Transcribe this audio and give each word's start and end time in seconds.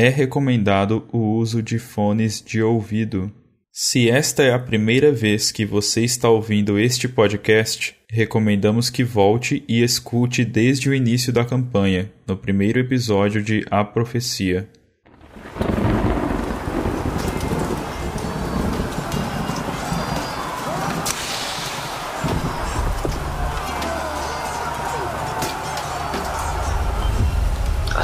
É 0.00 0.08
recomendado 0.08 1.08
o 1.12 1.18
uso 1.18 1.60
de 1.60 1.76
fones 1.76 2.40
de 2.40 2.62
ouvido. 2.62 3.32
Se 3.72 4.08
esta 4.08 4.44
é 4.44 4.52
a 4.52 4.58
primeira 4.58 5.10
vez 5.10 5.50
que 5.50 5.66
você 5.66 6.04
está 6.04 6.30
ouvindo 6.30 6.78
este 6.78 7.08
podcast, 7.08 7.96
recomendamos 8.08 8.90
que 8.90 9.02
volte 9.02 9.64
e 9.66 9.82
escute 9.82 10.44
desde 10.44 10.88
o 10.88 10.94
início 10.94 11.32
da 11.32 11.44
campanha, 11.44 12.12
no 12.28 12.36
primeiro 12.36 12.78
episódio 12.78 13.42
de 13.42 13.66
A 13.72 13.82
Profecia. 13.82 14.68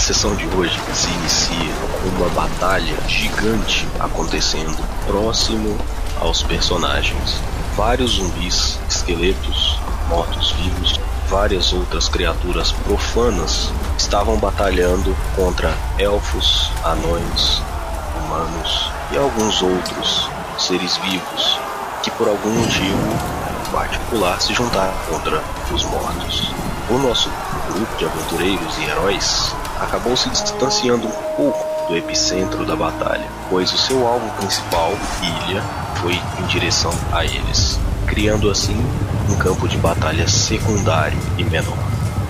Sessão 0.04 0.36
de 0.36 0.46
hoje 0.48 0.78
se 0.92 1.08
inicia 1.08 1.74
com 2.02 2.08
uma 2.18 2.28
batalha 2.28 2.94
gigante 3.08 3.88
acontecendo 3.98 4.76
próximo 5.06 5.78
aos 6.20 6.42
personagens. 6.42 7.40
Vários 7.74 8.16
zumbis, 8.16 8.78
esqueletos, 8.86 9.78
mortos-vivos, 10.10 11.00
várias 11.30 11.72
outras 11.72 12.06
criaturas 12.06 12.70
profanas 12.70 13.72
estavam 13.96 14.36
batalhando 14.36 15.16
contra 15.34 15.74
elfos, 15.98 16.70
anões, 16.84 17.62
humanos 18.18 18.92
e 19.10 19.16
alguns 19.16 19.62
outros 19.62 20.28
seres 20.58 20.98
vivos 20.98 21.58
que 22.02 22.10
por 22.10 22.28
algum 22.28 22.50
motivo 22.50 23.72
particular 23.72 24.38
se 24.38 24.52
juntaram 24.52 24.92
contra 25.08 25.42
os 25.72 25.82
mortos. 25.84 26.52
O 26.90 26.98
nosso 26.98 27.30
grupo 27.72 27.96
de 27.96 28.04
aventureiros 28.04 28.78
e 28.78 28.84
heróis 28.84 29.54
acabou 29.80 30.16
se 30.16 30.28
distanciando 30.30 31.06
um 31.06 31.36
pouco 31.36 31.74
do 31.88 31.96
epicentro 31.96 32.64
da 32.64 32.74
batalha, 32.74 33.26
pois 33.50 33.72
o 33.72 33.78
seu 33.78 34.06
alvo 34.06 34.28
principal, 34.36 34.92
Ilha, 35.22 35.62
foi 35.96 36.14
em 36.40 36.46
direção 36.46 36.92
a 37.12 37.24
eles, 37.24 37.78
criando 38.06 38.50
assim 38.50 38.76
um 39.30 39.36
campo 39.36 39.68
de 39.68 39.76
batalha 39.76 40.26
secundário 40.26 41.18
e 41.36 41.44
menor. 41.44 41.76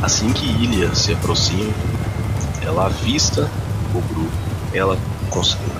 Assim 0.02 0.32
que 0.32 0.46
Ilha 0.46 0.94
se 0.94 1.12
aproxima, 1.12 1.72
ela 2.62 2.86
avista 2.86 3.48
o 3.94 4.00
grupo, 4.00 4.32
ela 4.72 4.98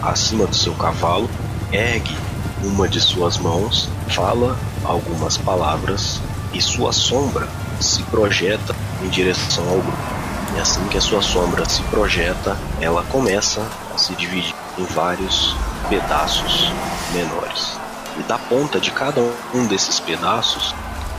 acima 0.03 0.47
do 0.47 0.57
seu 0.57 0.75
cavalo, 0.75 1.29
ergue 1.73 2.17
uma 2.63 2.89
de 2.89 3.01
suas 3.01 3.39
mãos, 3.39 3.89
fala 4.09 4.57
algumas 4.85 5.37
palavras 5.37 6.21
e 6.53 6.61
sua 6.61 6.93
sombra 6.93 7.49
se 7.81 8.03
projeta 8.05 8.75
em 9.03 9.09
direção 9.09 9.69
ao 9.69 9.79
grupo. 9.79 9.99
E 10.57 10.61
assim 10.61 10.87
que 10.89 10.99
a 10.99 11.01
sua 11.01 11.21
sombra 11.21 11.69
se 11.69 11.83
projeta, 11.85 12.57
ela 12.81 13.03
começa 13.05 13.61
a 13.95 13.99
se 13.99 14.15
dividir 14.15 14.55
em 14.79 14.85
vários 14.85 15.55
pedaços 15.89 16.73
menores. 17.13 17.77
E 18.19 18.23
da 18.23 18.39
ponta 18.39 18.79
de 18.79 18.91
cada 18.91 19.21
um 19.53 19.67
desses 19.67 19.99
pedaços 19.99 20.75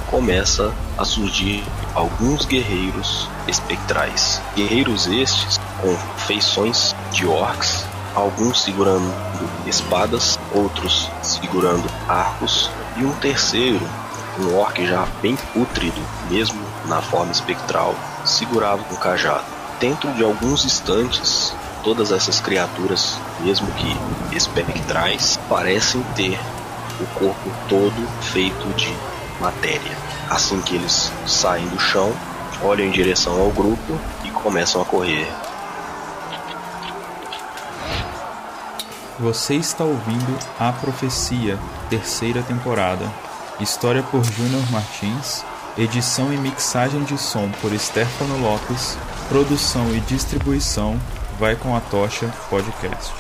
começa 0.09 0.71
a 0.97 1.03
surgir 1.03 1.63
alguns 1.93 2.45
guerreiros 2.45 3.27
espectrais. 3.47 4.41
Guerreiros 4.55 5.07
estes 5.07 5.59
com 5.81 5.95
feições 6.25 6.95
de 7.11 7.25
orcs, 7.25 7.85
alguns 8.13 8.63
segurando 8.63 9.13
espadas, 9.65 10.39
outros 10.53 11.09
segurando 11.21 11.83
arcos 12.07 12.69
e 12.97 13.03
um 13.03 13.11
terceiro, 13.15 13.85
um 14.39 14.57
orc 14.57 14.85
já 14.85 15.05
bem 15.21 15.35
pútrido, 15.53 16.01
mesmo 16.29 16.61
na 16.87 17.01
forma 17.01 17.31
espectral, 17.31 17.95
segurava 18.25 18.81
um 18.91 18.95
cajado. 18.95 19.45
Dentro 19.79 20.11
de 20.13 20.23
alguns 20.23 20.65
instantes, 20.65 21.53
todas 21.83 22.11
essas 22.11 22.39
criaturas, 22.39 23.19
mesmo 23.41 23.67
que 23.73 24.35
espectrais, 24.35 25.37
parecem 25.49 26.01
ter 26.15 26.39
o 26.99 27.05
corpo 27.19 27.51
todo 27.67 28.07
feito 28.21 28.67
de 28.75 28.93
matéria. 29.39 29.97
Assim 30.29 30.61
que 30.61 30.75
eles 30.75 31.11
saem 31.27 31.67
do 31.67 31.79
chão, 31.79 32.13
olham 32.63 32.87
em 32.87 32.91
direção 32.91 33.39
ao 33.39 33.51
grupo 33.51 33.99
e 34.23 34.29
começam 34.31 34.81
a 34.81 34.85
correr. 34.85 35.27
Você 39.19 39.55
está 39.55 39.83
ouvindo 39.83 40.37
A 40.59 40.73
Profecia, 40.73 41.57
terceira 41.89 42.41
temporada. 42.41 43.05
História 43.61 44.03
por 44.03 44.23
Júnior 44.23 44.69
Martins, 44.71 45.45
edição 45.77 46.31
e 46.31 46.37
mixagem 46.37 47.03
de 47.03 47.17
som 47.17 47.49
por 47.61 47.77
Stefano 47.77 48.39
Lopes, 48.39 48.97
produção 49.27 49.93
e 49.93 49.99
distribuição 50.01 50.99
vai 51.37 51.55
com 51.55 51.75
a 51.75 51.81
Tocha 51.81 52.33
Podcast. 52.49 53.13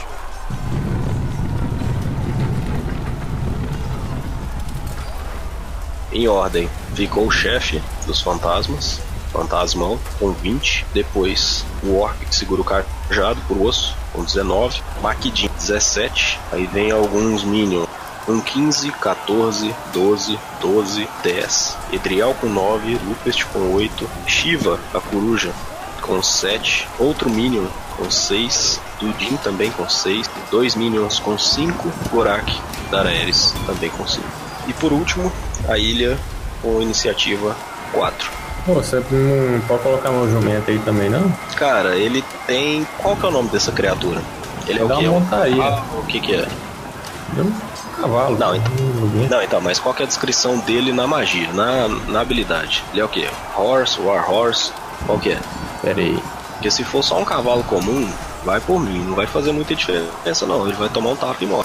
Em 6.13 6.29
ordem, 6.29 6.69
ficou 6.93 7.27
o 7.27 7.31
chefe 7.31 7.83
dos 8.05 8.21
fantasmas, 8.21 9.01
Fantasmão, 9.33 9.99
com 10.17 10.31
20. 10.31 10.85
Depois 10.93 11.65
o 11.83 11.97
Orc 11.97 12.17
que 12.25 12.33
segura 12.33 12.61
o 12.61 12.63
cajado 12.63 13.41
por 13.49 13.61
osso, 13.61 13.93
com 14.13 14.23
19. 14.23 14.81
Maquidin, 15.01 15.49
17. 15.57 16.39
Aí 16.53 16.65
vem 16.67 16.89
alguns 16.91 17.43
Minions 17.43 17.85
com 18.25 18.41
15, 18.41 18.91
14, 18.91 19.73
12, 19.93 20.39
12, 20.61 21.07
10. 21.23 21.77
Edriel 21.93 22.35
com 22.39 22.47
9, 22.47 22.99
Lupest 23.07 23.45
com 23.45 23.73
8. 23.73 24.09
Shiva, 24.25 24.79
a 24.93 24.99
coruja, 24.99 25.51
com 26.01 26.21
7. 26.21 26.87
Outro 26.99 27.29
Minion 27.29 27.67
com 27.97 28.09
6. 28.09 28.79
Dudin 28.99 29.37
também 29.37 29.71
com 29.71 29.87
6. 29.87 30.29
Dois 30.49 30.75
Minions 30.75 31.19
com 31.19 31.37
5. 31.37 31.91
Gorak, 32.11 32.59
Daraeris 32.89 33.53
também 33.65 33.89
com 33.91 34.07
5. 34.07 34.23
E 34.67 34.73
por 34.73 34.91
último, 34.91 35.31
a 35.67 35.77
ilha 35.77 36.17
com 36.61 36.81
iniciativa 36.81 37.55
4. 37.93 38.31
Pô, 38.65 38.73
você 38.73 38.95
não 39.11 39.61
pode 39.67 39.83
colocar 39.83 40.09
meu 40.09 40.27
jumento 40.27 40.71
aí 40.71 40.79
também, 40.79 41.07
não? 41.07 41.31
Cara, 41.55 41.95
ele 41.95 42.23
tem. 42.47 42.85
Qual 42.97 43.15
que 43.15 43.23
é 43.23 43.29
o 43.29 43.31
nome 43.31 43.49
dessa 43.49 43.71
criatura? 43.71 44.19
Ele 44.67 44.79
é 44.79 44.83
o 44.83 44.87
Dá 44.87 44.95
que? 44.97 45.07
uma 45.07 45.19
montaria. 45.19 45.63
Ah, 45.63 45.83
o 45.93 46.03
que 46.07 46.19
que 46.19 46.33
é? 46.33 46.47
Um 47.37 47.51
cavalo. 47.95 48.37
Não, 48.37 48.55
então. 48.55 48.73
Não, 49.29 49.41
então, 49.41 49.61
mas 49.61 49.79
qual 49.79 49.93
que 49.93 50.01
é 50.01 50.05
a 50.05 50.07
descrição 50.07 50.59
dele 50.59 50.91
na 50.91 51.07
magia, 51.07 51.51
na, 51.53 51.87
na 51.87 52.21
habilidade? 52.21 52.83
Ele 52.91 53.01
é 53.01 53.05
o 53.05 53.09
que? 53.09 53.27
Horse, 53.57 53.99
War 53.99 54.29
Horse? 54.29 54.71
Qual 55.05 55.19
que 55.19 55.31
é? 55.31 55.39
Pera 55.81 55.99
aí. 55.99 56.21
Porque 56.53 56.71
se 56.71 56.83
for 56.83 57.03
só 57.03 57.19
um 57.19 57.25
cavalo 57.25 57.63
comum, 57.63 58.09
vai 58.43 58.59
por 58.61 58.79
mim, 58.79 58.99
não 58.99 59.15
vai 59.15 59.27
fazer 59.27 59.51
muita 59.51 59.75
diferença 59.75 60.45
não. 60.45 60.65
Ele 60.65 60.75
vai 60.75 60.89
tomar 60.89 61.11
um 61.11 61.15
tapa 61.15 61.43
e 61.43 61.47
morre. 61.47 61.64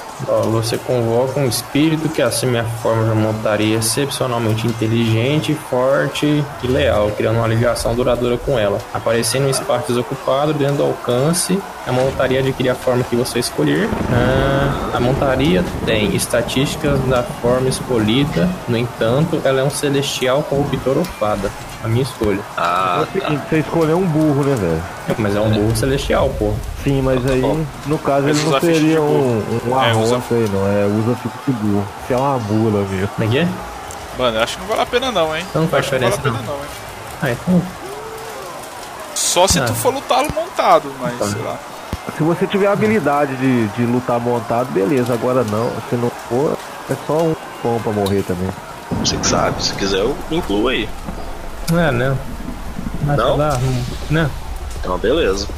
Você 0.53 0.77
convoca 0.79 1.41
um 1.41 1.49
espírito 1.49 2.09
que 2.09 2.23
assume 2.23 2.59
a 2.59 2.65
forma 2.65 3.05
de 3.05 3.11
uma 3.11 3.33
montaria 3.33 3.79
excepcionalmente 3.79 4.67
inteligente, 4.67 5.55
forte 5.55 6.45
e 6.63 6.67
leal, 6.67 7.11
criando 7.17 7.37
uma 7.37 7.47
ligação 7.47 7.95
duradoura 7.95 8.37
com 8.37 8.59
ela. 8.59 8.79
Aparecendo 8.93 9.47
em 9.47 9.51
espaço 9.51 9.89
desocupado, 9.89 10.53
dentro 10.53 10.77
do 10.77 10.83
alcance, 10.85 11.61
a 11.87 11.93
montaria 11.93 12.41
adquire 12.41 12.69
a 12.69 12.75
forma 12.75 13.05
que 13.05 13.17
você 13.17 13.39
escolher. 13.39 13.89
Ah, 14.13 14.97
a 14.97 15.01
montaria 15.01 15.65
tem 15.85 16.15
estatísticas 16.15 17.01
da 17.07 17.23
forma 17.23 17.69
escolhida, 17.69 18.49
no 18.69 18.77
entanto, 18.77 19.41
ela 19.45 19.61
é 19.61 19.65
um 19.65 19.71
celestial 19.71 20.43
corruptor 20.43 20.99
ou 20.99 21.05
fada. 21.05 21.51
A 21.83 21.89
minha 21.89 22.03
escolha. 22.03 22.41
Ah, 22.57 23.05
É 23.09 23.13
seguinte, 23.21 23.43
você 23.49 23.59
escolheu 23.61 23.97
um 23.99 24.07
burro, 24.07 24.45
né, 24.45 24.55
velho? 24.55 24.83
Mas 25.19 25.35
é 25.35 25.41
um 25.41 25.51
burro 25.51 25.75
celestial, 25.75 26.29
pô. 26.39 26.53
Sim, 26.85 27.01
mas 27.01 27.25
aí, 27.31 27.41
no 27.87 27.99
caso, 27.99 28.27
Mas 28.27 28.39
ele 28.39 28.51
não 28.51 28.61
seria 28.61 29.01
burro. 29.01 29.09
um, 29.13 29.71
um 29.71 29.83
É, 29.83 29.95
usa- 29.95 30.21
aí, 30.31 30.49
não. 30.53 30.67
É, 30.67 30.87
usa 30.87 31.17
ficha 31.17 31.35
de 31.47 31.53
burro. 31.53 31.87
Você 32.07 32.13
é 32.15 32.17
uma 32.19 32.39
mula 32.39 32.87
mesmo. 32.87 33.09
Como 33.09 33.29
é 33.29 33.31
que 33.33 33.39
é? 33.39 33.49
Mano, 34.19 34.37
eu 34.37 34.43
acho 34.43 34.57
que 34.57 34.61
não 34.63 34.69
vale 34.69 34.83
a 34.83 34.87
pena 34.87 35.11
não, 35.13 35.35
hein? 35.37 35.45
Então 35.49 35.63
não 35.63 35.69
faz 35.69 35.87
que 35.89 35.93
não 35.95 36.01
vale 36.01 36.13
a 36.13 36.17
diferença, 36.17 36.39
pena 36.43 36.53
não, 36.53 36.59
hein? 36.63 36.71
Ah, 37.23 37.31
então. 37.31 37.63
Só 39.15 39.47
se 39.47 39.59
Ah. 39.59 39.65
tu 39.65 39.75
for 39.75 39.93
lutar 39.95 40.25
montado, 40.35 40.93
mas 41.01 41.19
Tá. 41.19 41.27
sei 41.27 41.43
lá. 41.43 41.57
Se 42.17 42.23
você 42.23 42.47
tiver 42.47 42.67
a 42.67 42.73
habilidade 42.73 43.37
de, 43.37 43.69
de 43.69 43.83
lutar 43.87 44.19
montado, 44.21 44.71
beleza. 44.73 45.13
Agora 45.15 45.45
não, 45.45 45.71
se 45.89 45.97
não 45.97 46.11
for, 46.29 46.57
é 46.91 46.95
só 47.07 47.15
um 47.23 47.35
pão 47.63 47.81
pra 47.83 47.93
morrer 47.93 48.23
também. 48.23 48.49
você 49.05 49.17
que 49.17 49.27
sabe, 49.27 49.63
se 49.63 49.73
quiser 49.75 50.01
eu 50.01 50.17
incluo 50.31 50.69
aí. 50.69 50.89
É, 51.73 51.93
né? 51.93 52.17
Mas 53.03 53.17
Não? 53.17 53.37
Lá, 53.37 53.61
né? 54.11 54.31
Então, 54.79 54.99
beleza. 54.99 55.49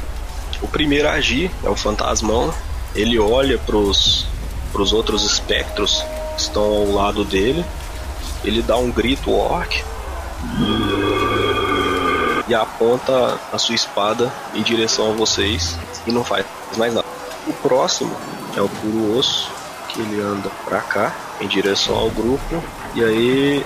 O 0.61 0.67
primeiro 0.67 1.07
a 1.07 1.13
agir 1.13 1.51
é 1.63 1.69
o 1.69 1.75
fantasmão. 1.75 2.53
Ele 2.95 3.19
olha 3.19 3.57
pros, 3.57 4.27
pros 4.71 4.93
outros 4.93 5.23
espectros 5.23 6.03
que 6.35 6.41
estão 6.41 6.63
ao 6.63 6.91
lado 6.91 7.23
dele. 7.23 7.65
Ele 8.43 8.61
dá 8.61 8.77
um 8.77 8.91
grito 8.91 9.31
orc. 9.31 9.83
E 12.47 12.53
aponta 12.53 13.39
a 13.51 13.57
sua 13.57 13.75
espada 13.75 14.31
em 14.53 14.61
direção 14.61 15.11
a 15.11 15.15
vocês. 15.15 15.77
E 16.05 16.11
não 16.11 16.23
faz 16.23 16.45
mais 16.77 16.93
nada. 16.93 17.07
O 17.47 17.53
próximo 17.53 18.15
é 18.55 18.61
o 18.61 18.69
puro 18.69 19.17
osso. 19.17 19.51
Que 19.89 20.01
ele 20.01 20.19
anda 20.21 20.49
pra 20.65 20.81
cá, 20.81 21.13
em 21.39 21.47
direção 21.47 21.95
ao 21.95 22.09
grupo. 22.09 22.63
E 22.95 23.03
aí. 23.03 23.65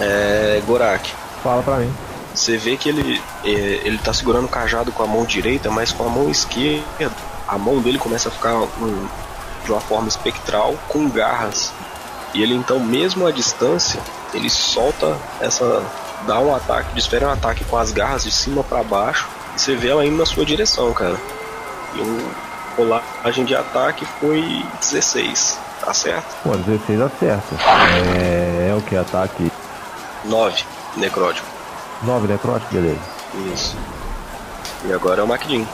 É. 0.00 0.62
Gorak. 0.66 1.12
Fala 1.42 1.62
pra 1.62 1.76
mim. 1.76 1.92
Você 2.34 2.56
vê 2.56 2.76
que 2.76 2.88
ele, 2.88 3.20
é, 3.44 3.48
ele 3.48 3.98
tá 3.98 4.12
segurando 4.12 4.44
o 4.44 4.48
cajado 4.48 4.92
com 4.92 5.02
a 5.02 5.06
mão 5.06 5.24
direita, 5.24 5.70
mas 5.70 5.92
com 5.92 6.04
a 6.04 6.08
mão 6.08 6.30
esquerda, 6.30 7.10
a 7.48 7.58
mão 7.58 7.80
dele 7.80 7.98
começa 7.98 8.28
a 8.28 8.32
ficar 8.32 8.54
um, 8.54 9.08
de 9.64 9.72
uma 9.72 9.80
forma 9.80 10.08
espectral, 10.08 10.74
com 10.88 11.08
garras. 11.08 11.72
E 12.34 12.42
ele 12.42 12.54
então, 12.54 12.78
mesmo 12.78 13.26
à 13.26 13.32
distância, 13.32 14.00
ele 14.32 14.48
solta 14.48 15.16
essa. 15.40 15.82
dá 16.26 16.38
um 16.38 16.54
ataque, 16.54 16.94
desfere 16.94 17.24
um 17.24 17.30
ataque 17.30 17.64
com 17.64 17.76
as 17.76 17.90
garras 17.90 18.22
de 18.22 18.30
cima 18.30 18.62
para 18.62 18.82
baixo. 18.84 19.26
E 19.56 19.60
você 19.60 19.74
vê 19.74 19.88
ela 19.88 20.04
indo 20.04 20.16
na 20.16 20.26
sua 20.26 20.44
direção, 20.44 20.92
cara. 20.92 21.16
E 21.94 22.00
o 22.00 22.30
rolagem 22.76 23.44
de 23.44 23.56
ataque 23.56 24.06
foi 24.20 24.64
16, 24.78 25.58
tá 25.84 25.92
certo? 25.92 26.36
Pô, 26.44 26.56
16 26.56 27.00
acerta. 27.00 27.56
É, 28.16 28.68
é 28.70 28.74
o 28.74 28.82
que? 28.82 28.94
Ataque 28.94 29.50
9, 30.28 30.64
necrótico. 30.96 31.46
9 32.02 32.28
necrótico, 32.28 32.72
beleza. 32.72 33.00
Isso. 33.52 33.76
E 34.86 34.92
agora 34.92 35.20
é 35.20 35.24
o 35.24 35.28
Maquidin. 35.28 35.66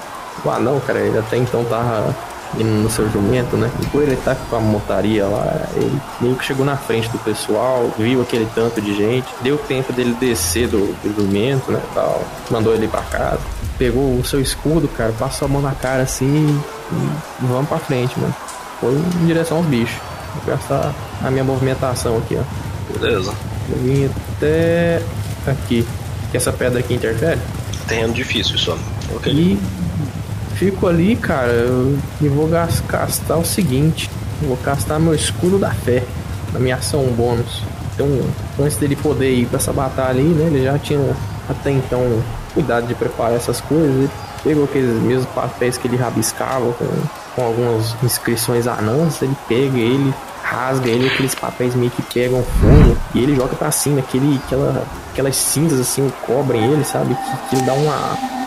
O 0.44 0.50
anão, 0.50 0.80
cara, 0.80 1.00
ele 1.00 1.18
até 1.18 1.36
então 1.36 1.64
tava 1.64 2.14
indo 2.58 2.82
no 2.82 2.90
seu 2.90 3.08
jumento, 3.10 3.56
né? 3.56 3.70
E 3.80 3.86
por 3.86 4.02
ele 4.02 4.16
tá 4.16 4.36
com 4.48 4.56
a 4.56 4.60
montaria 4.60 5.26
lá, 5.26 5.68
ele 5.74 6.00
meio 6.20 6.36
que 6.36 6.44
chegou 6.44 6.64
na 6.64 6.76
frente 6.76 7.08
do 7.08 7.18
pessoal, 7.18 7.90
viu 7.98 8.22
aquele 8.22 8.48
tanto 8.54 8.80
de 8.80 8.94
gente, 8.94 9.26
deu 9.42 9.58
tempo 9.58 9.92
dele 9.92 10.16
descer 10.20 10.68
do, 10.68 10.94
do 11.02 11.14
jumento, 11.16 11.70
né? 11.70 11.80
Tal, 11.94 12.22
mandou 12.50 12.74
ele 12.74 12.88
pra 12.88 13.02
casa. 13.02 13.40
Pegou 13.78 14.18
o 14.18 14.24
seu 14.24 14.40
escudo, 14.40 14.88
cara, 14.88 15.12
passou 15.18 15.46
a 15.46 15.48
mão 15.48 15.60
na 15.60 15.72
cara 15.72 16.02
assim 16.02 16.62
e 16.92 17.46
vamos 17.46 17.68
pra 17.68 17.78
frente, 17.78 18.18
mano. 18.18 18.34
Foi 18.80 18.92
em 18.92 19.26
direção 19.26 19.58
aos 19.58 19.66
bichos. 19.66 20.00
Vou 20.34 20.54
gastar 20.54 20.92
a 21.24 21.30
minha 21.30 21.44
movimentação 21.44 22.18
aqui, 22.18 22.38
ó. 22.38 22.98
Beleza. 22.98 23.32
Eu 23.70 23.76
vim 23.78 24.10
até 24.36 25.00
aqui. 25.46 25.86
Que 26.30 26.36
essa 26.36 26.52
pedra 26.52 26.80
aqui 26.80 26.94
interfere? 26.94 27.40
Terreno 27.86 28.12
difícil 28.12 28.58
só. 28.58 28.76
Ok. 29.14 29.32
E 29.32 29.58
fico 30.56 30.86
ali, 30.86 31.16
cara, 31.16 31.48
eu- 31.48 31.96
e 32.20 32.28
vou 32.28 32.48
gas- 32.48 32.82
castar 32.88 33.38
o 33.38 33.44
seguinte. 33.44 34.10
Vou 34.42 34.56
castar 34.56 34.98
meu 34.98 35.14
escudo 35.14 35.58
da 35.58 35.70
fé 35.70 36.02
na 36.52 36.58
minha 36.58 36.76
ação 36.76 37.04
bônus. 37.16 37.62
Então, 37.94 38.08
antes 38.58 38.76
dele 38.76 38.96
poder 38.96 39.32
ir 39.32 39.46
pra 39.46 39.58
essa 39.58 39.72
batalha 39.72 40.10
ali, 40.10 40.22
né? 40.22 40.46
Ele 40.46 40.64
já 40.64 40.76
tinha 40.78 40.98
até 41.48 41.70
então 41.70 42.20
cuidado 42.52 42.86
de 42.86 42.94
preparar 42.94 43.34
essas 43.36 43.60
coisas. 43.60 43.88
Ele 43.88 44.10
pegou 44.42 44.64
aqueles 44.64 45.00
mesmos 45.02 45.26
papéis 45.34 45.78
que 45.78 45.86
ele 45.86 45.96
rabiscava 45.96 46.72
com, 46.72 46.86
com 47.36 47.42
algumas 47.44 47.94
inscrições 48.02 48.66
anãs. 48.66 49.22
Ele 49.22 49.36
pega 49.48 49.78
ele, 49.78 50.12
rasga 50.54 50.88
ele, 50.88 51.08
aqueles 51.08 51.34
papéis 51.34 51.74
meio 51.74 51.90
que 51.90 52.02
pegam 52.02 52.42
fogo 52.60 52.96
e 53.14 53.22
ele 53.22 53.34
joga 53.36 53.54
pra 53.56 53.70
cima. 53.70 54.00
Aquele, 54.00 54.40
aquela, 54.46 54.84
aquelas 55.12 55.36
cinzas 55.36 55.80
assim 55.80 56.10
cobrem 56.26 56.64
ele, 56.72 56.84
sabe? 56.84 57.14
Que, 57.50 57.56
que 57.56 57.62
dá 57.64 57.72
uma, 57.72 57.96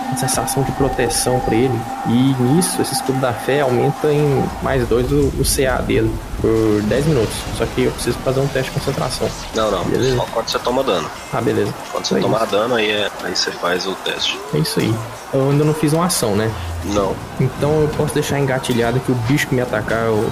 uma 0.10 0.18
sensação 0.18 0.64
de 0.64 0.72
proteção 0.74 1.40
pra 1.42 1.54
ele. 1.56 1.80
E 2.08 2.36
nisso, 2.40 2.82
esse 2.82 2.94
escudo 2.94 3.20
da 3.20 3.34
fé 3.34 3.62
aumenta 3.62 4.12
em 4.12 4.44
mais 4.64 4.88
dois 4.88 5.12
o, 5.12 5.28
o 5.40 5.44
CA 5.44 5.82
dele 5.82 6.12
por 6.42 6.82
10 6.84 7.06
minutos. 7.08 7.36
Só 7.58 7.66
que 7.66 7.84
eu 7.84 7.92
preciso 7.92 8.18
fazer 8.20 8.40
um 8.40 8.48
teste 8.48 8.72
de 8.72 8.80
concentração. 8.80 9.28
Não, 9.56 9.70
não. 9.72 9.84
Beleza. 9.86 10.16
Só 10.18 10.26
quando 10.34 10.48
você 10.50 10.60
toma 10.60 10.84
dano. 10.84 11.10
Ah, 11.34 11.42
beleza. 11.42 11.74
Quando 11.92 12.06
você 12.06 12.16
É 12.18 12.22
tomar 12.22 12.44
isso. 12.44 12.52
dano, 12.52 12.76
aí, 12.76 12.92
é, 12.92 13.10
aí 13.24 13.36
você 13.36 13.52
faz 13.52 13.86
o 13.88 13.94
teste. 13.96 14.40
É 14.54 14.58
isso 14.60 14.80
aí. 14.80 14.94
Eu 15.34 15.50
ainda 15.50 15.64
não 15.66 15.74
fiz 15.74 15.92
uma 15.94 16.06
ação, 16.06 16.36
né? 16.36 16.50
Não. 16.86 17.14
Então 17.40 17.82
eu 17.82 17.90
posso 17.98 18.14
deixar 18.14 18.40
engatilhado 18.40 19.00
que 19.02 19.12
o 19.12 19.16
bicho 19.16 19.48
que 19.48 19.56
me 19.56 19.62
atacar, 19.62 20.06
eu 20.06 20.32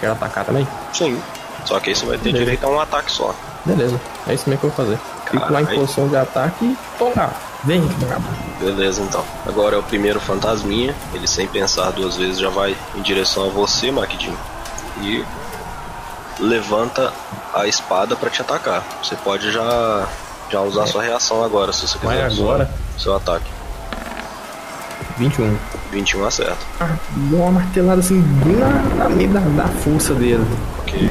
quero 0.00 0.12
atacar 0.12 0.44
também? 0.44 0.66
Sim. 0.92 1.20
Só 1.64 1.78
que 1.78 1.90
aí 1.90 1.94
você 1.96 2.06
vai 2.06 2.16
ter 2.16 2.24
Beleza. 2.24 2.38
direito 2.44 2.64
a 2.64 2.68
um 2.70 2.80
ataque 2.80 3.12
só. 3.12 3.34
Beleza. 3.64 4.00
É 4.26 4.34
isso 4.34 4.48
mesmo 4.48 4.60
que 4.60 4.66
eu 4.66 4.70
vou 4.70 4.84
fazer. 4.86 4.98
Fico 5.30 5.52
lá 5.52 5.60
em 5.62 5.66
posição 5.66 6.08
de 6.08 6.16
ataque 6.16 6.64
e 6.64 6.76
toma. 6.98 7.30
Vem. 7.64 7.82
Beleza, 8.58 9.02
então. 9.02 9.22
Agora 9.46 9.76
é 9.76 9.78
o 9.78 9.82
primeiro 9.82 10.18
fantasminha. 10.18 10.94
Ele, 11.12 11.28
sem 11.28 11.46
pensar 11.46 11.90
duas 11.92 12.16
vezes, 12.16 12.38
já 12.38 12.48
vai 12.48 12.74
em 12.96 13.02
direção 13.02 13.44
a 13.46 13.48
você, 13.50 13.90
Maquidinho. 13.92 14.36
E 15.02 15.22
levanta 16.38 17.12
a 17.54 17.66
espada 17.66 18.16
pra 18.16 18.30
te 18.30 18.40
atacar. 18.40 18.82
Você 19.02 19.14
pode 19.16 19.52
já, 19.52 20.06
já 20.50 20.60
usar 20.62 20.86
sua 20.86 21.02
reação 21.02 21.44
agora, 21.44 21.72
se 21.72 21.86
você 21.86 21.98
quiser. 21.98 22.30
Seu- 22.32 22.44
agora. 22.44 22.70
Seu 22.98 23.14
ataque. 23.16 23.44
21. 25.20 25.56
21 25.92 26.24
acerta. 26.24 26.56
Ah, 26.80 26.96
deu 27.14 27.40
uma 27.40 27.52
martelada 27.52 28.00
assim, 28.00 28.20
bem 28.44 28.56
na, 28.56 28.68
na 29.04 29.08
meio 29.10 29.28
da, 29.28 29.40
da 29.40 29.68
força 29.68 30.14
dele. 30.14 30.44
Ok. 30.78 31.10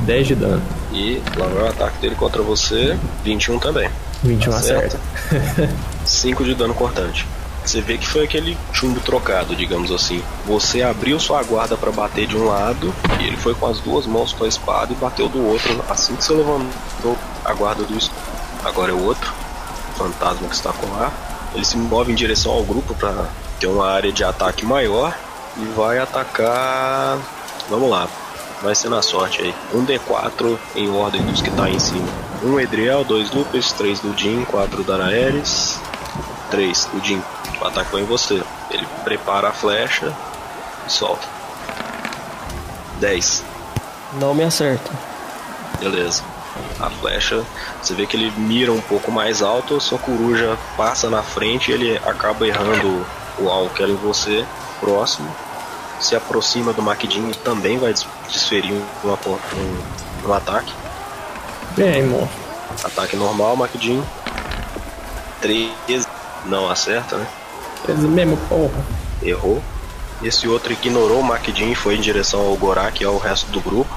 10 0.00 0.26
de 0.26 0.34
dano. 0.34 0.62
E 0.92 1.22
lá 1.36 1.46
vai 1.46 1.62
o 1.62 1.68
ataque 1.68 2.00
dele 2.00 2.16
contra 2.16 2.42
você. 2.42 2.98
21 3.24 3.58
também. 3.60 3.88
21 4.24 4.52
Acerta. 4.52 4.98
acerta. 5.30 5.74
5 6.04 6.44
de 6.44 6.54
dano 6.54 6.74
cortante. 6.74 7.26
Você 7.64 7.80
vê 7.82 7.98
que 7.98 8.06
foi 8.06 8.24
aquele 8.24 8.56
chumbo 8.72 8.98
trocado, 9.00 9.54
digamos 9.54 9.92
assim. 9.92 10.22
Você 10.46 10.82
abriu 10.82 11.20
sua 11.20 11.42
guarda 11.42 11.76
pra 11.76 11.92
bater 11.92 12.26
de 12.26 12.36
um 12.36 12.46
lado 12.46 12.92
e 13.20 13.24
ele 13.26 13.36
foi 13.36 13.54
com 13.54 13.66
as 13.66 13.78
duas 13.80 14.06
mãos 14.06 14.32
com 14.32 14.44
a 14.44 14.48
espada 14.48 14.90
e 14.92 14.96
bateu 14.96 15.28
do 15.28 15.46
outro 15.46 15.84
assim 15.88 16.16
que 16.16 16.24
você 16.24 16.32
levantou 16.32 17.16
a 17.44 17.52
guarda 17.52 17.84
do 17.84 17.96
escudo. 17.96 18.20
Agora 18.64 18.90
é 18.90 18.94
o 18.94 19.04
outro 19.04 19.30
fantasma 19.96 20.48
que 20.48 20.54
está 20.54 20.72
com 20.72 20.86
ar. 20.94 21.12
Ele 21.54 21.64
se 21.64 21.76
move 21.76 22.12
em 22.12 22.14
direção 22.14 22.52
ao 22.52 22.62
grupo 22.62 22.94
pra 22.94 23.26
ter 23.58 23.66
uma 23.66 23.90
área 23.90 24.12
de 24.12 24.22
ataque 24.22 24.64
maior 24.64 25.16
e 25.56 25.64
vai 25.76 25.98
atacar. 25.98 27.18
Vamos 27.68 27.90
lá. 27.90 28.08
Vai 28.62 28.74
ser 28.74 28.88
na 28.88 29.02
sorte 29.02 29.42
aí. 29.42 29.54
Um 29.72 29.84
D4 29.86 30.58
em 30.74 30.90
ordem 30.90 31.22
dos 31.22 31.40
que 31.40 31.50
tá 31.50 31.68
em 31.68 31.78
cima. 31.78 32.08
Um 32.42 32.58
Edriel, 32.58 33.04
dois 33.04 33.30
Lupus, 33.30 33.72
três 33.72 34.00
do 34.00 34.16
Jin, 34.16 34.44
quatro 34.44 34.82
da 34.82 34.98
Naeris, 34.98 35.78
3, 36.50 36.88
o 36.94 37.04
Jim. 37.04 37.22
O 37.60 37.66
ataque 37.66 37.92
vai 37.92 38.02
em 38.02 38.06
você. 38.06 38.42
Ele 38.70 38.86
prepara 39.04 39.48
a 39.48 39.52
flecha 39.52 40.12
e 40.86 40.92
solta. 40.92 41.26
10. 43.00 43.44
Não 44.14 44.34
me 44.34 44.44
acerta. 44.44 44.90
Beleza. 45.80 46.22
A 46.80 46.88
flecha, 46.90 47.42
você 47.82 47.94
vê 47.94 48.06
que 48.06 48.16
ele 48.16 48.30
mira 48.36 48.72
um 48.72 48.80
pouco 48.80 49.10
mais 49.10 49.42
alto, 49.42 49.80
sua 49.80 49.98
coruja 49.98 50.56
passa 50.76 51.10
na 51.10 51.22
frente 51.22 51.70
e 51.70 51.74
ele 51.74 51.96
acaba 52.06 52.46
errando 52.46 53.04
o 53.38 53.48
alvo 53.48 53.70
que 53.74 53.82
era 53.82 53.90
em 53.90 53.96
você, 53.96 54.44
próximo. 54.80 55.28
Se 56.00 56.14
aproxima 56.14 56.72
do 56.72 56.80
Maquidinho 56.82 57.30
e 57.30 57.34
também 57.34 57.78
vai 57.78 57.92
des- 57.92 58.06
desferir 58.30 58.72
um, 58.72 59.08
um, 59.08 60.28
um 60.28 60.32
ataque. 60.32 60.72
Bem, 61.76 62.04
monstro. 62.04 62.38
Ataque 62.84 63.16
normal, 63.16 63.56
Maquidinho. 63.56 64.04
13. 65.40 66.06
Não 66.46 66.70
acerta, 66.70 67.16
né? 67.16 67.26
Eles 67.88 68.00
mesmo, 68.04 68.36
porra. 68.48 68.70
errou. 69.22 69.62
Esse 70.22 70.48
outro 70.48 70.72
ignorou 70.72 71.20
o 71.20 71.24
Maquidin 71.24 71.70
e 71.70 71.74
foi 71.74 71.96
em 71.96 72.00
direção 72.00 72.40
ao 72.40 72.56
Gorak 72.56 73.02
e 73.02 73.06
ao 73.06 73.18
resto 73.18 73.50
do 73.50 73.60
grupo. 73.60 73.90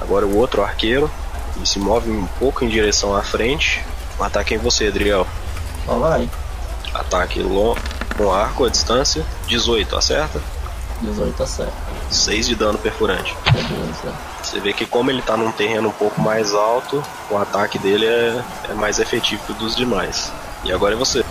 Agora 0.00 0.26
o 0.26 0.36
outro 0.36 0.62
arqueiro, 0.62 1.10
ele 1.56 1.66
se 1.66 1.78
move 1.78 2.10
um 2.10 2.26
pouco 2.38 2.64
em 2.64 2.68
direção 2.68 3.16
à 3.16 3.22
frente. 3.22 3.84
Um 4.18 4.24
ataque 4.24 4.54
em 4.54 4.58
você, 4.58 4.88
Adriel. 4.88 5.26
Vai. 5.86 6.28
Ataque 6.94 7.40
longo, 7.40 7.78
com 8.16 8.32
arco 8.32 8.64
à 8.64 8.68
distância. 8.68 9.24
18, 9.46 9.96
acerta? 9.96 10.40
18 11.02 11.42
acerta. 11.42 11.72
6 12.10 12.46
de 12.46 12.54
dano 12.54 12.78
perfurante. 12.78 13.36
Beleza. 13.52 14.14
Você 14.42 14.60
vê 14.60 14.72
que 14.72 14.86
como 14.86 15.10
ele 15.10 15.22
tá 15.22 15.36
num 15.36 15.50
terreno 15.50 15.88
um 15.88 15.92
pouco 15.92 16.20
mais 16.20 16.54
alto, 16.54 17.02
o 17.30 17.36
ataque 17.36 17.78
dele 17.78 18.06
é, 18.06 18.42
é 18.70 18.74
mais 18.74 18.98
efetivo 18.98 19.42
que 19.44 19.52
o 19.52 19.54
dos 19.54 19.74
demais. 19.74 20.32
E 20.64 20.72
agora 20.72 20.94
é 20.94 20.96
você. 20.96 21.24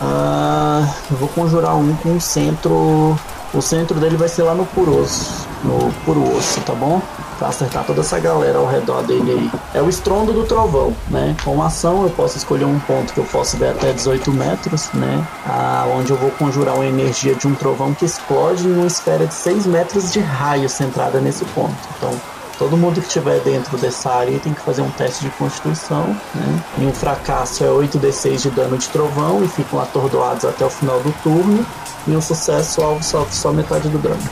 Ah, 0.00 0.88
eu 1.10 1.16
vou 1.16 1.28
conjurar 1.28 1.76
um 1.76 1.94
com 1.96 2.16
o 2.16 2.20
centro. 2.20 3.18
O 3.52 3.62
centro 3.62 3.98
dele 3.98 4.16
vai 4.16 4.28
ser 4.28 4.42
lá 4.42 4.54
no 4.54 4.66
Puroso. 4.66 5.46
No 5.64 5.92
Puro 6.04 6.36
Osso, 6.36 6.60
tá 6.60 6.74
bom? 6.74 7.00
Pra 7.38 7.48
acertar 7.48 7.84
toda 7.84 8.00
essa 8.00 8.18
galera 8.18 8.58
ao 8.58 8.66
redor 8.66 9.02
dele 9.02 9.32
aí. 9.32 9.50
É 9.74 9.82
o 9.82 9.88
estrondo 9.88 10.32
do 10.32 10.44
trovão, 10.44 10.94
né? 11.08 11.36
Com 11.44 11.62
ação 11.62 12.04
eu 12.04 12.10
posso 12.10 12.38
escolher 12.38 12.64
um 12.64 12.78
ponto 12.80 13.12
que 13.12 13.20
eu 13.20 13.24
posso 13.24 13.56
ver 13.56 13.70
até 13.70 13.92
18 13.92 14.32
metros, 14.32 14.90
né? 14.94 15.26
Ah, 15.46 15.86
onde 15.94 16.10
eu 16.10 16.16
vou 16.16 16.30
conjurar 16.30 16.74
uma 16.74 16.86
energia 16.86 17.34
de 17.34 17.46
um 17.46 17.54
trovão 17.54 17.92
que 17.92 18.04
explode 18.04 18.66
em 18.66 18.72
uma 18.72 18.86
esfera 18.86 19.26
de 19.26 19.34
6 19.34 19.66
metros 19.66 20.12
de 20.12 20.20
raio 20.20 20.68
centrada 20.68 21.20
nesse 21.20 21.44
ponto. 21.46 21.76
Então, 21.96 22.10
Todo 22.58 22.74
mundo 22.74 23.02
que 23.02 23.06
estiver 23.06 23.38
dentro 23.40 23.76
dessa 23.76 24.10
área 24.10 24.38
tem 24.38 24.54
que 24.54 24.62
fazer 24.62 24.80
um 24.80 24.90
teste 24.90 25.24
de 25.24 25.30
constituição, 25.32 26.06
né? 26.34 26.62
E 26.78 26.86
um 26.86 26.92
fracasso 26.92 27.62
é 27.62 27.66
8d6 27.66 28.42
de 28.42 28.50
dano 28.50 28.78
de 28.78 28.88
trovão 28.88 29.44
e 29.44 29.48
ficam 29.48 29.78
atordoados 29.78 30.46
até 30.46 30.64
o 30.64 30.70
final 30.70 30.98
do 31.00 31.12
turno. 31.22 31.66
E 32.06 32.12
um 32.12 32.20
sucesso, 32.22 32.80
o 32.80 32.84
alvo 32.84 33.04
sofre 33.04 33.34
só 33.34 33.52
metade 33.52 33.90
do 33.90 33.98
dano. 33.98 34.22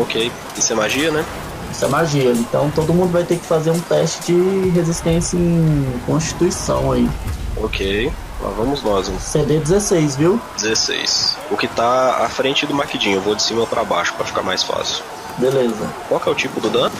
Ok. 0.00 0.32
Isso 0.56 0.72
é 0.72 0.76
magia, 0.76 1.12
né? 1.12 1.24
Isso 1.72 1.84
é 1.84 1.88
magia. 1.88 2.30
Então 2.32 2.70
todo 2.70 2.92
mundo 2.92 3.10
vai 3.12 3.24
ter 3.24 3.38
que 3.38 3.46
fazer 3.46 3.70
um 3.70 3.80
teste 3.80 4.32
de 4.32 4.68
resistência 4.70 5.36
em 5.36 6.00
constituição 6.06 6.92
aí. 6.92 7.08
Ok. 7.56 8.12
Lá 8.40 8.50
vamos 8.56 8.82
nós, 8.82 9.08
hein? 9.08 9.16
CD 9.20 9.58
16, 9.60 10.16
viu? 10.16 10.40
16. 10.58 11.36
O 11.50 11.56
que 11.56 11.68
tá 11.68 12.16
à 12.24 12.28
frente 12.28 12.66
do 12.66 12.74
Maquidinho, 12.74 13.16
eu 13.18 13.20
vou 13.22 13.34
de 13.34 13.42
cima 13.42 13.66
pra 13.66 13.84
baixo 13.84 14.12
pra 14.14 14.26
ficar 14.26 14.42
mais 14.42 14.62
fácil. 14.62 15.02
Beleza. 15.38 15.88
Qual 16.08 16.20
que 16.20 16.28
é 16.28 16.32
o 16.32 16.34
tipo 16.34 16.60
do 16.60 16.68
dano? 16.68 16.92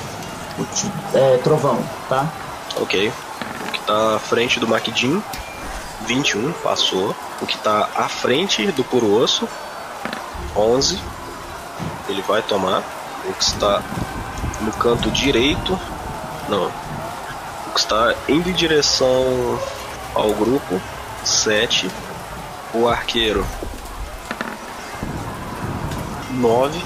O 0.59 0.65
ti- 0.65 0.91
É, 1.15 1.39
trovão, 1.39 1.79
tá? 2.09 2.27
Ok. 2.81 3.13
O 3.69 3.73
que 3.73 3.81
tá 3.81 4.17
à 4.17 4.19
frente 4.19 4.61
do 4.61 4.69
Maquidinho 4.69 5.23
21, 6.07 6.53
passou. 6.63 7.15
O 7.41 7.47
que 7.47 7.59
tá 7.59 7.89
à 7.97 8.09
frente 8.09 8.71
do 8.73 8.85
puro 8.85 9.13
osso, 9.13 9.49
11. 10.57 10.99
Ele 12.09 12.23
vai 12.23 12.41
tomar. 12.43 12.83
O 13.25 13.33
que 13.33 13.43
está 13.45 13.83
no 14.63 14.73
canto 14.73 15.11
direito, 15.11 15.79
não. 16.49 16.67
O 17.67 17.71
que 17.75 17.81
está 17.81 18.15
indo 18.29 18.49
em 18.49 18.53
direção 18.53 19.59
ao 20.15 20.33
grupo, 20.35 20.81
7. 21.25 21.91
O 22.75 22.89
arqueiro, 22.89 23.47
9. 26.31 26.81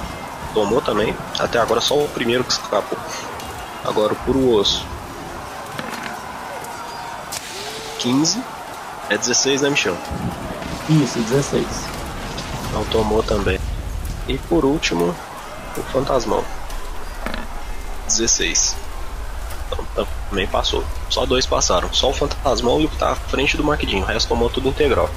Tomou 0.52 0.80
também. 0.80 1.14
Até 1.38 1.58
agora 1.58 1.80
só 1.80 1.96
o 1.98 2.08
primeiro 2.08 2.42
que 2.42 2.52
escapou. 2.52 2.98
Agora 3.84 4.12
o 4.12 4.16
puro 4.16 4.52
osso. 4.52 4.86
15. 7.98 8.42
É 9.10 9.18
16, 9.18 9.62
né, 9.62 9.70
Michel? 9.70 9.96
Isso, 10.88 11.18
16. 11.18 11.66
Não 12.72 12.84
tomou 12.86 13.22
também. 13.22 13.60
E 14.26 14.38
por 14.38 14.64
último, 14.64 15.14
o 15.76 15.82
fantasmão. 15.92 16.44
16. 18.06 18.76
Então 19.92 20.06
também 20.28 20.46
passou. 20.46 20.84
Só 21.08 21.26
dois 21.26 21.46
passaram. 21.46 21.92
Só 21.92 22.10
o 22.10 22.14
fantasmão 22.14 22.80
e 22.80 22.86
o 22.86 22.88
que 22.88 22.96
tá 22.96 23.12
à 23.12 23.14
frente 23.16 23.56
do 23.56 23.64
Maquidinho. 23.64 24.02
O 24.02 24.06
resto 24.06 24.28
tomou 24.28 24.48
tudo 24.48 24.68
integral. 24.68 25.10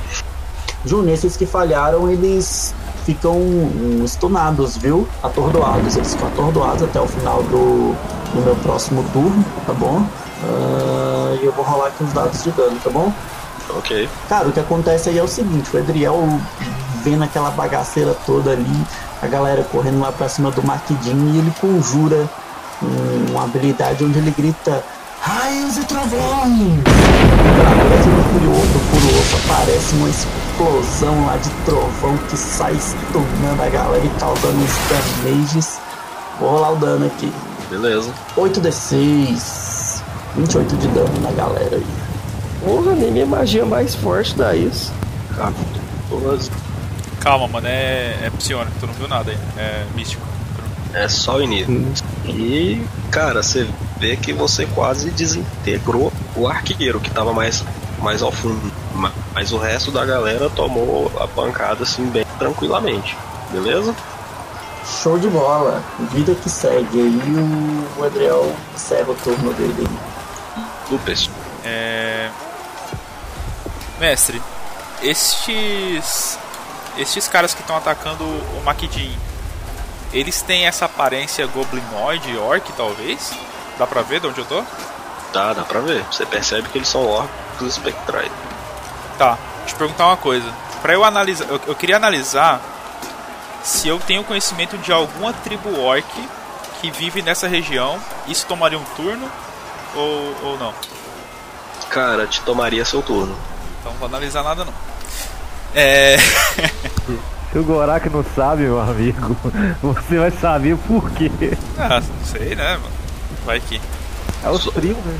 Ju, 0.86 1.01
nesses 1.01 1.36
que 1.36 1.46
falharam, 1.46 2.10
eles 2.10 2.74
ficam 3.05 3.36
hum, 3.36 4.03
stunados, 4.08 4.77
viu? 4.77 5.08
Atordoados. 5.22 5.96
Eles 5.96 6.13
ficam 6.13 6.29
atordoados 6.29 6.84
até 6.84 7.00
o 7.00 7.08
final 7.08 7.43
do, 7.43 7.96
do 8.34 8.41
meu 8.43 8.55
próximo 8.58 9.03
turno, 9.12 9.43
tá 9.65 9.74
bom? 9.74 10.05
Ah, 10.43 11.38
E 11.41 11.46
eu 11.46 11.51
vou 11.51 11.65
rolar 11.65 11.88
aqui 11.88 12.03
os 12.03 12.13
dados 12.13 12.43
de 12.43 12.51
dano, 12.51 12.79
tá 12.84 12.89
bom? 12.89 13.13
Ok. 13.77 14.10
Cara, 14.27 14.48
o 14.48 14.51
que 14.51 14.60
acontece 14.60 15.10
aí 15.10 15.17
é 15.17 15.24
o 15.24 15.27
seguinte, 15.27 15.69
o 15.75 15.77
Edriel 15.77 16.17
vendo 17.03 17.24
aquela 17.24 17.51
bagaceira 17.51 18.15
toda 18.25 18.51
ali, 18.51 18.86
a 19.22 19.27
galera 19.27 19.63
correndo 19.63 20.00
lá 20.00 20.12
pra 20.12 20.27
cima 20.27 20.50
do 20.51 20.63
Maquidinho 20.63 21.36
e 21.36 21.38
ele 21.38 21.53
conjura 21.60 22.27
um- 22.82 23.32
uma 23.32 23.44
habilidade 23.44 24.04
onde 24.04 24.18
ele 24.20 24.32
grita 24.32 24.84
Raios 25.22 25.76
e 25.78 25.84
trovões! 25.84 26.80
Através 27.52 28.06
do 28.06 28.24
furioso, 28.32 28.80
furioso 28.90 29.36
aparece 29.44 29.96
uma 29.96 30.10
explosão 30.10 31.26
lá 31.26 31.36
de 31.36 31.50
trovão 31.66 32.18
que 32.30 32.38
sai 32.38 32.74
stunando 32.76 33.62
a 33.62 33.68
galera 33.70 34.06
e 34.06 34.10
causando 34.18 34.58
uns 34.58 34.72
damages. 35.24 35.78
Vou 36.40 36.52
rolar 36.52 36.72
o 36.72 36.76
dano 36.78 37.06
aqui. 37.06 37.30
Beleza. 37.70 38.10
8d6. 38.38 40.02
28 40.38 40.78
de 40.78 40.88
dano 40.88 41.20
na 41.22 41.32
galera 41.32 41.76
aí. 41.76 41.86
Porra, 42.64 42.94
nem 42.94 43.22
a 43.22 43.26
magia 43.26 43.66
mais 43.66 43.96
forte 43.96 44.36
dá 44.38 44.56
isso. 44.56 44.92
14. 45.36 46.50
Calma, 47.20 47.48
mano, 47.48 47.68
é, 47.68 48.16
é 48.24 48.32
psionico, 48.38 48.72
tu 48.80 48.88
não 48.88 48.94
viu 48.94 49.08
nada 49.10 49.32
aí. 49.32 49.38
É 49.58 49.86
místico. 49.96 50.26
É 50.93 51.08
só 51.08 51.38
o 51.38 51.41
início. 51.43 51.86
E, 52.25 52.81
cara, 53.12 53.43
você 53.43 53.67
vê 53.98 54.15
que 54.15 54.34
você 54.34 54.65
quase 54.65 55.12
desintegrou 55.12 56.12
o 56.36 56.48
arqueiro 56.48 57.00
que 57.00 57.12
tava 57.12 57.31
mais, 57.34 57.63
mais 58.00 58.22
ao 58.22 58.31
fundo. 58.31 58.72
Ma- 58.96 59.12
Mas 59.34 59.51
o 59.51 59.58
resto 59.58 59.91
da 59.91 60.03
galera 60.05 60.50
tomou 60.50 61.12
a 61.19 61.27
pancada 61.27 61.84
assim 61.84 62.05
bem 62.08 62.25
tranquilamente. 62.39 63.15
Beleza? 63.51 63.96
Show 65.03 65.19
de 65.19 65.27
bola. 65.27 65.84
Vida 66.12 66.34
que 66.34 66.50
segue. 66.50 67.00
Aí 67.00 67.22
o 67.98 68.03
Adriel 68.03 68.55
encerra 68.74 69.12
o 69.12 69.15
turno 69.15 69.53
dele. 69.53 69.88
Lupes. 70.89 71.29
É... 71.63 72.29
Mestre, 74.00 74.41
estes. 75.03 76.38
Estes 76.98 77.27
caras 77.27 77.53
que 77.53 77.62
estão 77.62 77.77
atacando 77.77 78.24
o 78.24 78.62
Makidin, 78.65 79.15
eles 80.12 80.42
têm 80.42 80.66
essa 80.66 80.86
aparência 80.86 81.46
goblinoide, 81.48 82.38
orc 82.38 82.72
talvez? 82.74 83.32
Dá 83.78 83.86
pra 83.86 84.01
ver 84.01 84.20
de 84.20 84.28
onde 84.28 84.39
eu 84.39 84.46
tô? 84.46 84.63
Dá, 85.32 85.54
dá 85.54 85.63
pra 85.63 85.80
ver. 85.80 86.04
Você 86.12 86.25
percebe 86.25 86.68
que 86.70 86.78
eles 86.78 86.88
são 86.88 87.06
orcos 87.06 87.68
espectrais. 87.68 88.32
Tá, 89.18 89.38
deixa 89.60 89.75
eu 89.75 89.78
perguntar 89.78 90.08
uma 90.08 90.18
coisa. 90.18 90.51
Pra 90.82 90.94
eu 90.94 91.04
analisar. 91.04 91.46
Eu, 91.48 91.62
eu 91.68 91.75
queria 91.75 91.98
analisar 91.98 92.60
se 93.63 93.88
eu 93.88 94.00
tenho 94.00 94.24
conhecimento 94.24 94.78
de 94.78 94.92
alguma 94.92 95.34
tribo 95.34 95.80
orc 95.80 96.06
que 96.82 96.89
vive 96.89 97.22
nessa 97.22 97.48
região. 97.48 98.00
Isso 98.28 98.46
tomaria 98.48 98.80
um 98.80 98.86
turno 98.96 99.30
ou, 99.96 100.36
ou 100.44 100.58
não? 100.58 100.74
Cara, 101.89 102.25
te 102.25 102.42
tomaria 102.42 102.84
seu 102.86 103.01
turno. 103.01 103.38
Então 103.80 103.92
não 103.92 104.00
vou 104.00 104.08
analisar 104.08 104.44
nada 104.44 104.66
não. 104.66 104.74
É. 105.75 106.18
Se 107.51 107.58
o 107.60 107.63
Gorak 107.63 108.10
não 108.10 108.24
sabe, 108.36 108.63
meu 108.63 108.79
amigo, 108.79 109.36
você 109.82 110.18
vai 110.18 110.32
saber 110.32 110.77
por 110.77 111.10
quê. 111.12 111.29
ah, 111.77 112.00
não 112.00 112.25
sei, 112.25 112.56
né, 112.56 112.74
mano? 112.74 112.91
Vai 113.46 113.60
que. 113.60 113.82
É 114.44 114.50
os 114.50 114.65
primos, 114.68 115.03
né? 115.03 115.20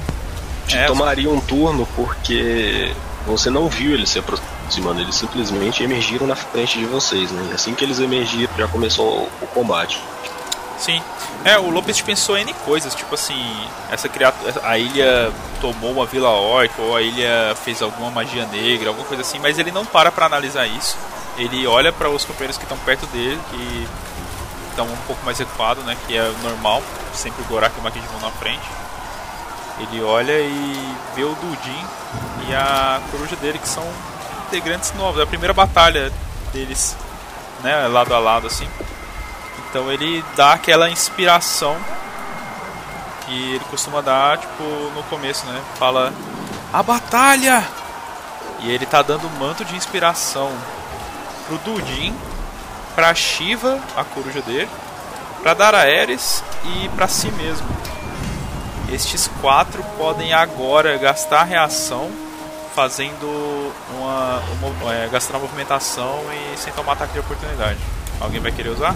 Te 0.68 0.78
É, 0.78 0.86
tomaria 0.86 1.30
um 1.30 1.42
turno 1.42 1.88
porque 1.96 2.94
você 3.26 3.50
não 3.50 3.68
viu 3.68 3.94
eles 3.94 4.10
se 4.10 4.20
aproximando, 4.20 5.02
eles 5.02 5.16
simplesmente 5.16 5.84
emergiram 5.84 6.28
na 6.28 6.36
frente 6.36 6.78
de 6.78 6.86
vocês, 6.86 7.32
né? 7.32 7.50
E 7.52 7.54
assim 7.54 7.74
que 7.74 7.84
eles 7.84 8.00
emergiram, 8.00 8.52
já 8.58 8.68
começou 8.68 9.28
o 9.42 9.48
combate. 9.48 10.00
Sim. 10.78 11.02
É, 11.44 11.58
o 11.58 11.70
Lopes 11.70 12.00
pensou 12.02 12.38
em 12.38 12.42
N 12.42 12.54
coisas, 12.66 12.96
tipo 12.96 13.14
assim, 13.16 13.44
essa 13.92 14.08
criatura. 14.08 14.54
A 14.64 14.78
ilha 14.78 15.32
tomou 15.60 15.92
uma 15.92 16.06
vila 16.06 16.30
orc, 16.30 16.72
ou 16.80 16.96
a 16.96 17.02
ilha 17.02 17.56
fez 17.64 17.82
alguma 17.82 18.10
magia 18.12 18.46
negra, 18.46 18.90
alguma 18.90 19.06
coisa 19.06 19.22
assim, 19.22 19.40
mas 19.40 19.60
ele 19.60 19.72
não 19.72 19.86
para 19.86 20.12
pra 20.12 20.26
analisar 20.26 20.68
isso. 20.68 20.98
Ele 21.40 21.66
olha 21.66 21.92
para 21.94 22.10
os 22.10 22.26
companheiros 22.26 22.58
que 22.58 22.66
estão 22.66 22.78
perto 22.80 23.06
dele, 23.08 23.40
que 23.50 23.88
estão 24.70 24.86
um 24.86 24.98
pouco 25.08 25.26
mais 25.26 25.40
recuados, 25.40 25.84
né? 25.86 25.96
Que 26.06 26.18
é 26.18 26.32
normal, 26.44 26.84
sempre 27.14 27.42
o 27.42 27.46
Gorak 27.46 27.74
e 27.76 27.80
o 27.80 27.84
Makid 27.84 28.06
vão 28.08 28.20
na 28.20 28.32
frente. 28.32 28.70
Ele 29.80 30.04
olha 30.04 30.38
e 30.38 30.96
vê 31.16 31.24
o 31.24 31.34
Dudin 31.36 31.86
e 32.50 32.54
a 32.54 33.00
coruja 33.10 33.38
dele, 33.38 33.58
que 33.58 33.70
são 33.70 33.88
integrantes 34.48 34.94
novos. 34.96 35.22
É 35.22 35.24
a 35.24 35.28
primeira 35.28 35.54
batalha 35.54 36.12
deles, 36.52 36.98
né? 37.64 37.88
Lado 37.88 38.14
a 38.14 38.20
lado, 38.20 38.48
assim. 38.48 38.68
Então 39.70 39.90
ele 39.90 40.24
dá 40.36 40.54
aquela 40.54 40.90
inspiração 40.90 41.78
que 43.26 43.54
ele 43.54 43.64
costuma 43.70 44.02
dar, 44.02 44.38
tipo, 44.38 44.64
no 44.94 45.04
começo, 45.04 45.46
né? 45.46 45.62
Fala: 45.78 46.12
A 46.74 46.84
batalha! 46.84 47.66
E 48.60 48.70
ele 48.70 48.86
tá 48.86 49.02
dando 49.02 49.30
manto 49.40 49.64
de 49.64 49.74
inspiração 49.78 50.52
pro 51.50 51.58
Dudin, 51.74 52.14
pra 52.96 53.14
Shiva, 53.16 53.80
a 53.98 54.04
coruja 54.04 54.42
dele, 54.42 54.70
pra 55.42 55.54
Daraeris 55.56 56.44
e 56.64 56.88
pra 56.90 57.08
si 57.08 57.32
mesmo. 57.32 57.68
Estes 58.92 59.30
quatro 59.42 59.84
podem 59.98 60.34
agora 60.34 60.98
gastar 60.98 61.42
a 61.42 61.44
reação 61.44 62.10
fazendo 62.76 63.72
uma, 63.98 64.42
uma 64.82 64.94
é, 64.94 65.08
gastando 65.12 65.38
a 65.38 65.40
movimentação 65.40 66.22
e 66.54 66.58
sem 66.58 66.72
tomar 66.74 66.94
ataque 66.94 67.14
de 67.14 67.20
oportunidade. 67.20 67.78
Alguém 68.22 68.40
vai 68.40 68.52
querer 68.52 68.70
usar? 68.70 68.96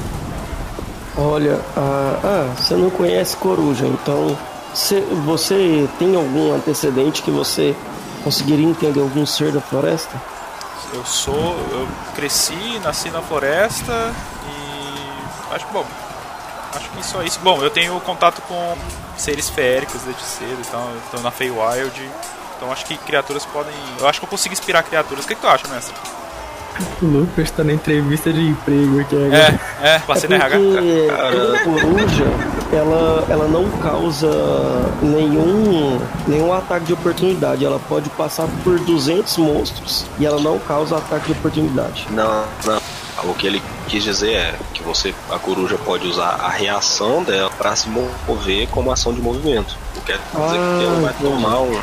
Olha, 1.17 1.59
ah, 1.77 2.19
ah, 2.23 2.53
você 2.57 2.73
não 2.75 2.89
conhece 2.89 3.37
coruja, 3.37 3.85
então 3.85 4.37
cê- 4.73 5.03
você 5.25 5.87
tem 5.99 6.15
algum 6.15 6.53
antecedente 6.55 7.21
que 7.21 7.29
você 7.29 7.75
conseguiria 8.23 8.67
entender 8.67 8.99
algum 8.99 9.25
ser 9.25 9.51
da 9.51 9.61
floresta? 9.61 10.19
Eu 10.93 11.05
sou. 11.05 11.55
Eu 11.71 11.87
cresci, 12.15 12.79
nasci 12.83 13.09
na 13.09 13.21
floresta 13.21 14.13
e. 14.47 15.53
Acho 15.53 15.65
que 15.65 15.73
bom. 15.73 15.85
Acho 16.75 16.89
que 16.89 17.05
só 17.05 17.21
isso. 17.23 17.39
Bom, 17.41 17.61
eu 17.61 17.69
tenho 17.69 17.99
contato 18.01 18.41
com 18.43 18.77
seres 19.17 19.49
feéricos 19.49 20.01
desde 20.01 20.23
cedo, 20.23 20.57
então 20.59 20.81
eu 20.81 21.01
tô 21.11 21.21
na 21.21 21.31
Feywild. 21.31 22.09
Então 22.55 22.71
acho 22.71 22.85
que 22.85 22.97
criaturas 22.97 23.45
podem. 23.45 23.73
Eu 23.99 24.07
acho 24.07 24.19
que 24.19 24.25
eu 24.25 24.29
consigo 24.29 24.53
inspirar 24.53 24.83
criaturas. 24.83 25.25
O 25.25 25.27
que, 25.27 25.35
que 25.35 25.41
tu 25.41 25.47
acha, 25.47 25.67
mestre? 25.67 25.95
O 27.01 27.05
Lucas 27.05 27.51
tá 27.51 27.63
na 27.63 27.73
entrevista 27.73 28.33
de 28.33 28.41
emprego 28.41 29.01
aqui 29.01 29.15
agora. 29.15 29.59
É, 29.81 29.95
é, 29.95 29.99
passei 29.99 30.29
na 30.29 30.37
é 30.37 30.39
RH. 30.39 30.57
porque 30.57 31.07
a 31.11 31.63
coruja, 31.63 32.25
ela, 32.73 33.25
ela 33.29 33.47
não 33.47 33.69
causa 33.79 34.27
nenhum, 35.01 35.99
nenhum 36.27 36.53
ataque 36.53 36.85
de 36.85 36.93
oportunidade. 36.93 37.63
Ela 37.65 37.79
pode 37.87 38.09
passar 38.11 38.47
por 38.63 38.79
200 38.79 39.37
monstros 39.37 40.05
e 40.19 40.25
ela 40.25 40.39
não 40.39 40.57
causa 40.59 40.97
ataque 40.97 41.27
de 41.27 41.31
oportunidade. 41.33 42.07
Não, 42.11 42.43
não. 42.65 42.81
O 43.25 43.33
que 43.35 43.47
ele 43.47 43.61
quis 43.87 44.03
dizer 44.03 44.33
é 44.33 44.55
que 44.73 44.83
você, 44.83 45.13
a 45.31 45.37
coruja 45.39 45.77
pode 45.85 46.05
usar 46.07 46.39
a 46.43 46.49
reação 46.49 47.23
dela 47.23 47.49
para 47.57 47.73
se 47.75 47.87
mover 47.89 48.67
como 48.69 48.91
ação 48.91 49.13
de 49.13 49.21
movimento. 49.21 49.77
O 49.95 50.01
que 50.01 50.11
quer 50.11 50.17
dizer 50.17 50.57
que 50.79 50.83
ela 50.85 50.99
vai 51.01 51.11
Ah, 51.11 51.15
tomar 51.21 51.59
um, 51.61 51.79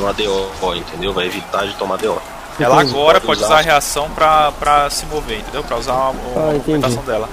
um 0.00 0.06
ADO, 0.08 0.76
entendeu? 0.76 1.12
Vai 1.12 1.26
evitar 1.26 1.66
de 1.66 1.74
tomar 1.74 1.96
ADO. 1.96 2.16
Ela 2.58 2.76
Entendi. 2.76 2.92
agora 2.96 3.20
Pode 3.20 3.40
usar. 3.40 3.46
usar 3.46 3.58
a 3.58 3.62
reação 3.62 4.08
pra, 4.10 4.52
pra 4.52 4.88
se 4.88 5.04
mover, 5.06 5.40
entendeu? 5.40 5.64
Pra 5.64 5.76
usar 5.76 5.92
a, 5.92 5.96
a 5.96 6.10
Ah, 6.10 6.12
entendi. 6.54 6.58
movimentação 6.70 7.02
dela. 7.02 7.28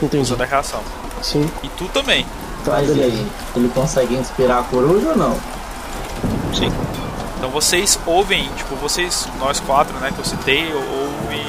Entendi. 0.00 0.22
Usando 0.22 0.42
a 0.42 0.46
reação. 0.46 0.80
Sim. 1.24 1.50
E 1.62 1.68
tu 1.70 1.86
também. 1.86 2.26
Tá, 2.64 2.72
Mas 2.72 2.94
e 2.94 3.02
aí? 3.02 3.26
Ele 3.56 3.68
consegue 3.74 4.14
inspirar 4.14 4.60
a 4.60 4.62
coruja 4.64 5.08
ou 5.08 5.16
não? 5.16 5.34
Sim. 6.52 6.70
Então 7.38 7.48
vocês 7.50 7.98
ouvem, 8.06 8.48
tipo, 8.56 8.76
vocês, 8.76 9.26
nós 9.38 9.58
quatro, 9.58 9.94
né, 9.98 10.12
que 10.14 10.18
eu 10.18 10.24
citei, 10.24 10.72
ouvem 10.72 11.44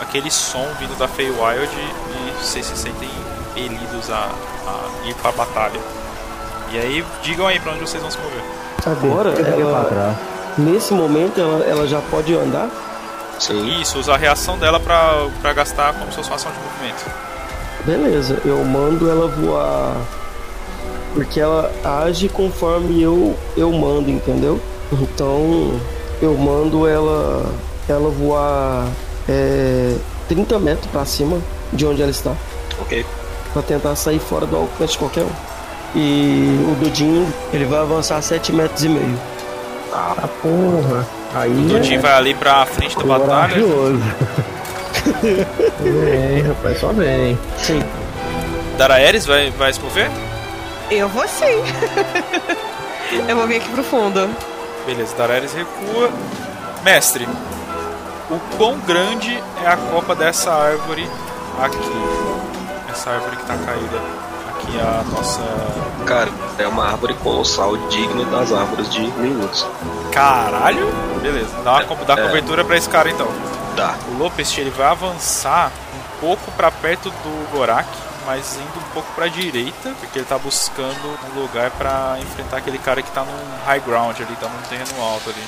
aquele 0.00 0.30
som 0.30 0.66
vindo 0.80 0.98
da 0.98 1.06
Feywild 1.06 1.70
e 1.74 2.42
vocês 2.42 2.64
se 2.64 2.76
sentem 2.76 3.08
impelidos 3.50 4.10
a, 4.10 4.30
a 4.66 5.08
ir 5.08 5.14
pra 5.16 5.30
batalha. 5.32 5.80
E 6.72 6.78
aí, 6.78 7.04
digam 7.22 7.46
aí 7.46 7.60
pra 7.60 7.72
onde 7.72 7.80
vocês 7.80 8.02
vão 8.02 8.10
se 8.10 8.18
mover. 8.18 8.42
Agora, 8.86 9.30
ela, 9.30 10.16
nesse 10.56 10.94
momento, 10.94 11.38
ela, 11.38 11.64
ela 11.64 11.86
já 11.86 12.00
pode 12.10 12.34
andar? 12.34 12.70
Sim. 13.38 13.80
Isso, 13.80 13.98
usar 13.98 14.14
a 14.14 14.18
reação 14.18 14.58
dela 14.58 14.80
pra, 14.80 15.28
pra 15.42 15.52
gastar 15.52 15.92
como 15.92 16.10
se 16.10 16.16
fosse 16.16 16.30
uma 16.30 16.36
ação 16.36 16.50
de 16.50 16.58
movimento. 16.58 17.27
Beleza, 17.88 18.38
eu 18.44 18.62
mando 18.66 19.10
ela 19.10 19.26
voar. 19.28 19.96
Porque 21.14 21.40
ela 21.40 21.72
age 21.82 22.28
conforme 22.28 23.02
eu, 23.02 23.34
eu 23.56 23.72
mando, 23.72 24.10
entendeu? 24.10 24.60
Então 24.92 25.80
eu 26.20 26.36
mando 26.36 26.86
ela 26.86 27.50
ela 27.88 28.10
voar 28.10 28.86
é, 29.26 29.96
30 30.28 30.58
metros 30.58 30.86
pra 30.92 31.06
cima 31.06 31.38
de 31.72 31.86
onde 31.86 32.02
ela 32.02 32.10
está. 32.10 32.34
Ok. 32.78 33.06
Pra 33.54 33.62
tentar 33.62 33.96
sair 33.96 34.18
fora 34.18 34.44
do 34.44 34.54
alcance 34.54 34.92
de 34.92 34.98
qualquer 34.98 35.24
um. 35.24 35.30
E 35.96 36.58
o 36.70 36.74
Dudinho, 36.84 37.26
ele 37.54 37.64
vai 37.64 37.78
avançar 37.78 38.20
7 38.20 38.52
metros 38.52 38.84
e 38.84 38.90
meio. 38.90 39.18
Ah, 39.94 40.28
porra. 40.42 41.06
Aí 41.34 41.50
O 41.50 41.68
Dudinho 41.68 42.00
é 42.00 42.02
vai 42.02 42.12
ali 42.12 42.34
pra 42.34 42.66
frente 42.66 42.98
da 42.98 43.04
batalha. 43.04 43.56
Vem, 45.80 46.42
rapaz, 46.42 46.80
só 46.80 46.88
vem. 46.88 47.38
Sim. 47.58 47.82
Daraeris 48.76 49.26
vai, 49.26 49.50
vai 49.52 49.72
se 49.72 49.80
mover? 49.80 50.10
Eu 50.90 51.08
vou 51.08 51.26
sim. 51.28 51.62
eu 53.28 53.36
vou 53.36 53.46
vir 53.46 53.56
aqui 53.56 53.68
pro 53.70 53.82
fundo. 53.82 54.28
Beleza, 54.86 55.14
Daraeris 55.16 55.52
recua. 55.52 56.10
Mestre, 56.84 57.28
o 58.30 58.38
quão 58.56 58.78
grande 58.80 59.42
é 59.64 59.68
a 59.68 59.76
copa 59.76 60.14
dessa 60.14 60.52
árvore 60.52 61.08
aqui? 61.60 61.76
Essa 62.90 63.10
árvore 63.10 63.36
que 63.36 63.44
tá 63.44 63.54
caída. 63.56 63.98
Aqui 64.48 64.80
a 64.80 65.02
nossa. 65.12 65.40
Cara, 66.06 66.30
é 66.58 66.66
uma 66.66 66.86
árvore 66.90 67.14
colossal 67.14 67.76
digna 67.88 68.24
das 68.26 68.52
árvores 68.52 68.88
de 68.90 69.00
minutos. 69.00 69.66
Caralho! 70.12 70.86
Beleza, 71.20 71.50
dá, 71.64 71.72
uma, 71.84 72.04
dá 72.06 72.14
É. 72.14 72.26
cobertura 72.26 72.64
pra 72.64 72.76
esse 72.76 72.88
cara 72.88 73.10
então. 73.10 73.28
O 74.08 74.18
Lopes 74.18 74.56
ele 74.58 74.70
vai 74.70 74.88
avançar 74.88 75.70
um 75.94 76.20
pouco 76.20 76.50
pra 76.52 76.70
perto 76.70 77.10
do 77.10 77.50
Gorak, 77.50 77.88
mas 78.26 78.56
indo 78.56 78.78
um 78.78 78.92
pouco 78.92 79.10
pra 79.14 79.28
direita, 79.28 79.94
porque 80.00 80.18
ele 80.18 80.26
tá 80.26 80.38
buscando 80.38 81.18
um 81.30 81.40
lugar 81.40 81.70
pra 81.72 82.18
enfrentar 82.20 82.58
aquele 82.58 82.78
cara 82.78 83.02
que 83.02 83.10
tá 83.10 83.24
num 83.24 83.64
high 83.66 83.80
ground 83.80 84.16
ali, 84.20 84.36
tá 84.36 84.48
num 84.48 84.62
terreno 84.68 85.02
alto 85.02 85.30
ali. 85.30 85.44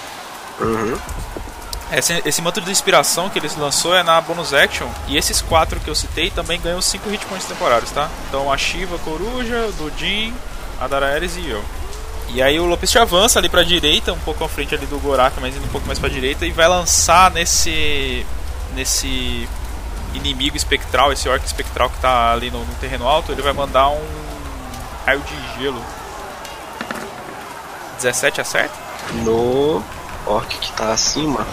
Uhum. 0.60 0.99
Esse, 1.92 2.22
esse 2.25 2.40
manto 2.40 2.60
de 2.60 2.70
inspiração 2.70 3.28
que 3.28 3.38
ele 3.38 3.50
lançou 3.58 3.96
é 3.96 4.02
na 4.02 4.20
bonus 4.20 4.54
action. 4.54 4.88
E 5.08 5.16
esses 5.16 5.42
quatro 5.42 5.80
que 5.80 5.90
eu 5.90 5.94
citei 5.94 6.30
também 6.30 6.60
ganham 6.60 6.80
5 6.80 7.08
hit 7.10 7.26
points 7.26 7.46
temporários, 7.46 7.90
tá? 7.90 8.08
Então 8.28 8.50
a 8.52 8.56
Shiva, 8.56 8.94
a 8.94 8.99
Coruja, 9.00 9.66
o 9.66 9.72
Dudin, 9.72 10.32
a 10.80 10.87
Daraeris 10.87 11.37
e 11.37 11.49
eu. 11.49 11.64
E 12.32 12.40
aí 12.40 12.60
o 12.60 12.66
Lopes 12.66 12.94
avança 12.94 13.40
ali 13.40 13.49
pra 13.49 13.64
direita, 13.64 14.12
um 14.12 14.18
pouco 14.20 14.44
à 14.44 14.49
frente 14.49 14.75
ali 14.75 14.87
do 14.87 14.99
Gorak, 15.00 15.40
mas 15.40 15.56
indo 15.56 15.64
um 15.64 15.70
pouco 15.70 15.87
mais 15.87 15.99
pra 15.99 16.08
direita, 16.08 16.46
e 16.46 16.52
vai 16.52 16.68
lançar 16.68 17.30
nesse. 17.30 18.25
nesse 18.75 19.49
inimigo 20.14 20.56
espectral, 20.56 21.12
esse 21.12 21.28
orc 21.28 21.44
espectral 21.44 21.88
que 21.88 21.99
tá 22.00 22.32
ali 22.32 22.50
no, 22.50 22.64
no 22.64 22.75
terreno 22.75 23.06
alto, 23.06 23.30
ele 23.30 23.42
vai 23.42 23.52
mandar 23.52 23.88
um 23.88 24.02
raio 25.06 25.20
de 25.20 25.60
gelo. 25.60 25.80
17 27.96 28.40
acerta? 28.40 28.75
No 29.25 29.82
orc 30.26 30.58
que 30.58 30.72
tá 30.72 30.92
acima, 30.92 31.46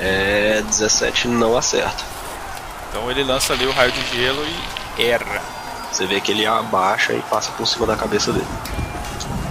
é 0.00 0.62
17 0.66 1.28
não 1.28 1.56
acerta. 1.56 2.04
Então 2.88 3.10
ele 3.10 3.22
lança 3.22 3.52
ali 3.52 3.66
o 3.66 3.72
raio 3.72 3.92
de 3.92 4.16
gelo 4.16 4.44
e 4.96 5.02
erra. 5.02 5.42
Você 5.90 6.06
vê 6.06 6.20
que 6.20 6.32
ele 6.32 6.46
abaixa 6.46 7.12
e 7.12 7.20
passa 7.22 7.50
por 7.52 7.66
cima 7.66 7.86
da 7.86 7.96
cabeça 7.96 8.32
dele. 8.32 8.46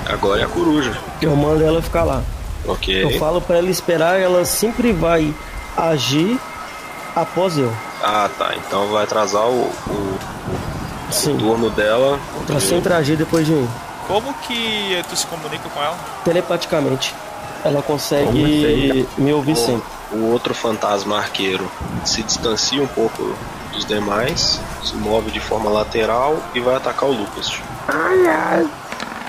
Agora 0.08 0.42
é 0.42 0.46
a 0.46 0.48
coruja. 0.48 0.98
Eu 1.22 1.36
mando 1.36 1.64
ela 1.64 1.82
ficar 1.82 2.04
lá. 2.04 2.24
Ok. 2.66 3.04
Eu 3.04 3.20
falo 3.20 3.42
pra 3.42 3.58
ela 3.58 3.70
esperar, 3.70 4.20
ela 4.20 4.46
sempre 4.46 4.92
vai 4.92 5.34
agir 5.76 6.40
após 7.16 7.58
eu. 7.58 7.72
Ah, 8.04 8.30
tá. 8.38 8.54
Então 8.56 8.88
vai 8.88 9.04
atrasar 9.04 9.46
o, 9.46 9.72
o 9.90 10.20
Sim. 11.12 11.38
turno 11.38 11.70
dela. 11.70 12.20
Ela 12.50 12.60
sempre 12.60 12.94
agir 12.94 13.18
depois 13.18 13.46
de 13.46 13.52
mim. 13.52 13.70
Como 14.08 14.34
que 14.36 15.04
tu 15.10 15.16
se 15.16 15.28
comunica 15.28 15.70
com 15.70 15.82
ela? 15.82 15.98
Telepaticamente. 16.24 17.14
Ela 17.64 17.82
consegue 17.82 19.06
assim? 19.16 19.22
me 19.22 19.34
ouvir 19.34 19.56
sempre. 19.56 19.88
O 20.12 20.32
outro 20.32 20.54
fantasma 20.54 21.18
arqueiro 21.18 21.70
se 22.06 22.24
distancia 22.24 22.82
um 22.82 22.88
pouco 22.88 23.36
dos 23.74 23.84
demais, 23.84 24.62
se 24.84 24.96
move 24.96 25.30
de 25.32 25.40
forma 25.42 25.70
lateral 25.70 26.38
e 26.56 26.62
vai 26.62 26.76
atacar 26.76 27.10
o 27.10 27.12
Lupest. 27.12 27.62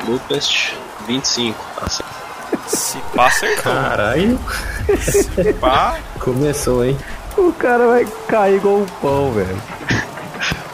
Lupest, 0.06 0.74
25. 1.06 1.58
Acerta. 1.82 2.18
Se 2.66 2.98
pá, 3.14 3.26
acertou. 3.26 3.72
Caralho, 3.72 4.38
Se 5.00 5.52
pá, 5.54 5.96
começou, 6.20 6.84
hein? 6.84 6.96
O 7.36 7.52
cara 7.52 7.86
vai 7.86 8.06
cair 8.28 8.56
igual 8.56 8.78
um 8.78 8.86
pão, 9.00 9.32
velho. 9.32 9.56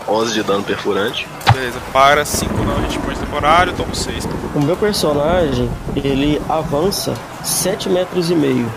11 0.09 0.33
de 0.35 0.43
dano 0.43 0.63
perfurante. 0.63 1.27
beleza. 1.53 1.79
Para 1.93 2.25
5 2.25 2.53
não 2.63 2.77
hit 2.83 2.99
point 2.99 3.19
temporário, 3.19 3.73
tomo 3.75 3.95
6. 3.95 4.27
O 4.55 4.61
meu 4.61 4.77
personagem, 4.77 5.71
ele 5.97 6.41
avança 6.49 7.15
7 7.43 7.89
metros 7.89 8.31
e 8.31 8.35
meio. 8.35 8.71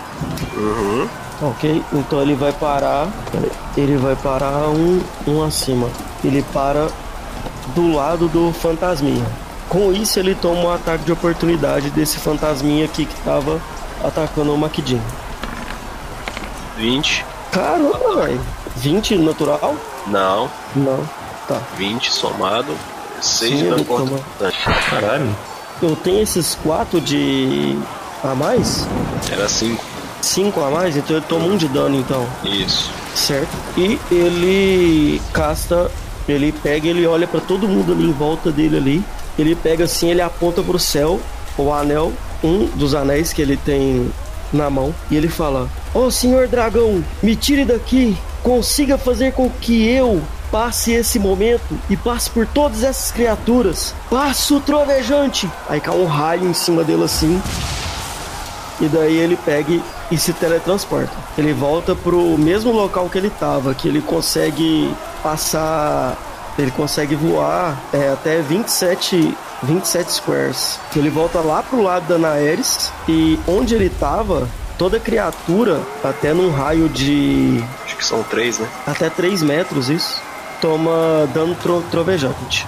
Uhum. 0.56 1.08
Ok? 1.42 1.82
Então 1.92 2.20
ele 2.22 2.34
vai 2.34 2.52
parar. 2.52 3.08
Ele 3.76 3.96
vai 3.96 4.16
parar 4.16 4.68
um, 4.68 5.00
um 5.26 5.42
acima. 5.42 5.88
Ele 6.24 6.44
para 6.52 6.88
do 7.74 7.94
lado 7.94 8.28
do 8.28 8.52
fantasminha. 8.52 9.24
Com 9.68 9.92
isso 9.92 10.18
ele 10.18 10.34
toma 10.34 10.60
um 10.60 10.72
ataque 10.72 11.04
de 11.04 11.12
oportunidade 11.12 11.90
desse 11.90 12.18
fantasminha 12.18 12.84
aqui 12.86 13.04
que 13.04 13.20
tava 13.22 13.60
atacando 14.02 14.54
o 14.54 14.58
Maquidinho. 14.58 15.02
20. 16.76 17.24
Caramba, 17.52 18.24
velho. 18.24 18.40
20 18.76 19.18
natural? 19.18 19.76
Não. 20.06 20.48
Não. 20.74 21.00
Tá. 21.46 21.60
20 21.76 22.10
somado. 22.12 22.74
6 23.20 23.58
Sim, 23.58 23.84
cortante. 23.84 24.58
Caralho. 24.90 25.36
Eu 25.82 25.96
tenho 25.96 26.22
esses 26.22 26.54
4 26.56 27.00
de. 27.00 27.78
a 28.22 28.34
mais? 28.34 28.86
Era 29.30 29.48
5. 29.48 29.84
5 30.22 30.60
a 30.60 30.70
mais? 30.70 30.96
Então 30.96 31.16
ele 31.16 31.24
toma 31.28 31.46
um 31.46 31.56
de 31.56 31.68
dano 31.68 31.96
então. 31.96 32.26
Isso. 32.44 32.90
Certo. 33.14 33.50
E 33.76 33.98
ele 34.10 35.20
casta, 35.32 35.90
ele 36.28 36.52
pega, 36.52 36.88
ele 36.88 37.06
olha 37.06 37.26
pra 37.26 37.40
todo 37.40 37.68
mundo 37.68 37.92
ali 37.92 38.04
em 38.04 38.12
volta 38.12 38.50
dele 38.50 38.76
ali. 38.76 39.04
Ele 39.38 39.54
pega 39.54 39.84
assim, 39.84 40.10
ele 40.10 40.20
aponta 40.20 40.62
pro 40.62 40.78
céu, 40.78 41.20
o 41.56 41.72
anel, 41.72 42.12
um 42.42 42.66
dos 42.66 42.94
anéis 42.94 43.32
que 43.32 43.40
ele 43.40 43.56
tem 43.56 44.10
na 44.52 44.68
mão, 44.68 44.94
e 45.10 45.16
ele 45.16 45.28
fala: 45.28 45.68
"Ó 45.94 46.06
oh, 46.06 46.10
senhor 46.10 46.48
dragão, 46.48 47.04
me 47.22 47.36
tire 47.36 47.64
daqui, 47.64 48.16
consiga 48.42 48.98
fazer 48.98 49.32
com 49.32 49.48
que 49.60 49.88
eu 49.88 50.20
passe 50.50 50.92
esse 50.92 51.18
momento 51.18 51.78
e 51.90 51.96
passe 51.96 52.30
por 52.30 52.46
todas 52.46 52.82
essas 52.82 53.12
criaturas. 53.12 53.94
Passo 54.10 54.60
trovejante." 54.60 55.48
Aí 55.68 55.80
cai 55.80 55.94
um 55.96 56.06
raio 56.06 56.48
em 56.48 56.54
cima 56.54 56.82
dele 56.82 57.04
assim. 57.04 57.40
E 58.80 58.86
daí 58.86 59.16
ele 59.16 59.36
pega 59.36 59.72
e- 59.72 59.82
e 60.10 60.16
se 60.16 60.32
teletransporta. 60.32 61.12
Ele 61.36 61.52
volta 61.52 61.94
pro 61.96 62.38
mesmo 62.38 62.70
local 62.72 63.08
que 63.10 63.18
ele 63.18 63.28
tava, 63.30 63.74
que 63.74 63.88
ele 63.88 64.00
consegue 64.00 64.94
passar. 65.22 66.16
Ele 66.58 66.70
consegue 66.72 67.14
voar 67.14 67.78
é, 67.92 68.10
até 68.12 68.40
27, 68.42 69.32
27 69.62 70.12
squares. 70.12 70.80
Ele 70.96 71.08
volta 71.08 71.38
lá 71.40 71.62
pro 71.62 71.80
lado 71.82 72.06
da 72.08 72.18
Naeris 72.18 72.92
e 73.08 73.38
onde 73.46 73.74
ele 73.76 73.88
tava, 73.88 74.48
toda 74.76 74.98
criatura, 74.98 75.80
até 76.02 76.34
num 76.34 76.50
raio 76.50 76.88
de 76.88 77.62
Acho 77.84 77.96
que 77.96 78.04
são 78.04 78.22
3, 78.24 78.58
né? 78.58 78.68
até 78.86 79.08
3 79.08 79.42
metros, 79.42 79.88
isso, 79.88 80.20
toma 80.60 81.28
dano 81.32 81.54
tro 81.62 81.82
trovejante. 81.90 82.66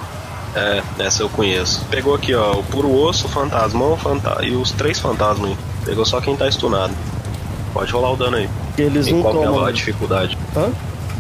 É, 0.55 0.83
essa 1.01 1.23
eu 1.23 1.29
conheço. 1.29 1.85
Pegou 1.91 2.15
aqui, 2.15 2.35
ó, 2.35 2.53
o 2.59 2.63
puro 2.65 2.93
osso, 2.93 3.27
o 3.27 3.29
fantasmão 3.29 3.97
fanta 3.97 4.39
e 4.45 4.53
os 4.55 4.71
três 4.73 4.99
fantasmas 5.01 5.51
aí. 5.51 5.57
Pegou 5.85 6.05
só 6.05 6.21
quem 6.21 6.37
tá 6.37 6.49
estunado. 6.49 6.93
Pode 7.73 7.93
rolar 7.93 8.13
o 8.13 8.17
dano 8.17 8.37
aí. 8.37 8.49
Eles 8.77 9.07
E 9.07 9.13
não 9.13 9.23
qual 9.23 9.35
que 9.35 9.43
é 9.43 9.47
tomam. 9.47 9.65
a 9.65 9.71
dificuldade? 9.73 10.37
Hã? 10.57 10.71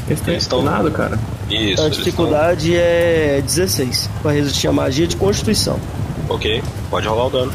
Eles 0.08 0.46
tão- 0.46 0.62
nada, 0.62 0.90
cara. 0.90 1.18
Isso. 1.48 1.80
A 1.82 1.86
eles 1.86 1.98
dificuldade 1.98 2.74
é 2.76 3.40
16 3.44 4.08
para 4.22 4.32
resistir 4.32 4.66
a 4.68 4.72
magia 4.72 5.06
de 5.06 5.16
constituição. 5.16 5.78
Ok, 6.28 6.62
pode 6.90 7.06
rolar 7.06 7.26
o 7.26 7.30
dano. 7.30 7.52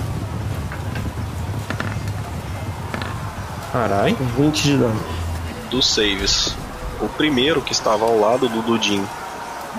Caralho. 3.72 4.16
20 4.38 4.64
de 4.64 4.78
dano. 4.78 5.00
Dos 5.70 5.88
saves. 5.88 6.56
O 7.02 7.10
primeiro 7.10 7.62
que 7.62 7.74
estava 7.74 8.06
ao 8.06 8.18
lado 8.18 8.48
do 8.48 8.62
Dudin, 8.62 9.06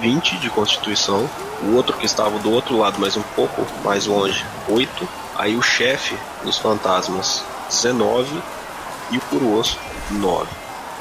20 0.00 0.37
de 0.38 0.50
constituição. 0.50 1.29
O 1.62 1.74
outro 1.74 1.96
que 1.96 2.05
estava 2.05 2.38
do 2.38 2.50
outro 2.50 2.79
lado, 2.79 2.96
mas 2.98 3.16
um 3.16 3.22
pouco 3.35 3.66
mais 3.83 4.05
longe, 4.07 4.44
8. 4.68 5.09
Aí 5.37 5.57
o 5.57 5.62
chefe 5.62 6.14
dos 6.44 6.59
fantasmas, 6.59 7.42
19 7.70 8.29
e 9.11 9.16
o 9.16 9.20
puro 9.22 9.55
osso 9.59 9.79
9. 10.11 10.46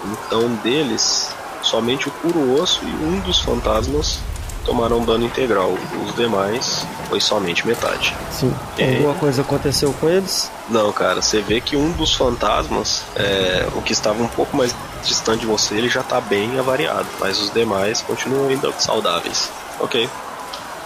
Então 0.06 0.47
deles, 0.63 1.30
somente 1.65 2.08
o 2.08 2.12
puro 2.12 2.62
osso 2.62 2.82
e 2.84 3.06
um 3.06 3.19
dos 3.21 3.39
fantasmas 3.41 4.19
tomaram 4.65 5.04
dano 5.06 5.25
integral. 5.25 5.73
Os 6.06 6.15
demais 6.15 6.86
foi 7.08 7.21
somente 7.21 7.65
metade. 7.65 8.15
Sim. 8.32 8.54
É. 8.78 8.95
Alguma 8.95 9.13
coisa 9.13 9.41
aconteceu 9.41 9.93
com 9.93 10.10
eles? 10.10 10.51
Não, 10.69 10.91
cara, 10.91 11.21
você 11.21 11.41
vê 11.41 11.62
que 11.62 11.78
um 11.78 11.91
dos 11.91 12.13
fantasmas, 12.15 13.04
é, 13.15 13.67
o 13.75 13.82
que 13.82 13.93
estava 13.93 14.21
um 14.21 14.28
pouco 14.28 14.58
mais 14.58 14.75
distante 15.04 15.41
de 15.41 15.45
você, 15.45 15.75
ele 15.75 15.88
já 15.88 16.01
tá 16.01 16.19
bem 16.19 16.58
avariado, 16.58 17.08
mas 17.19 17.39
os 17.39 17.51
demais 17.51 18.01
continuam 18.01 18.47
ainda 18.49 18.71
saudáveis. 18.80 19.49
Ok. 19.80 20.10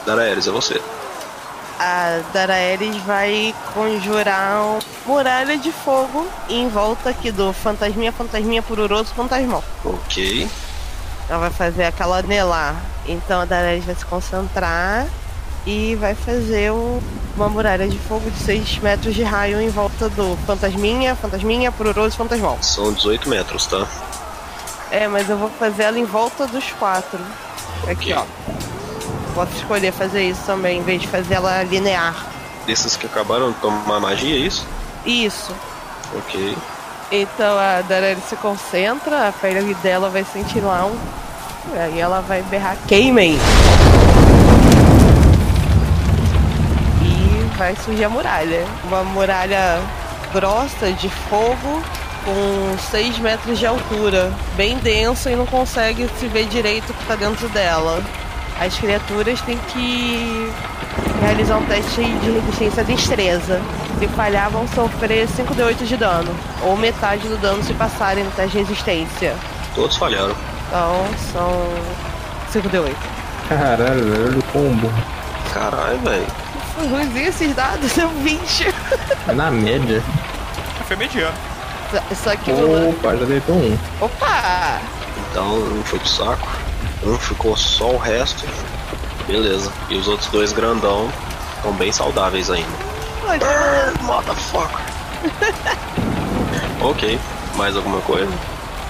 Daraeris, 0.06 0.48
é 0.48 0.52
você. 0.52 0.82
A 1.80 2.20
Daraeris 2.34 2.98
vai 3.04 3.56
conjurar 3.74 4.62
uma 4.62 4.80
muralha 5.06 5.58
de 5.58 5.72
fogo 5.72 6.28
em 6.50 6.68
volta 6.68 7.10
aqui 7.10 7.32
do 7.32 7.54
fantasminha, 7.54 8.12
fantasminha, 8.12 8.62
pururoso, 8.62 9.14
fantasmão. 9.16 9.64
Ok. 9.86 10.50
Ela 11.30 11.40
vai 11.40 11.50
fazer 11.52 11.84
aquela 11.86 12.18
anelar. 12.20 12.76
Então 13.06 13.42
a 13.42 13.46
Daraeris 13.46 13.86
vai 13.86 13.96
se 13.96 14.06
concentrar 14.06 15.06
e 15.66 15.96
vai 15.96 16.16
fazer 16.16 16.72
um- 16.72 17.00
uma 17.36 17.48
muralha 17.48 17.88
de 17.88 17.98
fogo 18.00 18.30
de 18.32 18.38
6 18.40 18.80
metros 18.80 19.14
de 19.14 19.24
raio 19.24 19.62
em 19.62 19.70
volta 19.70 20.10
do 20.10 20.38
fantasminha, 20.48 21.16
fantasminha, 21.16 21.72
pururoso, 21.72 22.18
fantasmão. 22.18 22.58
São 22.62 22.92
18 22.92 23.30
metros, 23.30 23.66
tá? 23.68 23.86
É, 24.92 25.08
mas 25.08 25.30
eu 25.30 25.38
vou 25.38 25.50
fazer 25.52 25.84
ela 25.84 26.00
em 26.00 26.06
volta 26.06 26.48
dos 26.48 26.72
quatro. 26.74 27.20
Aqui, 27.88 28.12
ó. 28.14 28.24
Posso 29.36 29.54
escolher 29.56 29.94
fazer 29.94 30.24
isso 30.24 30.42
também, 30.46 30.80
em 30.80 30.84
vez 30.84 31.02
de 31.02 31.08
fazer 31.08 31.36
ela 31.36 31.62
linear. 31.64 32.16
Desses 32.66 32.98
que 32.98 33.06
acabaram 33.06 33.52
de 33.52 33.58
tomar 33.60 34.00
magia, 34.00 34.36
é 34.36 34.40
isso? 34.40 34.66
Isso. 35.06 35.54
Ok. 36.18 36.58
Então 37.12 37.58
a 37.58 37.82
Dareli 37.82 38.22
se 38.22 38.36
concentra, 38.36 39.30
a 39.30 39.32
pele 39.32 39.74
dela 39.76 40.10
vai 40.10 40.24
sentir 40.24 40.60
lá 40.60 40.86
um. 40.86 40.96
Aí 41.76 42.00
ela 42.00 42.22
vai 42.22 42.44
berrar 42.44 42.78
queimem! 42.88 43.38
E 47.02 47.58
vai 47.58 47.76
surgir 47.84 48.04
a 48.04 48.10
muralha. 48.10 48.64
Uma 48.84 49.04
muralha 49.04 49.82
grossa 50.32 50.92
de 50.94 51.10
fogo 51.10 51.82
com 52.24 52.78
6 52.92 53.18
metros 53.20 53.58
de 53.58 53.66
altura. 53.66 54.32
Bem 54.56 54.78
densa 54.78 55.32
e 55.32 55.36
não 55.36 55.48
consegue 55.48 56.08
se 56.20 56.28
ver 56.28 56.46
direito 56.46 56.92
o 56.92 56.94
que 56.94 57.06
tá 57.06 57.16
dentro 57.16 57.50
dela. 57.50 58.04
As 58.60 58.78
criaturas 58.78 59.42
têm 59.42 59.58
que 59.74 60.52
realizar 61.22 61.58
um 61.58 61.66
teste 61.66 62.04
de 62.04 62.32
resistência 62.32 62.82
à 62.82 62.86
destreza. 62.86 63.62
Se 64.00 64.08
falhar, 64.08 64.50
vão 64.50 64.66
sofrer 64.70 65.28
5d8 65.28 65.84
de 65.84 65.98
dano, 65.98 66.34
ou 66.64 66.78
metade 66.78 67.28
do 67.28 67.36
dano 67.38 67.62
se 67.62 67.74
passarem 67.74 68.24
no 68.24 68.32
teste 68.32 68.52
de 68.52 68.64
resistência. 68.64 69.36
Todos 69.76 69.98
falharam. 69.98 70.34
Então 70.68 71.06
são 71.34 71.68
5d8. 72.54 72.96
Caralho, 73.50 74.28
olha 74.28 74.40
o 74.40 74.44
combo. 74.54 74.90
Caralho, 75.54 76.00
velho. 76.00 76.28
Foi 76.76 76.88
ruimzinho 76.88 77.28
esses 77.28 77.54
dados, 77.54 77.98
é 77.98 78.08
20. 78.08 78.74
É 79.28 79.34
na 79.34 79.52
média. 79.52 80.02
Foi 80.88 80.96
mediano. 80.96 81.36
Só 82.16 82.36
que 82.38 82.52
o. 82.52 82.92
Opa, 82.92 83.18
já 83.18 83.26
deitou 83.26 83.56
um. 83.56 83.78
Opa! 84.00 84.80
Então 85.30 85.56
um 85.56 85.84
foi 85.84 86.00
pro 86.00 86.08
saco. 86.08 86.48
Um 87.04 87.18
ficou 87.18 87.58
só 87.58 87.92
o 87.92 87.98
resto. 87.98 88.46
Beleza. 89.28 89.72
E 89.90 89.98
os 89.98 90.08
outros 90.08 90.30
dois 90.30 90.54
grandão 90.54 91.10
estão 91.58 91.74
bem 91.74 91.92
saudáveis 91.92 92.50
ainda. 92.50 92.89
Burn, 93.38 94.04
motherfucker. 94.04 94.80
ok. 96.82 97.20
Mais 97.56 97.76
alguma 97.76 98.00
coisa? 98.02 98.32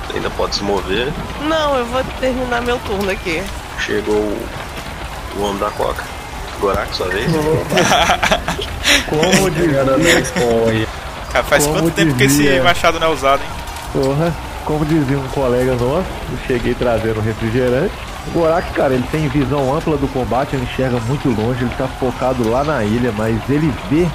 Você 0.07 0.17
ainda 0.17 0.29
pode 0.31 0.55
se 0.55 0.63
mover. 0.63 1.11
Não, 1.41 1.75
eu 1.77 1.85
vou 1.85 2.03
terminar 2.19 2.61
meu 2.61 2.77
turno 2.79 3.09
aqui. 3.11 3.43
Chegou 3.79 4.15
o, 4.15 4.47
o 5.37 5.41
homem 5.43 5.57
da 5.59 5.69
coca. 5.71 6.03
Gorak, 6.59 6.93
sua 6.95 7.07
vez? 7.07 7.25
Como 9.07 9.49
dizia, 9.51 10.19
Spoiler. 10.21 10.87
Cara, 11.31 11.43
faz 11.45 11.65
Como 11.65 11.79
quanto 11.81 11.93
tempo 11.93 12.15
que 12.15 12.23
esse 12.23 12.37
dizia- 12.37 12.63
machado 12.63 12.99
não 12.99 13.07
é 13.07 13.11
usado, 13.11 13.41
hein? 13.41 13.49
porra, 13.93 14.33
como 14.65 14.85
dizia 14.85 15.17
um 15.17 15.27
colega 15.29 15.71
nosso, 15.73 16.05
eu 16.31 16.37
cheguei 16.47 16.75
trazendo 16.75 17.19
refrigerante. 17.21 17.91
O 18.27 18.31
Gorak, 18.31 18.71
cara, 18.73 18.93
ele 18.93 19.05
tem 19.11 19.27
visão 19.27 19.75
ampla 19.75 19.97
do 19.97 20.07
combate, 20.09 20.55
ele 20.55 20.63
enxerga 20.63 20.99
muito 21.07 21.29
longe, 21.29 21.63
ele 21.63 21.73
tá 21.77 21.87
focado 21.87 22.47
lá 22.49 22.63
na 22.63 22.83
ilha, 22.83 23.11
mas 23.17 23.37
ele 23.49 23.73
vê, 23.89 24.07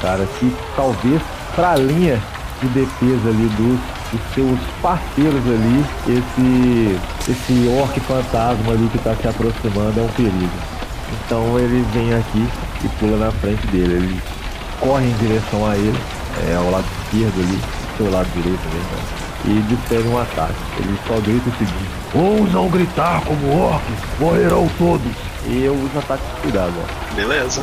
cara, 0.00 0.26
que 0.38 0.54
talvez 0.76 1.22
pra 1.54 1.76
linha 1.76 2.20
de 2.60 2.68
defesa 2.68 3.28
ali 3.28 3.48
dos, 3.56 3.78
dos 4.12 4.34
seus 4.34 4.58
parceiros 4.82 5.42
ali, 5.46 5.84
esse, 6.08 6.98
esse 7.30 7.68
orc 7.80 7.98
fantasma 8.00 8.72
ali 8.72 8.88
que 8.88 8.98
tá 8.98 9.14
se 9.14 9.28
aproximando 9.28 10.00
é 10.00 10.02
um 10.02 10.08
perigo. 10.08 10.74
Então 11.24 11.58
ele 11.58 11.86
vem 11.92 12.12
aqui 12.14 12.48
e 12.84 12.88
pula 12.98 13.16
na 13.16 13.32
frente 13.32 13.66
dele. 13.68 13.94
Ele 13.94 14.22
corre 14.80 15.06
em 15.06 15.12
direção 15.14 15.66
a 15.66 15.76
ele, 15.76 15.98
é, 16.48 16.56
ao 16.56 16.70
lado 16.70 16.84
esquerdo 17.04 17.40
ali, 17.40 17.60
seu 17.96 18.10
lado 18.10 18.28
direito 18.34 18.60
também, 18.62 18.80
né? 18.80 19.23
E 19.46 19.60
desfere 19.68 20.08
um 20.08 20.18
ataque. 20.18 20.54
Ele 20.78 20.98
só 21.06 21.14
grita 21.20 21.48
o 21.50 21.52
seguinte: 21.52 21.90
Ousam 22.14 22.68
gritar 22.68 23.20
como 23.24 23.60
orcs, 23.60 23.94
morrerão 24.18 24.68
todos. 24.78 25.12
E 25.46 25.64
eu 25.64 25.74
uso 25.74 25.98
ataque 25.98 26.22
de 26.34 26.40
cuidado, 26.40 26.72
ó. 26.78 27.14
Beleza. 27.14 27.62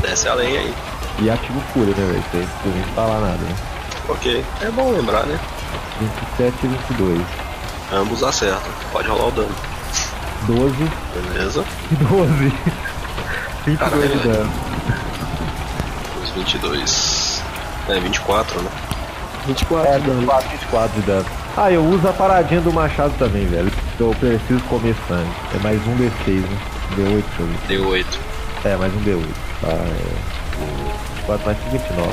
Desce 0.00 0.28
a 0.28 0.34
lenha 0.34 0.60
aí. 0.60 0.74
E 1.20 1.30
ativo 1.30 1.60
fúria, 1.72 1.94
né, 1.96 2.12
velho? 2.12 2.24
Sem 2.62 2.72
nem 2.72 2.82
falar 2.94 3.20
nada, 3.20 3.38
né? 3.38 3.56
Ok. 4.08 4.44
É 4.60 4.70
bom 4.70 4.92
lembrar, 4.92 5.24
né? 5.26 5.38
27 6.00 6.54
e 6.64 6.68
22. 6.68 7.22
Ambos 7.92 8.22
acertam. 8.22 8.60
Pode 8.92 9.08
rolar 9.08 9.28
o 9.28 9.30
dano. 9.32 9.54
12 10.46 10.74
Beleza. 11.14 11.64
e 11.90 11.96
12. 11.96 12.52
22 13.66 14.12
de 14.12 14.28
dano. 14.28 14.52
Os 16.22 16.30
22. 16.30 17.42
É, 17.88 17.98
24, 18.00 18.62
né? 18.62 18.70
24 19.46 19.88
É, 19.92 19.98
de 19.98 20.06
dano. 20.06 20.20
24, 20.20 20.50
24 20.50 21.00
de 21.00 21.06
dano. 21.06 21.26
Ah, 21.56 21.70
eu 21.70 21.84
uso 21.84 22.08
a 22.08 22.12
paradinha 22.12 22.60
do 22.60 22.72
machado 22.72 23.12
também, 23.18 23.46
velho. 23.46 23.70
Eu 24.00 24.14
preciso 24.18 24.60
comer 24.64 24.94
sangue. 25.06 25.30
É 25.54 25.58
mais 25.62 25.80
um 25.86 25.96
D6, 25.96 26.40
né? 26.40 26.58
D8, 26.96 27.22
deixa 27.22 27.40
eu 27.40 27.46
ver. 27.46 27.58
Deu 27.68 27.88
8. 27.88 28.18
É, 28.64 28.76
mais 28.76 28.92
um 28.94 28.98
D8. 29.00 29.24
Tá, 29.60 29.68
é. 29.68 30.34
24 31.16 31.46
mais 31.46 31.58
29. 31.70 32.12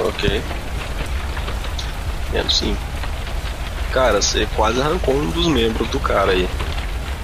Ok. 0.00 0.42
Menos 2.32 2.56
5. 2.58 2.76
Cara, 3.92 4.20
você 4.20 4.46
quase 4.56 4.80
arrancou 4.80 5.14
um 5.14 5.30
dos 5.30 5.46
membros 5.46 5.88
do 5.88 6.00
cara 6.00 6.32
aí. 6.32 6.48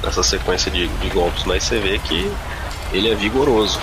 Nessa 0.02 0.22
sequência 0.22 0.70
de, 0.70 0.88
de 0.88 1.08
golpes, 1.10 1.44
mas 1.44 1.62
você 1.62 1.78
vê 1.78 1.98
que 1.98 2.30
ele 2.92 3.10
é 3.10 3.14
vigoroso. 3.14 3.78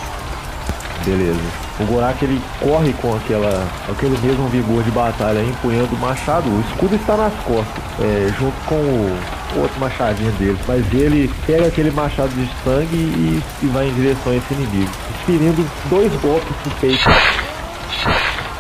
Beleza. 1.06 1.40
O 1.80 1.86
Gorak 1.86 2.22
ele 2.24 2.42
corre 2.60 2.94
com 3.02 3.15
aquela, 3.15 3.65
aquele 3.89 4.18
mesmo 4.20 4.50
vigor 4.50 4.84
de 4.84 4.92
batalha, 4.92 5.42
empunhando 5.42 5.96
o 5.96 6.00
machado. 6.00 6.50
O 6.50 6.60
escudo 6.62 6.96
está 6.96 7.15
nas 7.15 7.34
costas, 7.46 7.84
é, 8.02 8.34
junto 8.38 8.56
com 8.65 8.76
o 8.76 9.18
outro 9.62 9.80
machadinho 9.80 10.32
dele. 10.34 10.60
Mas 10.68 10.86
ele 10.94 11.32
pega 11.48 11.68
aquele 11.68 11.92
machado 11.92 12.30
de 12.30 12.50
sangue 12.63 12.96
e, 12.96 13.42
e 13.63 13.68
vai 13.68 13.88
em 13.88 13.94
direção 13.94 14.34
a 14.34 14.36
esse 14.36 14.54
inimigo, 14.54 14.92
ferindo 15.26 15.65
dois 15.89 16.12
golpes 16.22 16.56
no 16.65 16.72
peito, 16.82 17.10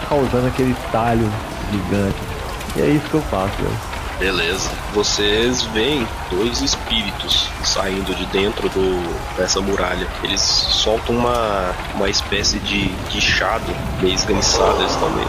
causando 0.07 0.47
aquele 0.47 0.75
talho 0.91 1.29
gigante. 1.71 2.17
E 2.77 2.81
é 2.81 2.85
isso 2.85 3.05
que 3.09 3.15
eu 3.15 3.21
faço, 3.23 3.55
velho. 3.57 3.88
Beleza. 4.19 4.69
Vocês 4.93 5.63
veem 5.63 6.05
dois 6.29 6.59
espíritos 6.59 7.49
saindo 7.63 8.13
de 8.13 8.25
dentro 8.25 8.67
do, 8.67 9.37
dessa 9.37 9.61
muralha. 9.61 10.05
Eles 10.21 10.41
soltam 10.41 11.15
uma, 11.15 11.73
uma 11.95 12.09
espécie 12.09 12.59
de 12.59 12.89
guichado 13.09 13.73
meio 14.01 14.13
esganiçado 14.13 14.81
eles 14.81 14.95
também. 14.97 15.25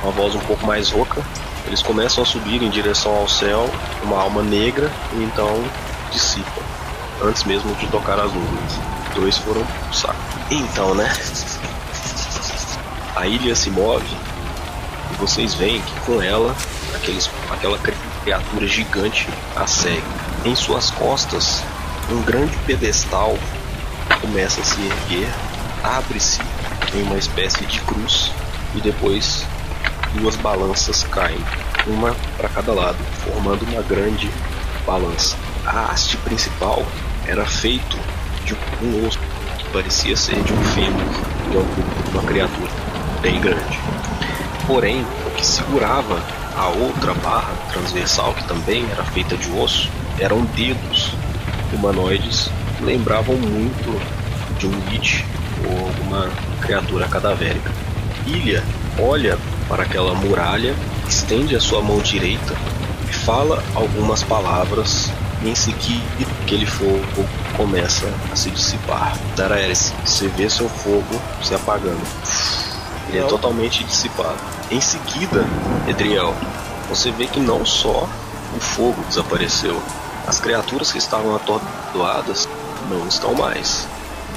Uma 0.00 0.12
voz 0.12 0.32
um 0.36 0.40
pouco 0.40 0.64
mais 0.64 0.90
rouca. 0.92 1.20
Eles 1.66 1.82
começam 1.82 2.22
a 2.22 2.26
subir 2.26 2.62
em 2.62 2.70
direção 2.70 3.12
ao 3.16 3.28
céu, 3.28 3.68
uma 4.04 4.20
alma 4.20 4.42
negra, 4.42 4.92
e 5.14 5.24
então 5.24 5.64
dissipam. 6.12 6.62
Antes 7.20 7.42
mesmo 7.42 7.74
de 7.74 7.88
tocar 7.88 8.20
as 8.20 8.32
nuvens. 8.32 8.78
Dois 9.16 9.38
foram 9.38 9.64
pro 9.64 9.92
saco. 9.92 10.14
Então, 10.52 10.94
né? 10.94 11.12
A 13.16 13.26
ilha 13.26 13.56
se 13.56 13.70
move 13.70 14.06
e 15.10 15.16
vocês 15.16 15.54
veem 15.54 15.80
que 15.80 16.00
com 16.00 16.22
ela 16.22 16.54
aqueles, 17.04 17.30
aquela 17.50 17.78
criatura 18.22 18.66
gigante 18.66 19.28
a 19.54 19.66
segue. 19.66 20.02
Em 20.44 20.54
suas 20.54 20.90
costas, 20.90 21.62
um 22.10 22.22
grande 22.22 22.56
pedestal 22.66 23.36
começa 24.20 24.62
a 24.62 24.64
se 24.64 24.80
erguer, 24.80 25.28
abre-se 25.82 26.40
em 26.94 27.02
uma 27.02 27.18
espécie 27.18 27.64
de 27.66 27.80
cruz 27.80 28.32
e 28.74 28.80
depois 28.80 29.44
duas 30.14 30.34
balanças 30.36 31.04
caem, 31.04 31.38
uma 31.86 32.14
para 32.38 32.48
cada 32.48 32.72
lado, 32.72 32.98
formando 33.24 33.62
uma 33.70 33.82
grande 33.82 34.30
balança. 34.86 35.36
A 35.66 35.90
haste 35.92 36.16
principal 36.18 36.84
era 37.26 37.44
feito 37.44 37.98
de 38.44 38.54
um 38.82 39.06
osso 39.06 39.18
que 39.58 39.68
parecia 39.70 40.16
ser 40.16 40.42
de 40.42 40.52
um 40.52 40.64
fêmur 40.64 41.04
de 41.50 41.56
alguma 41.56 42.22
criatura 42.26 42.70
bem 43.20 43.40
grande. 43.40 43.78
Porém, 44.66 45.04
o 45.26 45.30
que 45.30 45.44
segurava 45.44 46.22
a 46.56 46.68
outra 46.68 47.14
barra 47.14 47.52
transversal, 47.72 48.32
que 48.34 48.44
também 48.44 48.86
era 48.90 49.04
feita 49.04 49.36
de 49.36 49.50
osso, 49.52 49.90
eram 50.18 50.44
dedos 50.56 51.10
humanoides 51.72 52.48
que 52.76 52.84
lembravam 52.84 53.36
muito 53.36 54.00
de 54.58 54.66
um 54.66 54.90
Lich 54.90 55.24
ou 55.66 55.86
alguma 55.86 56.30
criatura 56.60 57.08
cadavérica. 57.08 57.70
Ilha 58.26 58.62
olha 58.98 59.38
para 59.68 59.82
aquela 59.82 60.14
muralha, 60.14 60.74
estende 61.08 61.56
a 61.56 61.60
sua 61.60 61.82
mão 61.82 61.98
direita 61.98 62.54
e 63.08 63.12
fala 63.12 63.62
algumas 63.74 64.22
palavras. 64.22 65.10
E 65.42 65.48
em 65.48 65.54
seguida, 65.54 66.02
aquele 66.42 66.64
fogo 66.64 67.28
começa 67.56 68.06
a 68.32 68.36
se 68.36 68.50
dissipar. 68.50 69.18
Daraeris, 69.36 69.92
você 70.04 70.28
vê 70.28 70.48
seu 70.48 70.68
fogo 70.68 71.20
se 71.42 71.54
apagando. 71.54 72.00
Ele 73.08 73.18
é 73.18 73.22
totalmente 73.24 73.84
dissipado. 73.84 74.53
Em 74.70 74.80
seguida, 74.80 75.44
Edriel, 75.86 76.34
você 76.88 77.10
vê 77.10 77.26
que 77.26 77.38
não 77.38 77.66
só 77.66 78.08
o 78.56 78.60
fogo 78.60 79.02
desapareceu, 79.08 79.80
as 80.26 80.40
criaturas 80.40 80.90
que 80.90 80.96
estavam 80.96 81.36
atordoadas 81.36 82.48
não 82.88 83.06
estão 83.06 83.34
mais. 83.34 83.86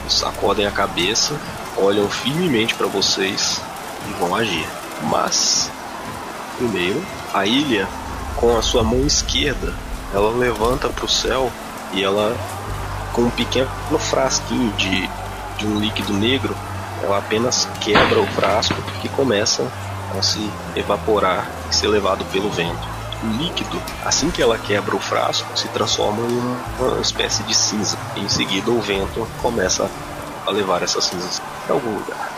Sacodem 0.10 0.68
a 0.68 0.72
cabeça, 0.72 1.34
olham 1.78 2.10
firmemente 2.10 2.76
para 2.76 2.88
vocês 2.88 3.62
e 4.10 4.14
vão 4.20 4.36
agir. 4.36 4.68
Mas, 5.04 5.72
primeiro, 6.58 7.02
a 7.34 7.46
ilha, 7.46 7.88
com 8.36 8.58
a 8.58 8.62
sua 8.62 8.84
mão 8.84 9.08
esquerda, 9.08 9.74
ela 10.14 10.32
levanta 10.32 10.90
para 10.90 11.06
o 11.06 11.10
céu 11.10 11.50
e 11.94 12.04
ela, 12.04 12.36
com 13.14 13.24
um 13.24 13.30
pequeno 13.30 13.70
frasquinho 13.98 14.74
de, 14.74 15.10
de 15.58 15.66
um 15.66 15.80
líquido 15.80 16.12
negro, 16.14 16.56
ela 17.02 17.18
apenas 17.20 17.68
quebra 17.80 18.20
o 18.20 18.28
frasco 18.28 18.76
e 19.04 19.10
começa 19.10 19.72
a 20.18 20.22
se 20.22 20.52
evaporar 20.76 21.50
e 21.70 21.76
ser 21.76 21.88
levado 21.88 22.24
pelo 22.26 22.50
vento. 22.50 22.88
O 23.24 23.28
líquido, 23.42 23.82
assim 24.06 24.30
que 24.30 24.42
ela 24.42 24.58
quebra 24.60 24.96
o 24.96 25.00
frasco, 25.00 25.58
se 25.58 25.68
transforma 25.70 26.22
em 26.28 26.38
uma 26.80 27.02
espécie 27.02 27.42
de 27.44 27.54
cinza. 27.54 27.98
Em 28.16 28.30
seguida 28.30 28.70
o 28.70 28.80
vento 28.80 29.28
começa 29.42 29.90
a 30.46 30.52
levar 30.52 30.84
essas 30.84 31.06
cinzas 31.06 31.42
para 31.66 31.74
algum 31.74 31.96
lugar. 31.98 32.32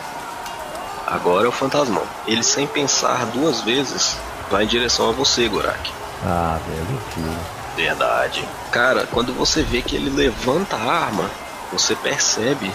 Agora 1.06 1.46
é 1.46 1.48
o 1.48 1.52
fantasmão. 1.52 2.04
Ele, 2.26 2.42
sem 2.42 2.66
pensar 2.66 3.26
duas 3.26 3.60
vezes, 3.62 4.16
vai 4.50 4.64
em 4.64 4.68
direção 4.68 5.10
a 5.10 5.12
você, 5.12 5.48
Gorak. 5.48 5.92
Ah, 6.24 6.58
velho. 6.66 7.36
Verdade. 7.76 8.46
Cara, 8.70 9.06
quando 9.10 9.32
você 9.32 9.62
vê 9.62 9.82
que 9.82 9.96
ele 9.96 10.10
levanta 10.10 10.76
a 10.76 10.92
arma, 10.92 11.28
você 11.72 11.94
percebe 11.96 12.72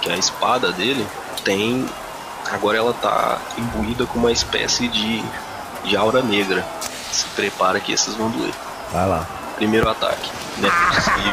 que 0.00 0.10
a 0.10 0.16
espada 0.16 0.72
dele 0.72 1.06
tem. 1.44 1.88
Agora 2.50 2.78
ela 2.78 2.92
tá 2.92 3.38
imbuída 3.56 4.06
com 4.06 4.18
uma 4.18 4.32
espécie 4.32 4.88
de, 4.88 5.22
de 5.84 5.96
aura 5.96 6.22
negra. 6.22 6.64
Se 7.12 7.24
prepara 7.36 7.80
que 7.80 7.92
esses 7.92 8.14
vão 8.14 8.30
doer. 8.30 8.52
Vai 8.92 9.08
lá. 9.08 9.26
Primeiro 9.56 9.88
ataque. 9.88 10.30
Não 10.58 10.68
é 10.68 10.72
possível. 10.94 11.32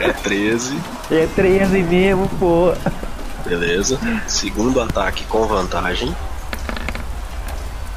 É 0.00 0.12
13. 0.12 0.78
É 1.10 1.26
13 1.34 1.82
mesmo, 1.82 2.28
pô. 2.38 2.72
Beleza. 3.44 3.98
Segundo 4.26 4.80
ataque 4.80 5.24
com 5.24 5.46
vantagem. 5.46 6.14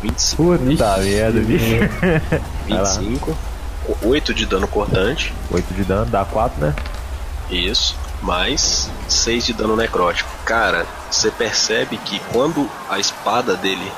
25. 0.01 0.57
Puta 0.57 0.97
merda, 0.97 1.39
bicho. 1.41 1.65
Vai 2.67 2.81
lá. 2.81 2.89
25. 2.89 3.37
8 4.03 4.33
de 4.33 4.45
dano 4.45 4.67
cortante. 4.67 5.33
8 5.51 5.73
de 5.73 5.83
dano, 5.83 6.05
dá 6.05 6.23
4, 6.23 6.61
né? 6.61 6.73
Isso. 7.49 7.95
Mais 8.21 8.89
6 9.07 9.45
de 9.45 9.53
dano 9.53 9.75
necrótico. 9.75 10.29
Cara, 10.45 10.85
você 11.09 11.31
percebe 11.31 11.97
que 11.97 12.19
quando 12.31 12.69
a 12.89 12.99
espada 12.99 13.55
dele 13.55 13.91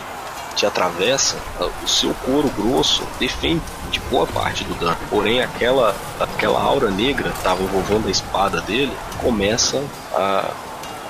te 0.55 0.65
atravessa, 0.65 1.37
o 1.83 1.87
seu 1.87 2.13
couro 2.25 2.49
grosso 2.49 3.03
defende 3.19 3.61
boa 4.09 4.27
parte 4.27 4.63
do 4.63 4.73
dano. 4.75 4.97
Porém, 5.09 5.41
aquela, 5.41 5.95
aquela 6.19 6.61
aura 6.61 6.89
negra 6.91 7.29
que 7.29 7.37
estava 7.37 7.63
envolvendo 7.63 8.07
a 8.07 8.11
espada 8.11 8.61
dele 8.61 8.91
começa 9.21 9.81
a 10.13 10.49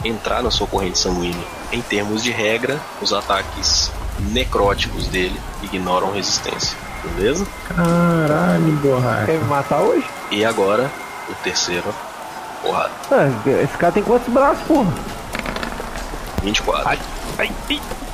entrar 0.04 0.42
na 0.42 0.52
sua 0.52 0.68
corrente 0.68 0.98
sanguínea. 0.98 1.46
Em 1.72 1.82
termos 1.82 2.24
de 2.24 2.32
regra, 2.32 2.80
os 3.02 3.14
ataques 3.14 3.92
necróticos 4.20 5.08
dele 5.08 5.40
ignoram 5.64 6.12
resistência. 6.12 6.78
Beleza? 7.04 7.46
Caralho, 7.68 8.72
borracha. 8.74 9.26
Quer 9.26 9.40
me 9.40 9.46
matar 9.46 9.82
hoje? 9.82 10.08
E 10.30 10.46
agora, 10.46 10.92
o 11.30 11.34
terceiro 11.44 11.94
porrada. 12.62 12.92
Ah, 13.12 13.30
esse 13.64 13.78
cara 13.78 13.92
tem 13.92 14.04
quantos 14.04 14.32
braços, 14.32 14.64
porra? 14.68 14.94
24. 16.44 16.90
Ai, 16.90 17.00
ai, 17.38 17.52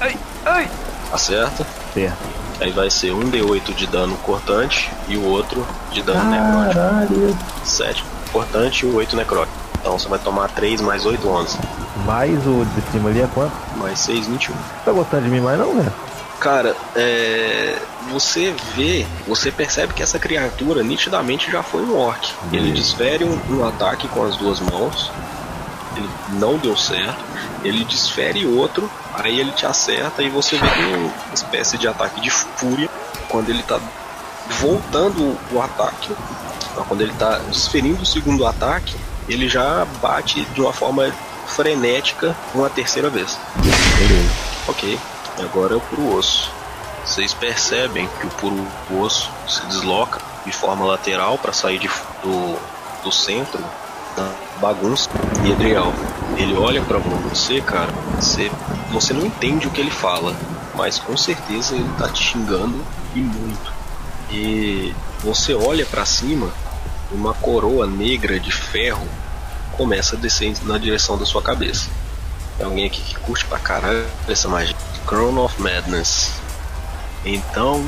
ai, 0.02 0.18
ai. 0.46 0.70
Acerta. 1.12 1.66
Certo. 1.94 2.18
Aí 2.60 2.72
vai 2.72 2.90
ser 2.90 3.12
um 3.12 3.22
D8 3.22 3.74
de 3.76 3.86
dano 3.88 4.18
cortante 4.18 4.92
e 5.08 5.16
o 5.16 5.24
outro 5.26 5.66
de 5.92 6.02
dano 6.02 6.24
necrótico. 6.32 6.74
Caralho. 6.74 7.38
7 7.64 8.04
cortante 8.32 8.86
e 8.86 8.90
o 8.90 8.96
8 8.96 9.16
necrótico. 9.16 9.58
Então 9.80 9.98
você 9.98 10.10
vai 10.10 10.20
tomar 10.20 10.50
3 10.50 10.82
mais 10.82 11.06
8, 11.06 11.28
11. 11.28 11.58
Mais 12.06 12.46
o 12.48 12.66
de 12.66 12.92
cima 12.92 13.10
ali 13.10 13.22
é 13.22 13.28
quanto? 13.34 13.54
Mais 13.78 14.00
6, 14.00 14.28
21. 14.28 14.56
Tá 14.84 14.92
gostando 14.92 15.24
de 15.24 15.30
mim 15.30 15.40
mais 15.40 15.60
não, 15.60 15.76
velho? 15.76 15.94
Cara, 16.40 16.76
é... 16.96 17.78
você 18.12 18.54
vê, 18.76 19.06
você 19.28 19.52
percebe 19.52 19.94
que 19.94 20.04
essa 20.04 20.20
criatura 20.20 20.84
nitidamente 20.84 21.52
já 21.52 21.64
foi 21.64 21.82
um 21.84 21.98
orc. 21.98 22.34
Ele 22.52 22.72
desfere 22.72 23.24
um, 23.24 23.40
um 23.50 23.68
ataque 23.68 24.08
com 24.08 24.24
as 24.24 24.36
duas 24.38 24.60
mãos, 24.60 25.12
ele 25.96 26.10
não 26.34 26.58
deu 26.58 26.78
certo, 26.78 27.24
ele 27.64 27.84
desfere 27.86 28.46
outro, 28.46 28.90
aí 29.14 29.40
ele 29.40 29.52
te 29.52 29.66
acerta 29.66 30.22
e 30.22 30.30
você 30.30 30.58
vê 30.58 30.68
que 30.70 30.82
é 30.82 30.98
uma 30.98 31.34
espécie 31.34 31.78
de 31.78 31.88
ataque 31.88 32.22
de 32.22 32.30
fúria 32.30 32.90
quando 33.30 33.50
ele 33.50 33.64
tá 33.64 33.80
voltando 34.50 35.38
o 35.52 35.62
ataque, 35.62 36.16
então, 36.78 36.86
quando 36.86 37.02
ele 37.02 37.14
tá 37.14 37.40
desferindo 37.50 38.04
o 38.04 38.06
segundo 38.06 38.46
ataque, 38.46 38.96
ele 39.28 39.50
já 39.50 39.84
bate 40.00 40.46
de 40.54 40.62
uma 40.62 40.72
forma 40.72 41.12
frenética 41.48 42.36
uma 42.54 42.70
terceira 42.70 43.10
vez. 43.10 43.36
Beleza. 43.56 44.30
Ok, 45.38 45.46
agora 45.46 45.74
é 45.74 45.78
o 45.78 45.82
puro 45.82 46.16
osso. 46.16 46.52
Vocês 47.06 47.34
percebem 47.34 48.10
que 48.20 48.28
o 48.28 48.30
puro 48.32 48.68
osso 49.00 49.32
se 49.48 49.66
desloca 49.68 50.20
de 50.46 50.52
forma 50.52 50.84
lateral 50.86 51.38
para 51.38 51.54
sair 51.54 51.78
de, 51.78 51.88
do, 52.24 52.60
do 53.04 53.12
centro 53.12 53.64
da 54.16 54.30
bagunça. 54.60 55.10
E 55.46 55.52
Adriel, 55.52 55.94
ele 56.38 56.56
olha 56.56 56.82
para 56.82 56.98
você, 56.98 57.62
cara. 57.62 57.92
Você, 58.16 58.52
você 58.92 59.14
não 59.14 59.26
entende 59.26 59.68
o 59.68 59.72
que 59.72 59.80
ele 59.80 59.92
fala, 59.92 60.36
mas 60.76 61.00
com 61.00 61.16
certeza 61.16 61.76
ele 61.76 61.90
tá 61.98 62.10
te 62.10 62.24
xingando 62.24 62.84
e 63.16 63.20
muito. 63.20 63.74
E 64.32 64.94
você 65.20 65.54
olha 65.54 65.86
para 65.86 66.04
cima, 66.04 66.52
uma 67.12 67.34
coroa 67.34 67.88
negra 67.88 68.40
de 68.40 68.52
ferro 68.52 69.08
começa 69.78 70.16
a 70.16 70.20
descer 70.20 70.54
na 70.64 70.78
direção 70.78 71.18
da 71.18 71.26
sua 71.26 71.42
cabeça. 71.42 71.90
Tem 72.58 72.66
alguém 72.66 72.88
aqui 72.88 73.02
que 73.02 73.16
curte 73.20 73.46
pra 73.46 73.60
caralho 73.60 74.06
essa 74.28 74.50
magia. 74.50 74.76
Crown 75.08 75.38
of 75.38 75.60
Madness. 75.62 76.32
Então, 77.26 77.84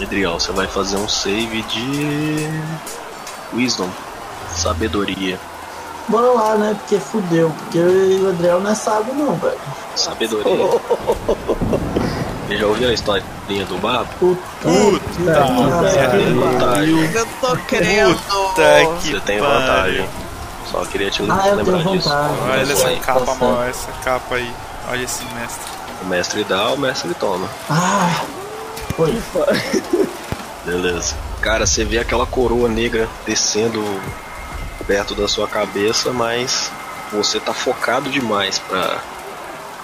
Adriel, 0.00 0.38
você 0.38 0.52
vai 0.52 0.66
fazer 0.66 0.96
um 0.96 1.08
save 1.08 1.62
de 1.62 2.48
Wisdom, 3.52 3.88
sabedoria. 4.54 5.38
Bora 6.08 6.26
lá, 6.32 6.54
né? 6.56 6.76
Porque 6.78 6.98
fudeu. 6.98 7.50
Porque 7.50 7.78
o 7.78 8.28
Adriel 8.28 8.60
não 8.60 8.70
é 8.70 8.74
sábio, 8.74 9.14
não, 9.14 9.34
velho. 9.36 9.58
Sabedoria. 9.96 10.54
Você 12.46 12.58
já 12.58 12.66
ouviu 12.66 12.90
a 12.90 12.92
historinha 12.92 13.64
do 13.66 13.78
Babo? 13.78 14.06
Puta, 14.20 14.42
Você 14.62 16.08
tem 16.10 16.34
vantagem. 16.34 17.12
Eu 17.14 17.26
tô 17.40 17.56
crendo. 17.66 18.14
Puta 18.16 18.62
que 19.00 19.10
Você 19.12 19.20
tem 19.20 19.40
vantagem. 19.40 20.06
Só 20.70 20.84
queria 20.84 21.10
te 21.10 21.22
Ah, 21.30 21.52
lembrar 21.54 21.82
disso. 21.84 22.10
Olha 22.10 22.66
Tá 22.66 22.72
essa 22.72 22.90
capa, 23.00 23.20
tá 23.24 23.34
mano, 23.36 23.62
essa 23.64 23.90
capa 24.04 24.34
aí. 24.34 24.52
Olha 24.90 25.02
esse 25.04 25.24
mestre. 25.34 25.72
O 26.04 26.06
mestre 26.06 26.44
dá, 26.44 26.70
o 26.70 26.78
mestre 26.78 27.14
toma. 27.14 27.48
Ah, 27.70 28.24
foi. 28.94 29.18
Beleza. 30.66 31.16
Cara, 31.40 31.66
você 31.66 31.82
vê 31.82 31.98
aquela 31.98 32.26
coroa 32.26 32.68
negra 32.68 33.08
descendo 33.26 33.82
perto 34.86 35.14
da 35.14 35.26
sua 35.26 35.48
cabeça, 35.48 36.12
mas 36.12 36.70
você 37.10 37.40
tá 37.40 37.54
focado 37.54 38.10
demais 38.10 38.58
pra 38.58 38.98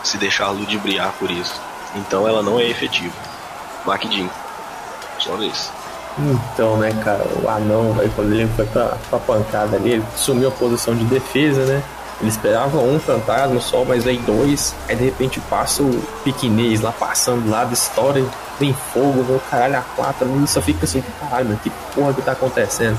se 0.05 0.19
deixar 0.19 0.51
ludibriar 0.51 1.15
por 1.19 1.31
isso. 1.31 1.59
Então 1.97 2.29
ela 2.29 2.43
não 2.43 2.61
é 2.61 2.65
efetiva. 2.65 3.15
Maquidin. 3.87 4.29
Só 5.19 5.37
vez. 5.37 5.71
Então, 6.19 6.77
né, 6.77 6.93
cara, 7.03 7.25
o 7.43 7.49
anão, 7.49 7.97
aí, 7.99 8.11
quando 8.15 8.33
ele 8.33 8.51
foi 8.55 8.67
pra, 8.67 8.97
pra 9.09 9.19
pancada 9.19 9.77
ali, 9.77 9.93
ele 9.93 10.05
sumiu 10.15 10.49
a 10.49 10.53
posição 10.53 10.95
de 10.95 11.05
defesa, 11.05 11.65
né? 11.65 11.83
Ele 12.21 12.29
esperava 12.29 12.79
um 12.79 13.01
fantasma 13.01 13.61
só, 13.61 13.85
mas 13.85 14.07
aí 14.07 14.19
dois. 14.19 14.75
Aí 14.89 14.97
de 14.97 15.05
repente 15.05 15.41
passa 15.49 15.83
o 15.83 16.03
piquinês 16.23 16.81
lá 16.81 16.93
passando 16.93 17.49
lá 17.49 17.65
da 17.65 17.73
história, 17.73 18.25
vem 18.59 18.77
fogo, 18.93 19.23
vem 19.23 19.37
o 19.37 19.43
caralho 19.51 19.79
a 19.79 19.83
quatro, 19.97 20.29
e 20.43 20.47
só 20.47 20.61
fica 20.61 20.85
assim, 20.85 21.03
caralho, 21.19 21.47
mano, 21.47 21.61
que 21.63 21.71
porra 21.95 22.13
que 22.13 22.23
tá 22.23 22.33
acontecendo? 22.33 22.99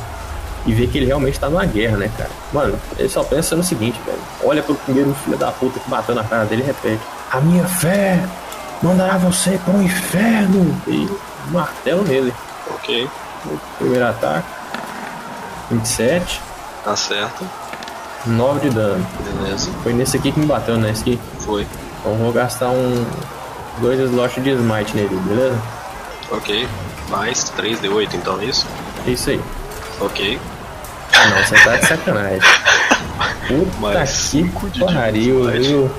E 0.66 0.74
vê 0.74 0.86
que 0.88 0.98
ele 0.98 1.08
realmente 1.08 1.40
tá 1.40 1.50
numa 1.50 1.66
guerra, 1.66 1.98
né, 1.98 2.12
cara? 2.18 2.30
Mano, 2.54 2.80
ele 2.98 3.10
só 3.10 3.24
pensa 3.24 3.56
no 3.56 3.64
seguinte, 3.64 4.00
velho. 4.06 4.20
Olha 4.44 4.62
pro 4.62 4.76
primeiro 4.76 5.14
filho 5.24 5.38
da 5.38 5.52
puta 5.52 5.80
que 5.80 5.90
bateu 5.90 6.14
na 6.14 6.24
cara 6.24 6.46
dele 6.46 6.62
e 6.62 6.66
repete. 6.66 7.02
A 7.32 7.40
minha 7.42 7.66
fé 7.66 8.20
mandará 8.82 9.18
você 9.18 9.60
para 9.64 9.74
o 9.74 9.82
inferno. 9.82 10.82
E 10.88 11.10
martelo 11.52 12.04
nele. 12.04 12.34
Ok. 12.76 13.10
Primeiro 13.80 14.06
ataque. 14.06 14.48
27. 15.72 16.42
Acerta. 16.86 17.46
9 18.26 18.60
de 18.70 18.76
dano. 18.76 19.06
Beleza. 19.42 19.70
Foi 19.84 19.94
nesse 19.94 20.18
aqui 20.18 20.32
que 20.32 20.40
me 20.40 20.46
bateu, 20.46 20.78
né? 20.78 20.92
Esse 20.92 21.02
aqui. 21.02 21.20
Foi. 21.40 21.66
Então 22.00 22.16
vou 22.16 22.32
gastar 22.32 22.70
um. 22.70 23.06
Dois 23.80 24.00
slots 24.00 24.44
de 24.44 24.50
smite 24.52 24.96
nele, 24.96 25.16
beleza? 25.28 25.58
Ok. 26.32 26.68
Mais 27.10 27.52
3d8 27.58 28.14
então, 28.14 28.40
é 28.42 28.46
isso? 28.46 28.66
Isso 29.08 29.30
aí. 29.30 29.42
Ok. 30.00 30.40
Ah 31.14 31.28
não, 31.30 31.38
você 31.44 31.56
tá 31.64 31.76
de 31.78 31.86
sacanagem. 31.88 32.40
Puta 33.48 33.78
Mais 33.80 34.10
que 34.12 34.18
cinco 34.18 34.70
de 34.70 34.80
pariu, 34.86 35.50
viu? 35.52 35.92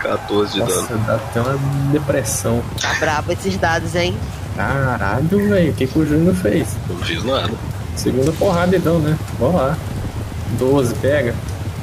14 0.00 0.52
de 0.52 0.58
Nossa, 0.60 0.82
dano. 0.88 1.04
dá 1.06 1.14
até 1.16 1.40
uma 1.40 1.58
depressão. 1.92 2.62
Tá 2.80 2.94
brabo 2.98 3.32
esses 3.32 3.56
dados, 3.56 3.94
hein? 3.94 4.16
Caralho, 4.56 5.48
velho, 5.48 5.70
o 5.70 5.74
que, 5.74 5.86
que 5.86 5.98
o 5.98 6.06
Júnior 6.06 6.34
fez? 6.34 6.76
Eu 6.88 6.96
não 6.96 7.04
fiz 7.04 7.24
nada. 7.24 7.50
Segunda 7.96 8.32
porrada 8.32 8.76
então, 8.76 8.98
né? 8.98 9.16
Vamos 9.38 9.60
lá. 9.60 9.76
12, 10.58 10.94
pega. 10.96 11.34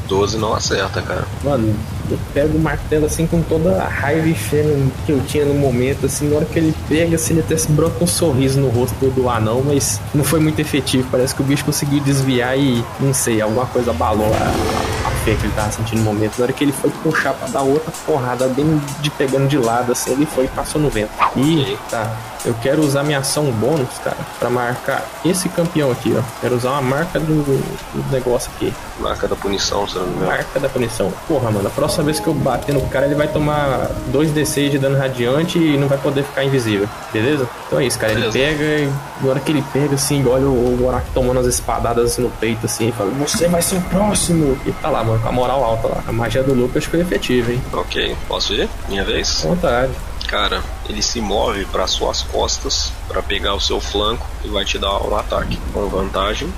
12 0.07 0.37
não 0.37 0.53
acerta, 0.53 1.01
cara. 1.01 1.23
Mano, 1.43 1.73
eu 2.09 2.17
pego 2.33 2.57
o 2.57 2.61
martelo 2.61 3.05
assim 3.05 3.25
com 3.25 3.41
toda 3.41 3.81
a 3.81 3.87
raiva 3.87 4.27
e 4.27 4.35
no- 4.63 4.91
que 5.05 5.11
eu 5.11 5.21
tinha 5.25 5.45
no 5.45 5.53
momento, 5.53 6.05
assim, 6.05 6.29
na 6.29 6.37
hora 6.37 6.45
que 6.45 6.57
ele 6.59 6.73
pega, 6.87 7.15
assim, 7.15 7.33
ele 7.33 7.41
até 7.41 7.57
se 7.57 7.67
brota 7.71 8.03
um 8.03 8.07
sorriso 8.07 8.59
no 8.59 8.69
rosto 8.69 8.95
do, 9.09 9.29
anão, 9.29 9.61
mas 9.65 9.99
não 10.13 10.23
foi 10.23 10.39
muito 10.39 10.59
efetivo. 10.59 11.07
Parece 11.11 11.33
que 11.33 11.41
o 11.41 11.45
bicho 11.45 11.65
conseguiu 11.65 11.99
desviar 12.01 12.57
e, 12.57 12.83
não 12.99 13.13
sei, 13.13 13.41
alguma 13.41 13.65
coisa 13.65 13.91
abalou 13.91 14.27
a, 14.33 15.07
a 15.07 15.11
fé 15.25 15.33
que 15.35 15.45
ele 15.45 15.53
tava 15.55 15.71
sentindo 15.71 15.99
no 15.99 16.05
momento. 16.05 16.37
Na 16.37 16.43
hora 16.43 16.53
que 16.53 16.63
ele 16.63 16.71
foi 16.71 16.89
puxar 17.03 17.33
pra 17.33 17.47
dar 17.47 17.61
outra 17.61 17.91
porrada, 18.05 18.47
bem 18.47 18.79
de 19.01 19.09
pegando 19.09 19.47
de 19.47 19.57
lado, 19.57 19.91
assim, 19.91 20.11
ele 20.11 20.25
foi 20.25 20.45
e 20.45 20.47
passou 20.49 20.79
no 20.79 20.89
vento. 20.89 21.09
E, 21.35 21.77
tá, 21.89 22.15
eu 22.45 22.53
quero 22.61 22.81
usar 22.83 23.03
minha 23.03 23.19
ação 23.19 23.45
bônus, 23.51 23.89
cara, 24.03 24.17
pra 24.39 24.49
marcar 24.49 25.03
esse 25.25 25.49
campeão 25.49 25.91
aqui, 25.91 26.15
ó. 26.17 26.21
Quero 26.41 26.55
usar 26.55 26.71
uma 26.71 26.81
marca 26.81 27.19
do, 27.19 27.43
do 27.43 28.11
negócio 28.11 28.51
aqui. 28.55 28.71
Marca 28.99 29.27
da 29.27 29.35
punição, 29.35 29.87
se 29.87 29.95
não 29.95 30.05
me 30.05 30.11
engano. 30.15 30.27
Marca 30.27 30.59
da 30.59 30.69
punição. 30.69 31.11
Porra, 31.27 31.51
mano, 31.51 31.67
a 31.67 31.71
próxima 31.71 32.05
vez 32.05 32.19
que 32.19 32.27
eu 32.27 32.33
bater 32.33 32.73
no 32.73 32.81
cara, 32.87 33.05
ele 33.05 33.15
vai 33.15 33.27
tomar 33.27 33.89
2d6 34.11 34.69
de 34.69 34.79
dano 34.79 34.97
radiante 34.97 35.57
e 35.59 35.77
não 35.77 35.87
vai 35.87 35.97
poder 35.97 36.23
ficar 36.23 36.43
invisível, 36.43 36.87
beleza? 37.11 37.47
Então 37.67 37.79
é 37.79 37.85
isso, 37.85 37.99
cara. 37.99 38.13
Ele 38.13 38.31
Beleza. 38.31 38.37
pega 38.37 38.63
e 38.63 38.93
na 39.21 39.29
hora 39.29 39.39
que 39.39 39.51
ele 39.51 39.63
pega, 39.73 39.95
assim, 39.95 40.25
olha 40.27 40.47
o 40.47 40.77
Gorak 40.79 41.05
tomando 41.13 41.39
as 41.39 41.45
espadadas 41.47 42.11
assim, 42.11 42.21
no 42.21 42.29
peito, 42.29 42.65
assim, 42.65 42.89
e 42.89 42.91
fala: 42.91 43.09
Você 43.11 43.47
vai 43.47 43.61
ser 43.61 43.75
o 43.77 43.81
próximo! 43.81 44.57
E 44.65 44.71
tá 44.71 44.89
lá, 44.89 45.03
mano, 45.03 45.19
com 45.19 45.27
a 45.27 45.31
moral 45.31 45.63
alta 45.63 45.87
lá. 45.87 46.03
A 46.07 46.11
magia 46.11 46.43
do 46.43 46.53
Lucas 46.53 46.85
foi 46.85 47.01
efetiva, 47.01 47.51
hein? 47.51 47.61
Ok, 47.73 48.15
posso 48.27 48.53
ir? 48.53 48.69
Minha 48.87 49.03
vez? 49.03 49.41
Com 49.41 49.49
vontade. 49.49 49.91
Cara, 50.27 50.61
ele 50.89 51.01
se 51.01 51.21
move 51.21 51.65
para 51.65 51.85
suas 51.85 52.21
costas 52.23 52.91
para 53.07 53.21
pegar 53.21 53.53
o 53.53 53.59
seu 53.59 53.79
flanco 53.79 54.25
e 54.43 54.47
vai 54.47 54.65
te 54.65 54.79
dar 54.79 54.97
um 55.05 55.15
ataque 55.15 55.59
com 55.73 55.87
vantagem. 55.87 56.51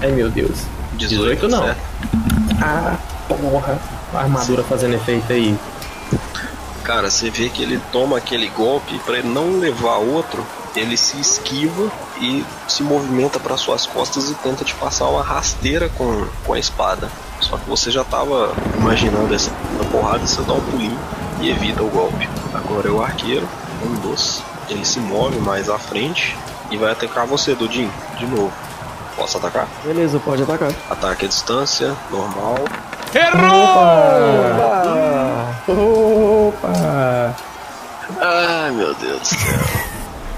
Ai 0.00 0.10
meu 0.10 0.28
Deus. 0.30 0.62
18, 1.06 1.46
18 1.46 1.48
não. 1.48 1.62
certo? 1.64 1.80
Ah, 2.60 2.96
porra. 3.28 3.78
A 4.12 4.18
armadura 4.18 4.62
fazendo 4.64 4.94
efeito 4.94 5.32
aí. 5.32 5.56
Cara, 6.82 7.10
você 7.10 7.30
vê 7.30 7.48
que 7.48 7.62
ele 7.62 7.80
toma 7.92 8.18
aquele 8.18 8.48
golpe 8.48 8.98
para 9.00 9.18
ele 9.18 9.28
não 9.28 9.58
levar 9.58 9.98
outro, 9.98 10.44
ele 10.74 10.96
se 10.96 11.20
esquiva 11.20 11.90
e 12.20 12.44
se 12.66 12.82
movimenta 12.82 13.38
para 13.38 13.56
suas 13.56 13.86
costas 13.86 14.30
e 14.30 14.34
tenta 14.34 14.64
te 14.64 14.74
passar 14.74 15.08
uma 15.08 15.22
rasteira 15.22 15.88
com, 15.90 16.26
com 16.44 16.52
a 16.52 16.58
espada. 16.58 17.08
Só 17.40 17.56
que 17.56 17.68
você 17.68 17.90
já 17.90 18.04
tava 18.04 18.52
imaginando 18.76 19.34
essa 19.34 19.50
porrada, 19.90 20.26
você 20.26 20.42
dá 20.42 20.52
um 20.52 20.60
pulinho 20.60 20.98
e 21.40 21.50
evita 21.50 21.82
o 21.82 21.88
golpe. 21.88 22.28
Agora 22.52 22.88
é 22.88 22.90
o 22.90 23.02
arqueiro, 23.02 23.48
um 23.84 23.94
dos. 24.00 24.42
Ele 24.68 24.84
se 24.84 25.00
move 25.00 25.38
mais 25.38 25.68
à 25.68 25.78
frente 25.78 26.36
e 26.70 26.76
vai 26.76 26.92
atacar 26.92 27.26
você, 27.26 27.54
Dudin, 27.54 27.90
de 28.18 28.26
novo. 28.26 28.52
Posso 29.20 29.36
atacar? 29.36 29.68
Beleza, 29.84 30.18
pode 30.18 30.42
atacar. 30.42 30.72
Ataque 30.88 31.26
à 31.26 31.28
distância, 31.28 31.94
normal. 32.10 32.54
Opa! 35.68 37.36
Ai 38.18 38.70
meu 38.70 38.94
Deus 38.94 39.20
do 39.20 39.26
céu. 39.26 39.60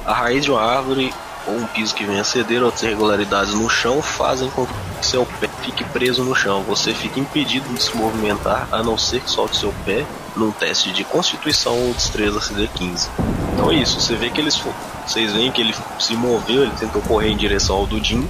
A 0.05 0.13
raiz 0.13 0.45
de 0.45 0.51
uma 0.51 0.61
árvore 0.61 1.15
ou 1.47 1.55
um 1.55 1.67
piso 1.69 1.95
que 1.95 2.05
venha 2.05 2.23
a 2.23 2.25
ceder 2.25 2.61
ou 2.61 2.73
ter 2.73 2.87
irregularidades 2.87 3.55
no 3.55 3.71
chão 3.71 4.03
fazem 4.03 4.51
com 4.51 4.67
que 4.67 5.07
seu 5.07 5.25
pé 5.25 5.49
fique 5.63 5.85
preso 5.85 6.25
no 6.25 6.35
chão. 6.35 6.65
Você 6.65 6.93
fica 6.93 7.21
impedido 7.21 7.73
de 7.73 7.81
se 7.81 7.97
movimentar 7.97 8.67
a 8.73 8.83
não 8.83 8.99
ser 8.99 9.21
que 9.21 9.31
solte 9.31 9.59
seu 9.59 9.73
pé 9.87 10.05
num 10.35 10.51
teste 10.51 10.91
de 10.91 11.05
constituição 11.05 11.73
ou 11.87 11.95
destreza 11.95 12.41
CD15. 12.41 13.09
Então 13.53 13.71
é 13.71 13.77
isso, 13.77 14.01
você 14.01 14.17
vê 14.17 14.29
que 14.29 14.41
eles 14.41 14.61
vocês 15.07 15.33
veem 15.33 15.53
que 15.53 15.61
ele 15.61 15.75
se 16.01 16.17
moveu, 16.17 16.65
ele 16.65 16.73
tentou 16.81 17.01
correr 17.03 17.29
em 17.29 17.37
direção 17.37 17.77
ao 17.77 17.87
Dudin, 17.87 18.29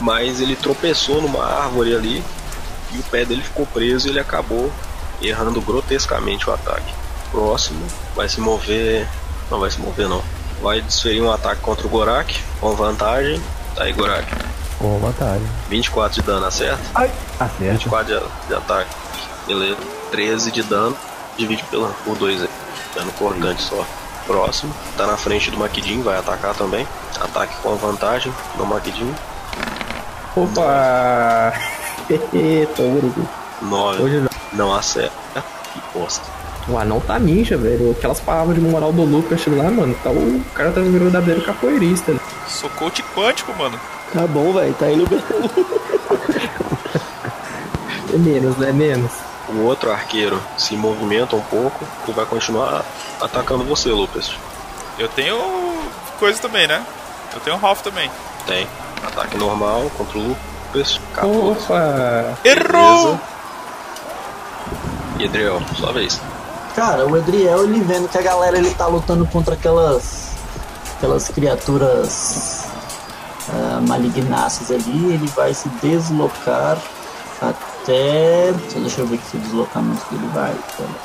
mas 0.00 0.40
ele 0.40 0.56
tropeçou 0.56 1.20
numa 1.20 1.44
árvore 1.44 1.94
ali 1.94 2.24
e 2.92 2.98
o 2.98 3.02
pé 3.04 3.24
dele 3.24 3.42
ficou 3.42 3.66
preso 3.66 4.08
e 4.08 4.10
ele 4.10 4.20
acabou 4.20 4.70
errando 5.20 5.60
grotescamente 5.60 6.48
o 6.48 6.52
ataque. 6.52 6.94
Próximo 7.30 7.84
vai 8.14 8.28
se 8.28 8.40
mover. 8.40 9.08
Não 9.50 9.58
vai 9.58 9.70
se 9.70 9.80
mover 9.80 10.08
não. 10.08 10.22
Vai 10.62 10.80
desferir 10.80 11.20
um 11.20 11.30
ataque 11.30 11.60
contra 11.60 11.86
o 11.86 11.90
Gorak 11.90 12.40
com 12.60 12.74
vantagem. 12.74 13.42
Tá 13.74 13.84
aí, 13.84 13.92
Gorak. 13.92 14.26
Com 14.78 14.98
vantagem. 14.98 15.46
24 15.68 16.20
de 16.20 16.26
dano, 16.26 16.46
acerta? 16.46 16.82
Acerta. 17.38 17.72
24 17.72 18.14
de, 18.14 18.48
de 18.48 18.54
ataque. 18.54 18.90
Beleza. 19.46 19.78
13 20.10 20.52
de 20.52 20.62
dano. 20.62 20.96
Divide 21.36 21.64
pela, 21.64 21.88
por 22.04 22.16
2 22.16 22.42
aí. 22.42 22.50
Dano 22.94 23.12
cortante 23.12 23.62
só. 23.62 23.84
Próximo. 24.26 24.74
Tá 24.96 25.06
na 25.06 25.16
frente 25.16 25.50
do 25.50 25.58
Maquidin, 25.58 26.02
vai 26.02 26.16
atacar 26.16 26.54
também. 26.54 26.86
Ataque 27.20 27.54
com 27.62 27.74
vantagem 27.76 28.32
no 28.56 28.64
Maquidin. 28.64 29.12
Opa! 30.36 31.52
Urubu. 32.78 33.28
9. 33.62 34.02
Hoje 34.02 34.16
não. 34.20 34.30
Não 34.52 34.74
acerta. 34.74 35.12
Que 35.72 35.80
bosta. 35.98 36.24
O 36.68 36.78
anão 36.78 37.00
tá 37.00 37.18
ninja, 37.18 37.56
velho. 37.56 37.90
Aquelas 37.92 38.20
palavras 38.20 38.54
de 38.56 38.60
moral 38.62 38.92
do 38.92 39.02
Lucas 39.04 39.40
lá, 39.46 39.70
mano. 39.70 39.94
Tá, 40.02 40.10
o 40.10 40.44
cara 40.54 40.70
tá 40.72 40.80
um 40.80 40.90
verdadeiro 40.92 41.42
capoeirista. 41.42 42.12
né? 42.12 42.20
Sou 42.46 42.70
coach 42.70 43.02
quântico, 43.14 43.52
mano. 43.54 43.78
Tá 44.12 44.26
bom, 44.26 44.52
velho, 44.52 44.74
tá 44.74 44.90
indo 44.90 45.06
bem. 45.08 45.22
É 48.12 48.16
menos, 48.16 48.56
né? 48.56 48.72
Menos. 48.72 49.10
O 49.48 49.64
outro 49.64 49.90
arqueiro 49.90 50.40
se 50.56 50.76
movimenta 50.76 51.36
um 51.36 51.40
pouco 51.40 51.84
e 52.08 52.12
vai 52.12 52.24
continuar 52.24 52.84
atacando 53.20 53.64
você, 53.64 53.90
Lucas. 53.90 54.30
Eu 54.98 55.08
tenho 55.08 55.36
coisa 56.18 56.40
também, 56.40 56.66
né? 56.66 56.84
Eu 57.34 57.40
tenho 57.40 57.56
Ralph 57.56 57.80
também. 57.82 58.10
Tem. 58.46 58.66
Ataque 59.14 59.38
normal 59.38 59.88
contra 59.96 60.18
o 60.18 60.28
Lucas. 60.28 61.00
14. 61.14 61.38
Opa! 61.38 62.38
Errou! 62.44 63.18
E 65.18 65.24
Edriel, 65.24 65.62
sua 65.76 65.92
vez. 65.92 66.20
Cara, 66.74 67.06
o 67.06 67.16
Edriel, 67.16 67.62
ele 67.62 67.80
vendo 67.80 68.08
que 68.08 68.18
a 68.18 68.22
galera 68.22 68.58
ele 68.58 68.74
tá 68.74 68.88
lutando 68.88 69.24
contra 69.26 69.54
aquelas 69.54 70.32
aquelas 70.96 71.28
criaturas 71.28 72.64
ah, 73.48 73.80
malignaças 73.86 74.70
ali, 74.70 75.12
ele 75.12 75.26
vai 75.28 75.54
se 75.54 75.68
deslocar 75.80 76.76
até. 77.40 78.52
Deixa 78.74 79.02
eu 79.02 79.06
ver 79.06 79.18
que 79.18 79.38
deslocamento 79.38 80.04
que 80.06 80.14
ele 80.16 80.26
vai. 80.34 80.56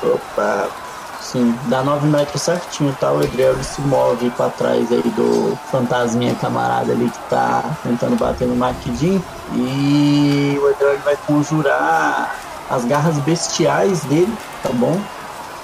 Opa! 0.01 0.88
Sim, 1.21 1.53
dá 1.65 1.83
9 1.83 2.07
metros 2.07 2.41
certinho, 2.41 2.95
tá? 2.99 3.11
O 3.11 3.21
Edriel 3.21 3.55
se 3.63 3.81
move 3.81 4.29
pra 4.31 4.49
trás 4.49 4.91
aí 4.91 5.01
do 5.15 5.57
fantasminha 5.69 6.33
camarada 6.35 6.91
ali 6.91 7.09
que 7.09 7.19
tá 7.29 7.63
tentando 7.83 8.15
bater 8.15 8.47
no 8.47 8.55
Maquidin. 8.55 9.21
E 9.53 10.59
o 10.61 10.69
Edriel 10.69 10.97
vai 10.99 11.17
conjurar 11.27 12.35
as 12.69 12.85
garras 12.85 13.17
bestiais 13.19 14.01
dele, 14.01 14.33
tá 14.63 14.69
bom? 14.73 14.99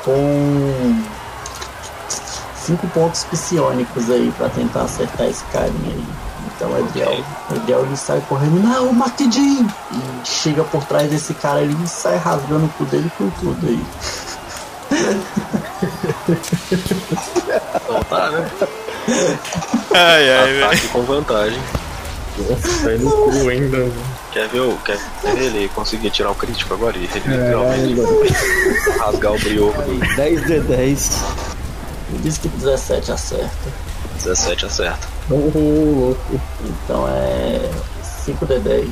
Com 0.04 1.04
cinco 2.56 2.88
pontos 2.90 3.24
psionicos 3.24 4.10
aí 4.10 4.34
pra 4.38 4.50
tentar 4.50 4.84
acertar 4.84 5.28
esse 5.28 5.44
carinha 5.46 5.94
aí. 5.94 6.06
Então 6.56 6.70
o 6.72 6.80
Edriel, 6.80 7.24
o 7.50 7.56
Edriel 7.56 7.86
ele 7.86 7.98
sai 7.98 8.22
correndo, 8.28 8.62
não, 8.62 8.94
Maquidin! 8.94 9.68
E 9.92 10.26
chega 10.28 10.64
por 10.64 10.84
trás 10.84 11.10
desse 11.10 11.34
cara 11.34 11.60
ali 11.60 11.76
e 11.84 11.88
sai 11.88 12.18
rasgando 12.18 12.66
o 12.66 12.70
cu 12.70 12.86
dele 12.86 13.12
com 13.18 13.30
tudo 13.32 13.68
aí. 13.68 13.86
Então 17.76 18.04
tá, 18.04 18.30
né? 18.32 18.50
Ai, 19.94 20.32
ai, 20.32 20.54
velho. 20.54 20.66
Ataque 20.66 20.88
com 20.90 21.02
vantagem. 21.04 21.60
Nossa, 22.38 22.68
sai 22.84 22.98
no 22.98 23.12
cu 23.12 23.50
ainda. 23.50 23.78
mano. 23.78 23.94
Quer 24.32 24.50
ver, 24.50 24.60
o, 24.60 24.78
quer 24.84 24.98
ver 25.24 25.42
ele 25.44 25.70
conseguir 25.70 26.10
tirar 26.10 26.32
o 26.32 26.36
crítico 26.36 26.74
agora? 26.74 26.98
Ele 26.98 27.08
literalmente 27.14 27.96
rasgar 29.00 29.34
o 29.34 29.40
brioco 29.40 29.82
do 29.84 30.16
10 30.16 30.46
de 30.46 30.60
10. 30.60 31.24
Ele 32.10 32.20
diz 32.24 32.38
que 32.38 32.50
17 32.50 33.12
acerta. 33.12 33.50
17 34.16 34.66
acerta. 34.66 35.08
Ô, 35.30 35.36
louco. 35.56 36.42
Então 36.66 37.08
é 37.08 37.72
5 38.04 38.46
de 38.46 38.60
10. 38.60 38.88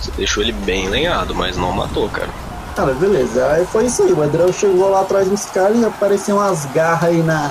Você 0.00 0.10
deixou 0.16 0.42
ele 0.42 0.52
bem 0.52 0.88
lenhado, 0.88 1.34
mas 1.34 1.56
não 1.56 1.72
matou, 1.72 2.08
cara. 2.08 2.30
Cara, 2.74 2.94
beleza. 2.94 3.46
Aí 3.52 3.66
foi 3.66 3.86
isso 3.86 4.02
aí. 4.02 4.12
O 4.12 4.24
Edrel 4.24 4.52
chegou 4.52 4.90
lá 4.90 5.00
atrás 5.00 5.28
dos 5.28 5.44
caras 5.46 5.76
e 5.78 5.84
apareciam 5.84 6.38
umas 6.38 6.64
garras 6.66 7.10
aí 7.10 7.22
na, 7.22 7.50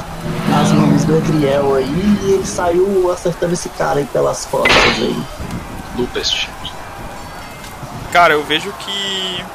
nas 0.49 0.71
mãos 0.71 1.03
do 1.03 1.17
Edriel 1.17 1.75
aí 1.75 2.19
e 2.23 2.31
ele 2.31 2.45
saiu 2.45 3.11
acertando 3.11 3.53
esse 3.53 3.69
cara 3.69 3.99
aí 3.99 4.05
pelas 4.05 4.45
costas 4.45 4.75
aí. 4.97 5.23
Lupest. 5.95 6.49
Cara, 8.11 8.33
eu 8.33 8.43
vejo 8.43 8.71
que 8.73 9.45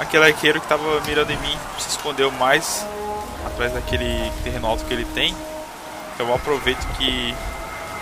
aquele 0.00 0.24
arqueiro 0.24 0.60
que 0.60 0.66
tava 0.66 1.00
mirando 1.06 1.30
em 1.30 1.38
mim 1.38 1.56
se 1.78 1.90
escondeu 1.90 2.30
mais 2.32 2.84
atrás 3.46 3.72
daquele 3.72 4.32
terreno 4.42 4.66
alto 4.66 4.84
que 4.84 4.92
ele 4.92 5.04
tem. 5.04 5.34
Eu 6.18 6.34
aproveito 6.34 6.84
que 6.96 7.34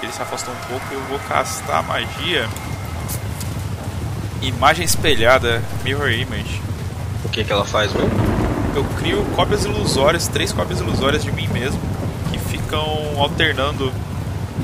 ele 0.02 0.12
se 0.12 0.22
afastou 0.22 0.54
um 0.54 0.68
pouco 0.68 0.86
e 0.90 0.94
eu 0.94 1.02
vou 1.02 1.18
castar 1.28 1.78
a 1.78 1.82
magia. 1.82 2.48
Imagem 4.40 4.84
espelhada, 4.84 5.62
Mirror 5.84 6.10
Image. 6.10 6.67
O 7.24 7.28
que 7.28 7.44
que 7.44 7.52
ela 7.52 7.64
faz 7.64 7.92
mesmo? 7.92 8.10
Eu 8.74 8.84
crio 8.98 9.24
cópias 9.34 9.64
ilusórias, 9.64 10.28
três 10.28 10.52
cópias 10.52 10.80
ilusórias 10.80 11.22
de 11.24 11.32
mim 11.32 11.48
mesmo, 11.48 11.80
que 12.30 12.38
ficam 12.38 12.84
alternando 13.18 13.92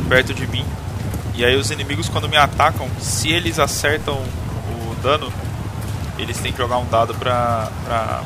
perto 0.08 0.32
de 0.32 0.46
mim. 0.46 0.64
E 1.34 1.44
aí 1.44 1.56
os 1.56 1.70
inimigos 1.70 2.08
quando 2.08 2.28
me 2.28 2.36
atacam, 2.36 2.86
se 3.00 3.30
eles 3.32 3.58
acertam 3.58 4.14
o 4.14 4.94
dano, 5.02 5.32
eles 6.18 6.38
têm 6.38 6.52
que 6.52 6.58
jogar 6.58 6.78
um 6.78 6.86
dado 6.86 7.12
pra, 7.14 7.68
pra 7.84 8.22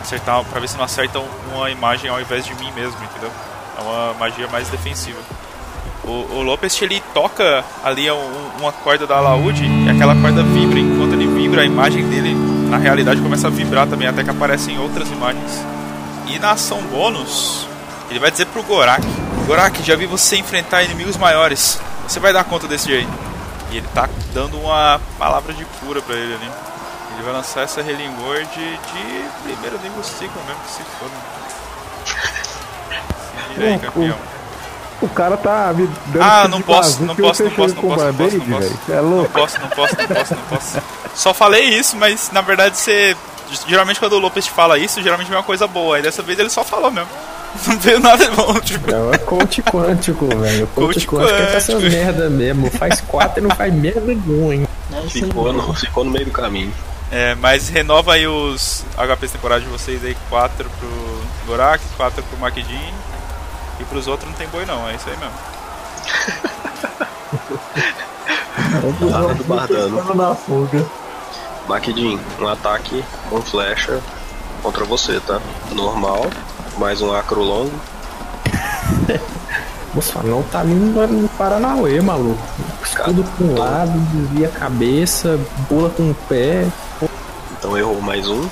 acertar, 0.00 0.42
pra 0.44 0.60
ver 0.60 0.68
se 0.68 0.76
não 0.76 0.84
acertam 0.84 1.24
uma 1.54 1.70
imagem 1.70 2.10
ao 2.10 2.20
invés 2.20 2.44
de 2.44 2.54
mim 2.56 2.70
mesmo, 2.72 2.96
entendeu? 3.04 3.30
É 3.78 3.82
uma 3.82 4.14
magia 4.14 4.48
mais 4.48 4.68
defensiva. 4.68 5.18
O, 6.04 6.10
o 6.10 6.58
ele 6.82 7.00
toca 7.14 7.64
ali 7.84 8.10
um- 8.10 8.50
uma 8.60 8.72
corda 8.72 9.06
da 9.06 9.16
alaúde 9.18 9.64
e 9.64 9.88
aquela 9.88 10.16
corda 10.16 10.42
vibra. 10.42 10.80
Enquanto 10.80 11.12
ele 11.12 11.28
vibra, 11.28 11.62
a 11.62 11.64
imagem 11.64 12.08
dele 12.08 12.34
na 12.72 12.78
realidade 12.78 13.20
começa 13.20 13.48
a 13.48 13.50
vibrar 13.50 13.86
também, 13.86 14.08
até 14.08 14.24
que 14.24 14.30
aparecem 14.30 14.78
outras 14.78 15.10
imagens. 15.10 15.62
E 16.26 16.38
na 16.38 16.52
ação 16.52 16.80
bônus, 16.84 17.68
ele 18.08 18.18
vai 18.18 18.30
dizer 18.30 18.46
pro 18.46 18.62
Gorak: 18.62 19.06
Gorak, 19.46 19.82
já 19.82 19.94
vi 19.94 20.06
você 20.06 20.36
enfrentar 20.38 20.82
inimigos 20.82 21.18
maiores. 21.18 21.78
Você 22.08 22.18
vai 22.18 22.32
dar 22.32 22.44
conta 22.44 22.66
desse 22.66 22.88
jeito. 22.88 23.12
E 23.70 23.76
ele 23.76 23.86
tá 23.94 24.08
dando 24.32 24.58
uma 24.58 24.98
palavra 25.18 25.52
de 25.52 25.66
cura 25.80 26.00
pra 26.00 26.16
ele 26.16 26.34
ali. 26.34 26.50
Ele 27.14 27.22
vai 27.22 27.34
lançar 27.34 27.60
essa 27.60 27.82
Healing 27.82 28.14
Word 28.22 28.48
de 28.54 29.24
primeiro 29.42 29.78
nível 29.82 30.02
ciclo 30.02 30.42
mesmo, 30.46 30.62
que 30.62 30.70
se 30.70 30.82
foda. 30.98 31.12
Se 33.20 33.54
vira 33.54 33.66
aí, 33.66 33.78
campeão. 33.78 34.16
O 35.02 35.08
cara 35.08 35.36
tá 35.36 35.72
me 35.74 35.86
dando 36.06 36.22
Ah, 36.22 36.46
não 36.48 36.62
posso, 36.62 37.02
não 37.02 37.14
e 37.14 37.16
posso, 37.16 37.42
não 37.44 37.50
posso, 37.50 37.74
não 37.74 37.82
posso, 37.82 38.04
não 38.04 38.14
posso, 38.14 38.36
não 38.38 38.60
posso. 38.60 38.78
é 38.88 38.94
Não 38.96 39.10
louco. 39.10 39.30
posso, 39.30 39.60
não 39.60 39.68
posso, 39.68 39.96
não 39.98 40.06
posso, 40.06 40.34
não 40.34 40.42
posso. 40.44 40.78
Só 41.14 41.34
falei 41.34 41.64
isso, 41.64 41.96
mas 41.96 42.30
na 42.32 42.40
verdade 42.40 42.78
você. 42.78 43.16
Geralmente 43.68 43.98
quando 44.00 44.14
o 44.14 44.18
Lopes 44.18 44.44
te 44.46 44.50
fala 44.50 44.78
isso, 44.78 45.02
geralmente 45.02 45.28
vem 45.28 45.36
uma 45.36 45.42
coisa 45.42 45.66
boa. 45.66 45.96
Aí 45.96 46.02
dessa 46.02 46.22
vez 46.22 46.38
ele 46.38 46.48
só 46.50 46.64
falou 46.64 46.90
mesmo. 46.90 47.08
Não 47.66 47.78
veio 47.78 48.00
nada 48.00 48.30
bom, 48.30 48.54
tipo. 48.60 48.90
Não, 48.90 49.12
é 49.12 49.18
coach 49.18 49.60
quântico, 49.62 50.26
velho. 50.26 50.66
Coach, 50.68 51.06
Coach 51.06 51.06
quântico 51.06 51.38
é 51.42 51.54
essas 51.56 51.74
quântico. 51.74 51.92
merda 51.92 52.30
mesmo. 52.30 52.70
Faz 52.70 53.02
quatro 53.02 53.40
e 53.44 53.46
não 53.46 53.54
faz 53.54 53.74
merda 53.74 54.00
nenhuma, 54.00 54.54
hein? 54.54 54.66
É. 54.90 55.08
Ficou 55.10 55.52
no, 55.52 55.74
ficou 55.74 56.02
no 56.02 56.10
meio 56.10 56.24
do 56.24 56.30
caminho. 56.30 56.72
É, 57.10 57.34
mas 57.34 57.68
renova 57.68 58.14
aí 58.14 58.26
os 58.26 58.86
HPs 58.96 59.32
temporários 59.32 59.66
de 59.66 59.70
vocês 59.70 60.02
aí, 60.02 60.16
4 60.30 60.66
pro 60.80 60.88
Gorak, 61.46 61.84
4 61.98 62.22
pro 62.22 62.38
Makidin. 62.38 62.80
E 63.82 63.84
pros 63.84 64.06
outros 64.06 64.30
não 64.30 64.36
tem 64.36 64.46
boi 64.46 64.64
não, 64.64 64.88
é 64.88 64.94
isso 64.94 65.10
aí 65.10 65.16
mesmo. 65.16 65.34
Bardando, 69.10 69.44
bardando. 69.44 70.00
Ficando 70.00 70.14
na 70.14 70.34
fuga. 70.36 70.86
Maquidin, 71.66 72.20
um 72.38 72.46
ataque 72.46 73.04
com 73.28 73.42
flecha 73.42 74.00
contra 74.62 74.84
você, 74.84 75.18
tá? 75.18 75.40
Normal, 75.72 76.26
mais 76.78 77.02
um 77.02 77.12
acro 77.12 77.42
longo. 77.42 77.72
Moço, 79.92 80.16
não 80.24 80.44
tá 80.44 80.60
ali 80.60 80.74
no, 80.74 81.06
no 81.06 81.28
Paranauê, 81.30 82.00
maluco. 82.00 82.40
Escudo 82.84 83.24
pra 83.24 83.44
um 83.44 83.58
lado, 83.58 83.98
desvia 84.12 84.46
a 84.46 84.50
cabeça, 84.52 85.40
pula 85.68 85.90
com 85.90 86.10
o 86.10 86.14
pé. 86.28 86.68
Então 87.58 87.76
errou 87.76 88.00
mais 88.00 88.28
um. 88.28 88.48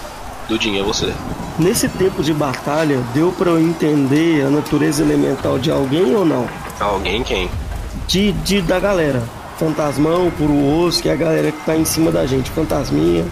Dudinho, 0.50 0.80
é 0.80 0.82
você. 0.82 1.14
Nesse 1.56 1.88
tempo 1.88 2.24
de 2.24 2.34
batalha, 2.34 2.98
deu 3.14 3.30
pra 3.30 3.50
eu 3.50 3.60
entender 3.60 4.44
a 4.44 4.50
natureza 4.50 5.00
elemental 5.00 5.60
de 5.60 5.70
alguém 5.70 6.12
ou 6.12 6.24
não? 6.24 6.48
Alguém 6.80 7.22
quem? 7.22 7.48
De, 8.08 8.32
de 8.32 8.60
da 8.60 8.80
galera. 8.80 9.22
Fantasmão, 9.58 10.28
puro 10.36 10.52
osso, 10.82 11.00
que 11.00 11.08
é 11.08 11.12
a 11.12 11.16
galera 11.16 11.52
que 11.52 11.64
tá 11.64 11.76
em 11.76 11.84
cima 11.84 12.10
da 12.10 12.26
gente. 12.26 12.50
Fantasminha. 12.50 13.24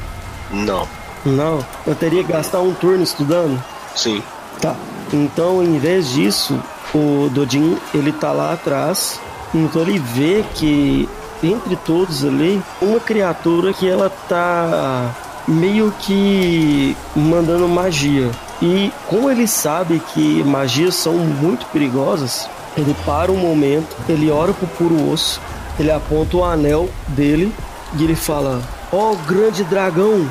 Não. 0.52 0.86
Não. 1.26 1.58
Eu 1.84 1.96
teria 1.96 2.22
que 2.22 2.32
gastar 2.32 2.60
um 2.60 2.72
turno 2.72 3.02
estudando? 3.02 3.60
Sim. 3.96 4.22
Tá. 4.60 4.76
Então, 5.12 5.60
em 5.60 5.76
vez 5.78 6.12
disso, 6.12 6.56
o 6.94 7.28
Dodin, 7.32 7.76
ele 7.92 8.12
tá 8.12 8.30
lá 8.30 8.52
atrás. 8.52 9.18
Então 9.52 9.82
ele 9.82 9.98
vê 9.98 10.44
que 10.54 11.08
entre 11.42 11.74
todos 11.76 12.24
ali, 12.24 12.62
uma 12.80 13.00
criatura 13.00 13.72
que 13.72 13.88
ela 13.88 14.08
tá 14.28 15.14
meio 15.48 15.92
que 15.98 16.94
mandando 17.16 17.66
magia. 17.66 18.30
E 18.60 18.92
como 19.08 19.30
ele 19.30 19.46
sabe 19.46 20.00
que 20.12 20.44
magias 20.44 20.94
são 20.94 21.14
muito 21.14 21.66
perigosas, 21.66 22.48
ele 22.76 22.94
para 23.06 23.32
um 23.32 23.36
momento, 23.36 23.96
ele 24.08 24.30
ora 24.30 24.52
pro 24.52 24.66
puro 24.66 25.10
osso, 25.10 25.40
ele 25.80 25.90
aponta 25.90 26.36
o 26.36 26.44
anel 26.44 26.88
dele 27.08 27.52
e 27.96 28.04
ele 28.04 28.14
fala: 28.14 28.60
Ó 28.92 29.14
grande 29.26 29.64
dragão, 29.64 30.28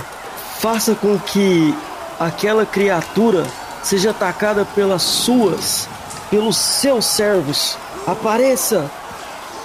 faça 0.59 0.93
com 0.93 1.17
que 1.17 1.73
aquela 2.19 2.65
criatura 2.65 3.45
seja 3.81 4.11
atacada 4.11 4.65
pelas 4.65 5.01
suas, 5.01 5.87
pelos 6.29 6.57
seus 6.57 7.05
servos. 7.05 7.77
Apareça, 8.05 8.89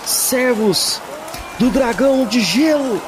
servos 0.05 1.01
do 1.59 1.71
dragão 1.71 2.27
de 2.27 2.41
gelo. 2.41 3.01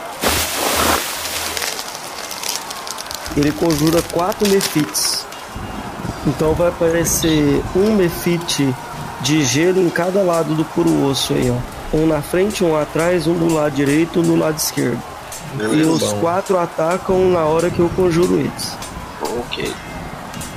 Ele 3.36 3.52
conjura 3.52 4.00
quatro 4.12 4.48
mefites. 4.48 5.24
Então 6.26 6.54
vai 6.54 6.68
aparecer 6.68 7.62
um 7.76 7.94
mefite 7.94 8.74
de 9.20 9.44
gelo 9.44 9.80
em 9.80 9.90
cada 9.90 10.22
lado 10.22 10.54
do 10.54 10.64
puro 10.64 11.04
osso 11.06 11.32
aí, 11.34 11.50
ó. 11.50 11.96
Um 11.96 12.06
na 12.06 12.20
frente, 12.22 12.64
um 12.64 12.76
atrás, 12.76 13.26
um 13.26 13.34
do 13.34 13.52
lado 13.52 13.74
direito, 13.74 14.20
um 14.20 14.22
do 14.22 14.36
lado 14.36 14.56
esquerdo. 14.56 15.00
E 15.54 15.58
Beleza. 15.58 15.90
os 15.90 16.12
quatro 16.14 16.58
atacam 16.58 17.30
na 17.30 17.44
hora 17.44 17.70
que 17.70 17.78
eu 17.78 17.88
conjuro 17.94 18.38
eles. 18.38 18.76
Ok. 19.22 19.72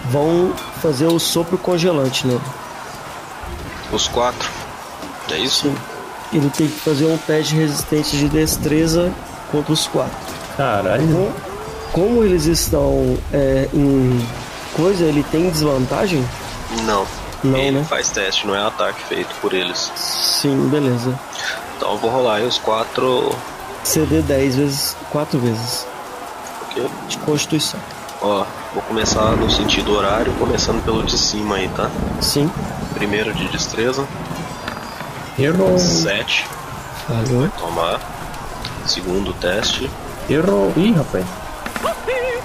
Vão 0.10 0.54
fazer 0.82 1.06
o 1.06 1.20
sopro 1.20 1.58
congelante 1.58 2.26
nele. 2.26 2.42
Os 3.92 4.08
quatro. 4.08 4.50
É 5.30 5.38
isso? 5.38 5.72
Ele 6.34 6.50
tem 6.50 6.68
que 6.68 6.80
fazer 6.80 7.06
um 7.06 7.18
teste 7.18 7.54
de 7.54 7.62
resistência 7.62 8.18
de 8.18 8.28
destreza 8.30 9.12
contra 9.52 9.74
os 9.74 9.88
quatro. 9.88 10.18
Caralho. 10.56 11.08
Como, 11.08 11.34
como 11.92 12.24
eles 12.24 12.46
estão 12.46 13.18
é, 13.34 13.68
em 13.74 14.26
coisa, 14.76 15.04
ele 15.06 15.24
tem 15.32 15.50
desvantagem? 15.50 16.24
Não. 16.86 17.06
Não, 17.44 17.56
Ele 17.58 17.78
né? 17.80 17.86
faz 17.88 18.10
teste, 18.10 18.48
não 18.48 18.56
é 18.56 18.66
ataque 18.66 19.00
feito 19.04 19.30
por 19.42 19.54
eles. 19.54 19.92
Sim, 19.96 20.70
beleza. 20.70 21.18
Então 21.78 21.92
eu 21.92 21.98
vou 22.00 22.10
rolar 22.10 22.36
aí 22.38 22.46
os 22.48 22.58
quatro. 22.58 23.32
CD 23.84 24.22
10 24.24 24.56
vezes, 24.56 24.98
4 25.12 25.38
vezes 25.40 25.86
Ok? 26.64 26.84
de 27.08 27.18
constituição. 27.20 27.80
Ó, 28.22 28.44
vou 28.74 28.82
começar 28.88 29.36
no 29.38 29.50
sentido 29.52 29.94
horário, 29.96 30.34
começando 30.40 30.84
pelo 30.84 31.04
de 31.04 31.16
cima 31.18 31.58
aí, 31.58 31.70
tá? 31.70 31.90
Sim, 32.20 32.50
Primeiro 32.96 33.32
de 33.34 33.48
destreza, 33.50 34.04
Errou. 35.38 35.78
7. 35.78 36.44
falhou. 37.08 37.48
Tomar. 37.60 38.02
Segundo 38.88 39.32
teste, 39.34 39.90
Errou. 40.28 40.74
Ih, 40.76 40.92
rapaz. 40.94 41.26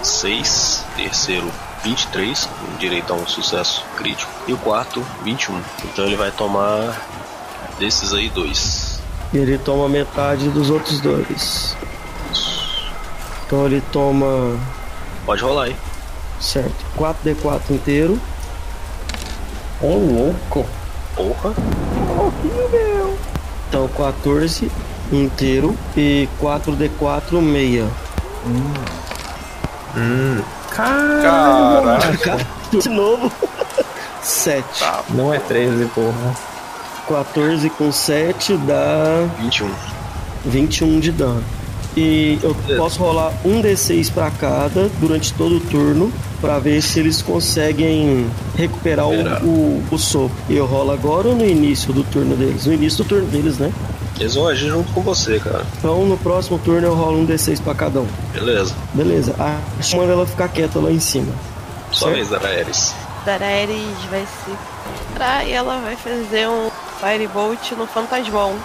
6. 0.03 0.85
Terceiro, 0.97 1.51
23, 1.85 2.45
com 2.47 2.77
direito 2.79 3.13
a 3.13 3.17
um 3.17 3.27
sucesso 3.27 3.85
crítico. 3.97 4.31
E 4.47 4.53
o 4.53 4.59
quarto, 4.59 5.05
21. 5.25 5.61
Então 5.85 6.05
ele 6.07 6.17
vai 6.17 6.31
tomar 6.31 7.01
desses 7.79 8.13
aí 8.13 8.29
dois. 8.31 9.01
Ele 9.33 9.57
toma 9.59 9.89
metade 9.89 10.49
dos 10.51 10.71
outros 10.71 11.01
dois. 11.01 11.77
Então 13.47 13.67
ele 13.67 13.83
toma, 13.93 14.59
Pode 15.25 15.43
rolar 15.43 15.65
aí. 15.65 15.77
certo, 16.41 16.75
4D4 16.99 17.71
inteiro. 17.71 18.21
Ô, 19.81 19.89
louco. 19.95 20.67
Porra. 21.17 21.55
Então 23.69 23.89
14 23.89 24.71
inteiro 25.13 25.77
e 25.97 26.29
4D4 26.41 27.41
meia. 27.41 27.87
Caraca. 30.71 32.47
De 32.71 32.89
novo. 32.89 33.31
7. 34.23 34.65
Não 35.11 35.33
é 35.33 35.39
13, 35.39 35.87
porra. 35.87 36.35
14 37.09 37.69
com 37.71 37.91
7 37.91 38.57
dá 38.59 39.27
21. 39.39 39.71
21 40.45 41.01
de 41.01 41.13
dano. 41.13 41.43
E 41.95 42.39
eu 42.43 42.57
posso 42.77 43.01
rolar 43.01 43.33
um 43.45 43.61
D6 43.61 44.11
pra 44.13 44.31
cada 44.31 44.89
durante 44.99 45.35
todo 45.35 45.57
o 45.57 45.61
turno 45.61 46.11
pra 46.41 46.59
ver 46.59 46.81
se 46.81 47.01
eles 47.01 47.21
conseguem 47.21 48.27
recuperar 48.57 49.07
o, 49.07 49.13
o, 49.45 49.85
o 49.91 49.99
sopro. 49.99 50.37
E 50.49 50.57
eu 50.57 50.65
rolo 50.65 50.91
agora 50.91 51.29
ou 51.29 51.37
no 51.37 51.45
início 51.45 51.93
do 51.93 52.03
turno 52.03 52.35
deles? 52.35 52.65
No 52.65 52.73
início 52.73 53.05
do 53.05 53.09
turno 53.09 53.27
deles, 53.27 53.59
né? 53.59 53.71
Eles 54.19 54.35
vão 54.35 54.47
agir 54.47 54.69
junto 54.69 54.93
com 54.93 55.01
você, 55.03 55.41
cara. 55.41 55.65
Então 55.79 56.05
no 56.05 56.17
próximo 56.19 56.59
turno 56.59 56.87
eu 56.87 56.95
rolo 56.95 57.19
um 57.19 57.27
D6 57.27 57.61
pra 57.63 57.75
cada 57.75 58.01
um. 58.01 58.09
Beleza. 58.33 58.75
Beleza. 58.93 59.35
A 59.39 59.97
manda 59.97 60.13
ela 60.13 60.27
ficar 60.27 60.49
quieta 60.49 60.79
lá 60.79 60.91
em 60.91 61.01
cima. 61.01 61.33
Só 61.91 62.11
vez, 62.11 62.33
Araeris. 62.33 62.95
Daenerys 63.25 64.05
vai 64.11 64.27
se 64.27 64.57
parar 65.13 65.45
e 65.45 65.53
ela 65.53 65.79
vai 65.79 65.97
fazer 65.97 66.49
um 66.49 66.71
Firebolt 67.01 67.73
no 67.73 67.87
Fantasmão. 67.87 68.57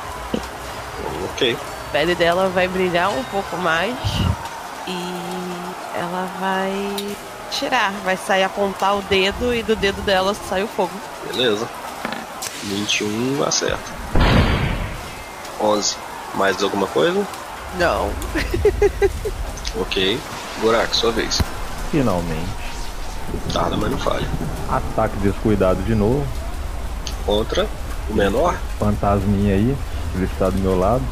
Ok. 1.31 1.55
A 1.55 1.91
pele 1.91 2.15
dela 2.15 2.49
vai 2.49 2.67
brilhar 2.67 3.09
um 3.09 3.23
pouco 3.25 3.57
mais 3.57 3.95
e 4.87 5.97
ela 5.97 6.29
vai 6.39 7.15
tirar, 7.51 7.91
vai 8.03 8.17
sair 8.17 8.43
apontar 8.43 8.97
o 8.97 9.01
dedo 9.03 9.53
e 9.53 9.63
do 9.63 9.75
dedo 9.75 10.01
dela 10.01 10.35
sai 10.49 10.63
o 10.63 10.67
fogo. 10.67 10.91
Beleza. 11.31 11.67
21 12.63 13.43
acerta. 13.43 13.96
11. 15.59 15.95
Mais 16.35 16.61
alguma 16.61 16.87
coisa? 16.87 17.25
Não. 17.77 18.11
Ok. 19.79 20.19
Gorak, 20.61 20.95
sua 20.95 21.11
vez. 21.11 21.39
Finalmente. 21.91 22.49
Tarda, 23.53 23.77
mas 23.77 23.91
não 23.91 23.97
falha. 23.99 24.27
Ataque 24.69 25.15
descuidado 25.17 25.81
de 25.83 25.93
novo. 25.93 26.25
Contra 27.25 27.67
o 28.09 28.13
menor. 28.13 28.55
Fantasminha 28.79 29.53
aí. 29.53 29.77
Ele 30.15 30.25
está 30.25 30.49
do 30.49 30.57
meu 30.59 30.79
lado. 30.79 31.03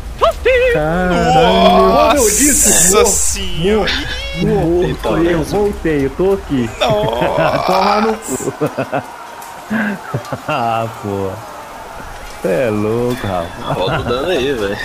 Nossa 0.75 2.17
eu 2.17 2.29
disse, 2.29 3.05
senhora. 3.05 3.91
Então, 4.37 5.23
eu 5.23 5.43
voltei, 5.43 6.05
eu 6.05 6.09
tô 6.11 6.33
aqui. 6.33 6.69
Toma 6.79 8.01
no 8.01 8.15
cu. 8.15 8.53
ah, 10.47 10.87
pô. 11.01 11.54
Você 12.45 12.51
é 12.51 12.69
louco, 12.69 13.25
rapaz. 13.25 13.75
Roda 13.75 13.99
o 13.99 14.03
dano 14.03 14.27
aí, 14.29 14.53
velho. 14.53 14.77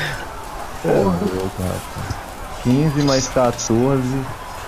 Você 0.83 0.89
é 0.89 1.03
louco, 1.03 1.63
rapaz. 1.63 2.15
15 2.65 3.03
mais 3.03 3.29
14. 3.29 4.03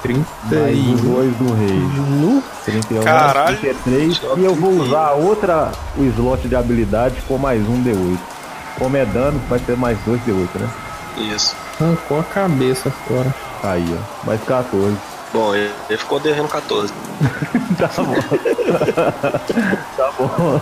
30 0.02 0.26
Mais 0.50 0.76
e... 0.76 0.92
os 0.92 1.00
dois 1.00 1.36
do 1.36 1.54
rei. 1.54 2.42
31 2.66 3.02
Caralho. 3.02 3.56
33. 3.56 4.20
E 4.36 4.44
eu 4.44 4.54
vou 4.54 4.72
usar 4.72 5.12
outra, 5.12 5.72
o 5.96 6.04
slot 6.04 6.46
de 6.46 6.54
habilidade 6.54 7.22
com 7.26 7.38
mais 7.38 7.66
um 7.66 7.82
D8. 7.82 8.18
Como 8.78 8.96
é 8.96 9.06
dano, 9.06 9.40
vai 9.48 9.58
ser 9.60 9.74
mais 9.74 9.96
dois 10.00 10.20
D8, 10.22 10.48
né? 10.60 10.68
Isso. 11.16 11.56
Arrancou 11.80 12.20
a 12.20 12.24
cabeça 12.24 12.90
fora. 12.90 13.34
Aí, 13.62 13.86
ó. 13.98 14.26
Mais 14.26 14.42
14. 14.44 14.94
Bom, 15.32 15.54
ele 15.54 15.72
ele 15.88 15.98
ficou 15.98 16.20
devendo 16.20 16.48
14. 16.48 16.92
Tá 17.78 17.88
bom. 17.96 18.14
tá 19.96 20.12
bom. 20.18 20.60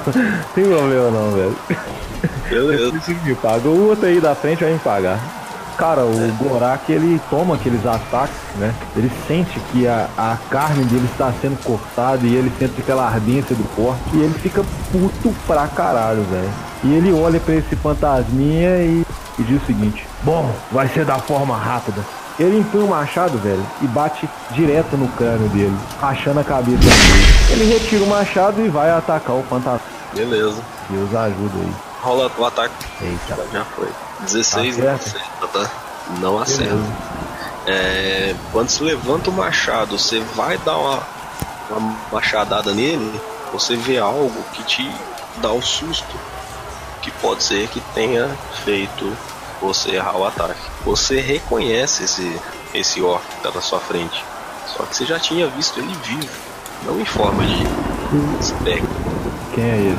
Tem 0.54 0.64
problema 0.64 1.10
não, 1.10 1.32
velho. 1.32 1.56
Beleza. 2.50 2.92
Paga. 3.40 3.68
O 3.68 3.88
outro 3.88 4.06
aí 4.06 4.20
da 4.20 4.34
frente 4.34 4.64
vai 4.64 4.72
me 4.72 4.78
pagar. 4.78 5.18
Cara, 5.78 6.02
o 6.02 6.32
Gorak 6.38 6.92
ele 6.92 7.18
toma 7.30 7.54
aqueles 7.54 7.86
ataques, 7.86 8.36
né? 8.56 8.74
Ele 8.94 9.10
sente 9.26 9.58
que 9.72 9.88
a, 9.88 10.08
a 10.18 10.36
carne 10.50 10.84
dele 10.84 11.08
está 11.10 11.32
sendo 11.40 11.56
cortada 11.62 12.26
e 12.26 12.34
ele 12.34 12.52
sente 12.58 12.82
aquela 12.82 13.06
ardência 13.06 13.56
do 13.56 13.64
corte 13.74 14.02
e 14.12 14.18
ele 14.18 14.34
fica 14.34 14.62
puto 14.92 15.34
pra 15.46 15.66
caralho, 15.68 16.22
velho. 16.24 16.50
E 16.84 16.92
ele 16.92 17.12
olha 17.12 17.40
pra 17.40 17.54
esse 17.54 17.74
fantasminha 17.76 18.76
e, 18.82 19.06
e 19.38 19.42
diz 19.42 19.62
o 19.62 19.66
seguinte: 19.66 20.06
Bom, 20.22 20.54
vai 20.70 20.86
ser 20.88 21.06
da 21.06 21.18
forma 21.18 21.56
rápida. 21.56 22.02
Ele 22.38 22.58
empunha 22.58 22.84
o 22.84 22.88
machado, 22.88 23.38
velho, 23.38 23.64
e 23.80 23.86
bate 23.86 24.28
direto 24.52 24.96
no 24.96 25.08
crânio 25.08 25.48
dele, 25.48 25.76
rachando 26.00 26.40
a 26.40 26.44
cabeça 26.44 26.78
dele. 26.78 27.52
Ele 27.52 27.64
retira 27.72 28.02
o 28.04 28.06
machado 28.06 28.64
e 28.64 28.68
vai 28.68 28.90
atacar 28.90 29.36
o 29.36 29.42
fantasma. 29.42 29.80
Beleza. 30.14 30.60
Deus 30.90 31.14
ajuda 31.14 31.54
aí. 31.58 31.89
Rola 32.02 32.30
o 32.36 32.44
ataque. 32.44 32.74
Eita. 33.02 33.46
Já 33.52 33.64
foi. 33.64 33.88
16 34.20 34.76
não 34.78 34.94
Acerta. 34.94 35.48
tá? 35.52 35.70
Não 36.18 36.38
acerta. 36.38 36.76
É, 37.66 38.34
quando 38.52 38.68
você 38.70 38.82
levanta 38.84 39.30
o 39.30 39.32
machado, 39.32 39.98
você 39.98 40.20
vai 40.34 40.56
dar 40.58 40.76
uma, 40.76 41.02
uma 41.70 41.96
machadada 42.10 42.72
nele, 42.74 43.20
você 43.52 43.76
vê 43.76 43.98
algo 43.98 44.42
que 44.52 44.62
te 44.64 44.90
dá 45.38 45.52
um 45.52 45.62
susto. 45.62 46.16
Que 47.02 47.10
pode 47.12 47.42
ser 47.42 47.68
que 47.68 47.80
tenha 47.94 48.28
feito 48.64 49.16
você 49.60 49.92
errar 49.96 50.16
o 50.16 50.26
ataque. 50.26 50.60
Você 50.84 51.20
reconhece 51.20 52.04
esse, 52.04 52.40
esse 52.74 53.00
orc 53.02 53.24
que 53.26 53.42
tá 53.42 53.50
na 53.54 53.60
sua 53.60 53.78
frente. 53.80 54.24
Só 54.66 54.84
que 54.84 54.96
você 54.96 55.04
já 55.04 55.18
tinha 55.18 55.46
visto 55.48 55.78
ele 55.80 55.94
vivo, 56.04 56.28
não 56.84 57.00
em 57.00 57.04
forma 57.04 57.42
de 57.44 57.64
espectro. 58.40 58.88
Quem 59.54 59.64
é 59.64 59.76
ele? 59.76 59.98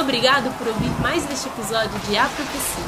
Obrigado 0.00 0.50
por 0.56 0.66
ouvir 0.66 0.88
mais 1.02 1.30
este 1.30 1.46
episódio 1.48 1.98
de 2.08 2.16
A 2.16 2.26
Profecia. 2.26 2.84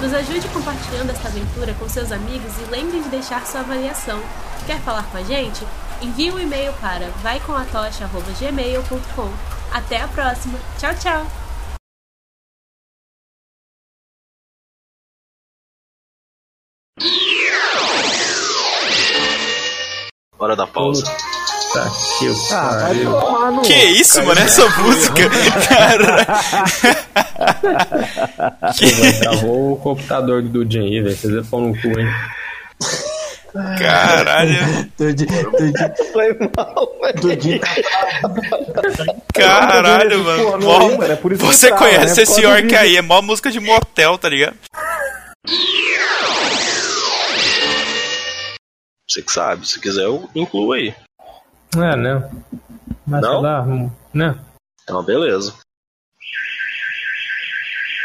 Nos 0.00 0.14
ajude 0.14 0.48
compartilhando 0.48 1.10
esta 1.10 1.28
aventura 1.28 1.74
com 1.74 1.86
seus 1.86 2.10
amigos 2.10 2.58
e 2.58 2.64
lembre 2.70 3.02
de 3.02 3.10
deixar 3.10 3.46
sua 3.46 3.60
avaliação. 3.60 4.18
Quer 4.64 4.80
falar 4.80 5.02
com 5.10 5.18
a 5.18 5.22
gente? 5.22 5.62
Envie 6.00 6.32
um 6.32 6.38
e-mail 6.38 6.72
para 6.80 7.10
vaicomatocha.gmail.com. 7.22 9.30
Até 9.74 10.00
a 10.00 10.08
próxima. 10.08 10.58
Tchau, 10.78 10.94
tchau! 10.94 11.26
Hora 20.38 20.56
da 20.56 20.66
pausa. 20.66 21.04
Tá, 21.74 21.90
que 22.20 22.54
Ah, 22.54 22.78
pariu. 22.82 23.10
no. 23.50 23.62
Que 23.62 23.74
isso, 23.74 24.22
mano? 24.24 24.40
Essa 24.40 24.68
música. 24.80 25.22
Cara. 25.68 26.24
que... 28.78 29.12
Travou 29.20 29.72
o 29.72 29.76
computador 29.76 30.42
do 30.42 30.48
Dudinho 30.50 30.84
aí, 30.84 31.00
velho. 31.02 31.16
Vocês 31.16 31.46
vão 31.48 31.60
no 31.60 31.72
cu, 31.80 31.88
hein? 31.98 32.08
Caralho. 33.78 34.90
Dudinho, 34.98 35.50
Dudinho, 35.50 35.92
Foi 36.12 36.36
mal, 36.56 36.96
velho. 37.00 37.20
Dudinho 37.20 37.60
tá 37.60 37.68
Caralho, 39.32 40.24
mano. 40.24 40.58
Mó- 40.60 41.02
é 41.04 41.16
por 41.16 41.32
isso 41.32 41.40
que 41.40 41.46
Você 41.52 41.68
trava, 41.68 41.84
conhece 41.84 42.16
né? 42.16 42.22
esse 42.22 42.44
orc 42.46 42.74
aí? 42.76 42.96
É 42.96 43.02
mó 43.02 43.20
música 43.22 43.50
de 43.50 43.60
motel, 43.60 44.18
tá 44.18 44.28
ligado? 44.28 44.56
Você 49.08 49.22
que 49.22 49.32
sabe, 49.32 49.66
se 49.68 49.80
quiser 49.80 50.04
eu 50.04 50.28
incluo 50.34 50.72
aí. 50.72 50.94
Ah, 51.76 51.96
não. 51.96 52.44
Mas 53.06 53.20
Não? 53.22 53.40
lá, 53.40 53.62
hum, 53.62 53.90
não. 54.12 54.38
Então, 54.82 55.02
beleza. 55.02 55.54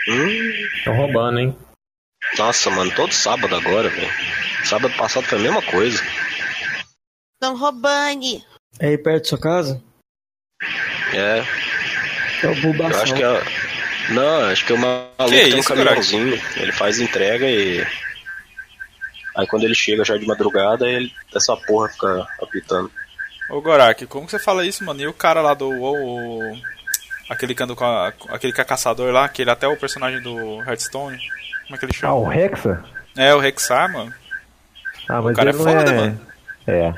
Hum, 0.07 0.51
Estão 0.77 0.95
roubando, 0.95 1.39
hein? 1.39 1.57
nossa, 2.37 2.69
mano, 2.69 2.93
todo 2.95 3.11
sábado 3.13 3.55
agora, 3.55 3.89
velho. 3.89 4.11
Sábado 4.65 4.93
passado 4.95 5.25
foi 5.25 5.39
a 5.39 5.41
mesma 5.41 5.61
coisa. 5.61 6.01
Estão 7.33 7.57
roubando. 7.57 8.43
É 8.79 8.87
aí 8.87 8.97
perto 8.97 9.23
da 9.23 9.29
sua 9.29 9.39
casa? 9.39 9.83
É, 11.13 11.43
É 12.43 12.47
o 12.47 12.61
Bulbasaur. 12.61 12.95
eu 12.95 13.01
acho 13.03 13.13
que 13.15 13.23
é. 13.23 14.13
Não, 14.13 14.41
acho 14.49 14.65
que 14.65 14.73
o 14.73 14.77
maluco 14.77 15.29
Que 15.29 15.43
tem 15.43 15.53
um 15.55 15.57
isso, 15.59 15.67
caminhãozinho. 15.69 16.41
Ele 16.57 16.71
faz 16.71 16.99
entrega 16.99 17.45
e. 17.47 17.85
Aí 19.37 19.47
quando 19.47 19.63
ele 19.63 19.75
chega 19.75 20.03
já 20.03 20.17
de 20.17 20.25
madrugada, 20.25 20.87
ele 20.87 21.13
essa 21.35 21.55
porra 21.55 21.89
fica 21.89 22.27
apitando. 22.41 22.91
Ô 23.49 23.61
Gorak, 23.61 24.05
como 24.05 24.25
que 24.25 24.31
você 24.31 24.37
fala 24.39 24.63
isso, 24.65 24.83
mano? 24.83 25.01
E 25.01 25.07
o 25.07 25.13
cara 25.13 25.41
lá 25.41 25.55
do. 25.55 25.67
O, 25.67 26.51
o- 26.53 26.57
aquele 27.27 27.55
que 27.55 27.65
com 27.75 27.83
a, 27.83 28.13
aquele 28.29 28.53
que 28.53 28.61
é 28.61 28.63
caçador 28.63 29.11
lá, 29.11 29.27
que 29.27 29.41
ele 29.41 29.49
é 29.49 29.53
até 29.53 29.67
o 29.67 29.75
personagem 29.75 30.21
do 30.21 30.59
Hearthstone. 30.67 31.17
Como 31.63 31.75
é 31.75 31.77
que 31.77 31.85
ele 31.85 31.93
Ah, 31.95 31.99
chama? 31.99 32.13
o 32.13 32.27
Rexa? 32.27 32.83
É, 33.17 33.33
o 33.33 33.39
Rexar, 33.39 33.89
mano. 33.91 34.13
Ah, 35.07 35.21
mas 35.21 35.35
cara 35.35 35.49
ele 35.49 35.57
é 35.57 35.59
não 35.59 35.63
foda, 35.63 35.91
é... 35.91 35.95
mano. 35.95 36.19
É. 36.67 36.93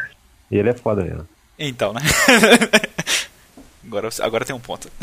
Ele 0.52 0.70
é 0.70 0.74
foda 0.74 1.04
mesmo. 1.04 1.28
Então, 1.58 1.94
né? 1.94 2.02
agora, 3.86 4.10
agora 4.22 4.46
tem 4.46 4.56
um 4.56 4.60
ponto. 4.60 4.90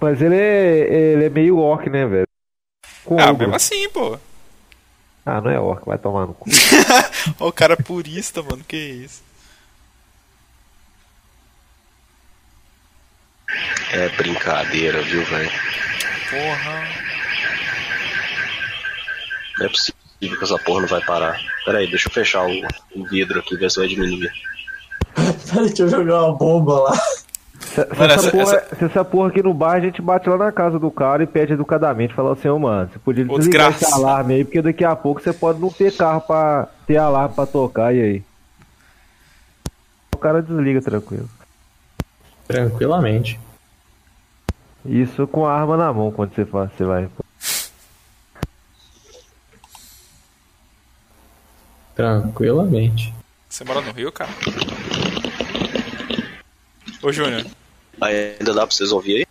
Mas 0.00 0.20
ele 0.20 0.34
é, 0.34 1.12
ele 1.12 1.24
é 1.26 1.28
meio 1.30 1.58
orc, 1.58 1.88
né, 1.88 2.04
velho? 2.06 2.26
Com 3.04 3.20
ah, 3.20 3.30
ogro. 3.30 3.38
mesmo 3.38 3.54
assim, 3.54 3.88
pô. 3.88 4.18
Ah, 5.24 5.40
não 5.40 5.50
é 5.50 5.58
orc, 5.58 5.86
vai 5.86 5.98
tomar 5.98 6.26
no 6.26 6.34
cu. 6.34 6.50
Ó, 7.38 7.48
o 7.48 7.52
cara 7.52 7.76
purista, 7.76 8.42
mano, 8.42 8.64
que 8.64 8.76
isso. 8.76 9.22
É 13.92 14.08
brincadeira, 14.16 15.00
viu, 15.02 15.24
velho? 15.24 15.50
Porra. 16.30 16.88
Não 19.58 19.66
é 19.66 19.68
possível 19.68 20.38
que 20.38 20.44
essa 20.44 20.58
porra 20.58 20.80
não 20.80 20.88
vai 20.88 21.00
parar. 21.04 21.38
Pera 21.64 21.78
aí, 21.78 21.88
deixa 21.88 22.08
eu 22.08 22.12
fechar 22.12 22.46
o, 22.46 22.66
o 22.96 23.06
vidro 23.06 23.38
aqui, 23.38 23.56
ver 23.56 23.70
se 23.70 23.78
vai 23.78 23.88
diminuir. 23.88 24.32
Peraí, 25.14 25.66
deixa 25.66 25.82
eu 25.82 25.88
jogar 25.88 26.24
uma 26.24 26.36
bomba 26.36 26.80
lá. 26.80 27.00
Se, 27.62 27.74
se 27.74 27.88
Mano, 27.98 28.04
essa 28.12 28.14
essa- 28.14 28.30
porra, 28.30 28.56
essa- 28.56 28.76
se 28.76 28.84
essa 28.84 29.04
porra 29.04 29.28
aqui 29.28 29.42
no 29.42 29.54
bar, 29.54 29.72
a 29.76 29.80
gente 29.80 30.02
bate 30.02 30.28
lá 30.28 30.36
na 30.36 30.52
casa 30.52 30.78
do 30.78 30.90
cara 30.90 31.22
e 31.22 31.26
pede 31.26 31.54
educadamente. 31.54 32.12
Fala 32.14 32.32
assim, 32.32 32.48
ô 32.48 32.58
mano, 32.58 32.90
você 32.92 32.98
podia 32.98 33.24
desligar 33.24 33.70
desgraça. 33.70 33.84
esse 33.84 33.94
alarme 33.94 34.34
aí, 34.34 34.44
porque 34.44 34.60
daqui 34.62 34.84
a 34.84 34.94
pouco 34.96 35.20
você 35.22 35.32
pode 35.32 35.60
não 35.60 35.70
ter 35.70 35.92
carro 35.96 36.20
pra 36.22 36.68
ter 36.86 36.96
alarme 36.98 37.34
pra 37.34 37.46
tocar, 37.46 37.94
e 37.94 38.00
aí? 38.02 38.22
O 40.14 40.18
cara 40.18 40.42
desliga 40.42 40.82
tranquilo. 40.82 41.28
Tranquilamente. 42.46 43.40
Isso 44.84 45.26
com 45.28 45.46
a 45.46 45.52
arma 45.54 45.76
na 45.76 45.92
mão 45.92 46.10
quando 46.10 46.34
você 46.34 46.44
faz, 46.44 46.70
você 46.76 46.84
vai. 46.84 47.08
Tranquilamente. 51.94 53.12
Você 53.48 53.64
mora 53.64 53.80
no 53.80 53.92
Rio, 53.92 54.10
cara? 54.10 54.30
Ô, 57.02 57.12
Júnior, 57.12 57.44
Ainda 58.00 58.54
dá 58.54 58.66
pra 58.66 58.74
vocês 58.74 58.92
ouvir 58.92 59.16
aí? 59.16 59.26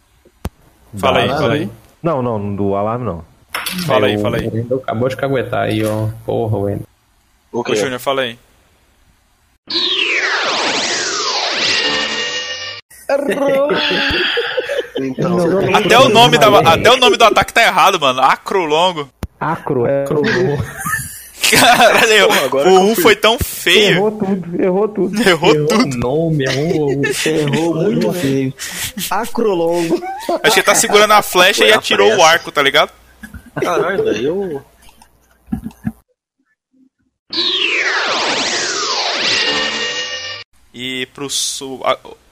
fala 1.00 1.20
aí, 1.20 1.30
fala 1.30 1.54
aí. 1.54 1.70
Não, 2.04 2.22
não, 2.22 2.56
do 2.56 2.76
alarme 2.76 3.06
não. 3.06 3.26
Fala 3.86 4.08
aí, 4.08 4.22
fala 4.22 4.38
aí. 4.38 4.48
O 4.48 4.54
Wendel 4.54 4.78
acabou 4.78 5.10
de 5.10 5.18
caguetar 5.18 5.64
aí, 5.64 5.84
ó. 5.84 6.10
Porra, 6.26 6.58
Wendel. 6.58 6.88
Ô? 7.52 7.64
Júnior, 7.76 8.00
fala 8.00 8.22
aí. 8.24 8.38
Então, 15.04 15.36
Até 15.76 15.98
o 15.98 16.10
nome, 16.10 16.38
da, 16.38 16.60
até 16.60 16.92
o 16.92 16.98
nome 16.98 17.18
do 17.18 17.24
ataque 17.24 17.52
tá 17.52 17.64
errado, 17.64 18.00
mano. 18.00 18.22
Acrolongo. 18.22 19.10
Acro, 19.40 19.88
é. 19.88 20.06
Caralho, 21.50 22.28
Porra, 22.28 22.46
agora 22.46 22.70
o 22.70 22.72
que 22.72 22.78
eu 22.78 22.82
1 22.84 22.94
fui- 22.96 23.04
foi 23.04 23.16
tão 23.16 23.38
feio. 23.40 23.92
Errou 23.98 24.12
tudo, 24.12 24.62
errou 24.64 24.88
tudo. 24.88 25.22
Errou 25.30 25.54
Errou 25.56 25.68
tudo. 25.68 25.84
o 25.96 25.98
nome, 25.98 26.44
errou. 26.46 26.92
Errou 27.26 27.76
muito 27.76 28.14
feio. 28.14 28.54
Acrolongo. 29.10 30.02
Acho 30.44 30.54
que 30.54 30.60
ele 30.60 30.64
tá 30.66 30.76
segurando 30.76 31.12
a 31.14 31.22
flecha 31.22 31.66
e 31.66 31.74
atirou 31.74 32.08
o 32.08 32.12
pressa. 32.16 32.28
arco, 32.30 32.52
tá 32.52 32.62
ligado? 32.62 32.92
caralho, 33.62 34.04
daí 34.06 34.24
eu. 34.24 34.64
E 40.74 41.06
pro 41.08 41.30
sul, 41.30 41.82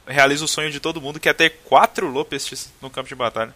realiza 0.07 0.45
o 0.45 0.47
sonho 0.47 0.71
de 0.71 0.79
todo 0.79 1.01
mundo 1.01 1.19
que 1.19 1.27
é 1.29 1.33
ter 1.33 1.49
quatro 1.65 2.07
Lopestes 2.09 2.71
no 2.81 2.89
campo 2.89 3.09
de 3.09 3.15
batalha. 3.15 3.53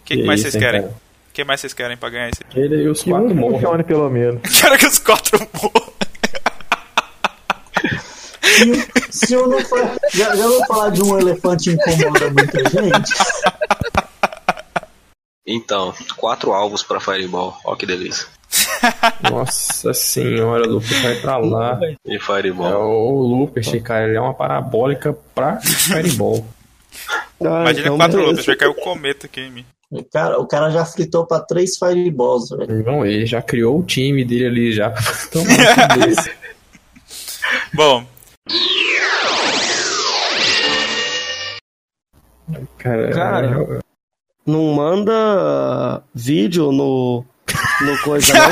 O 0.00 0.04
que, 0.04 0.14
que 0.14 0.20
Que 0.20 0.26
mais 0.26 0.40
isso, 0.40 0.50
vocês 0.52 0.62
querem? 0.62 0.82
cara? 0.82 0.94
O 1.36 1.38
que 1.38 1.44
mais 1.44 1.60
vocês 1.60 1.74
querem 1.74 1.98
pra 1.98 2.08
ganhar 2.08 2.30
esse? 2.30 2.42
Ele 2.58 2.84
e 2.84 2.88
os 2.88 3.02
Que 3.02 3.10
quatro 3.10 3.28
um 3.28 3.34
morram. 3.34 3.56
funcione 3.56 3.84
pelo 3.84 4.08
menos. 4.08 4.40
Quero 4.58 4.78
que 4.78 4.86
os 4.86 4.98
quatro 4.98 5.38
morram. 5.52 5.92
Se 9.10 9.34
eu 9.34 9.46
não 9.46 9.60
for, 9.66 9.80
já, 10.14 10.34
já 10.34 10.46
vou 10.46 10.64
falar 10.64 10.88
de 10.88 11.02
um 11.02 11.18
elefante 11.18 11.76
que 11.76 11.90
incomoda 11.90 12.30
muita 12.30 12.70
gente. 12.70 13.12
Então, 15.46 15.92
quatro 16.16 16.54
alvos 16.54 16.82
pra 16.82 17.00
Fireball. 17.00 17.54
Ó 17.66 17.76
que 17.76 17.84
delícia. 17.84 18.26
Nossa 19.30 19.92
senhora, 19.92 20.66
o 20.66 20.72
Luper 20.72 21.02
vai 21.02 21.16
pra 21.16 21.36
lá. 21.36 21.78
E 22.06 22.16
É 22.16 22.18
Fireball. 22.18 22.82
o 22.82 23.20
Luper, 23.20 23.82
cara, 23.82 24.08
ele 24.08 24.16
é 24.16 24.20
uma 24.22 24.32
parabólica 24.32 25.12
pra 25.34 25.60
Fireball. 25.60 26.46
Ah, 27.42 27.60
Imagina 27.60 27.80
então 27.88 27.96
quatro 27.98 28.16
beleza. 28.16 28.30
Lopes, 28.32 28.46
vai 28.46 28.56
cair 28.56 28.68
o 28.70 28.74
cometa 28.74 29.26
aqui 29.26 29.40
em 29.42 29.50
mim. 29.50 29.66
O 29.90 30.02
cara, 30.02 30.38
o 30.40 30.46
cara 30.46 30.70
já 30.70 30.84
fritou 30.84 31.26
pra 31.26 31.40
três 31.40 31.78
fireballs, 31.78 32.50
velho. 32.50 32.84
Não, 32.84 33.06
ele 33.06 33.24
já 33.24 33.40
criou 33.40 33.78
o 33.78 33.84
time 33.84 34.24
dele 34.24 34.46
ali 34.46 34.72
já 34.72 34.90
pra 34.90 35.02
tomar 35.30 35.96
um 35.96 36.00
desse. 36.00 36.30
Bom, 37.72 38.04
Cara, 42.78 43.10
Cara. 43.10 43.80
Não 44.46 44.74
manda 44.74 46.02
vídeo 46.14 46.70
no. 46.70 47.24
no 47.80 47.98
coisa 48.02 48.32
não. 48.32 48.48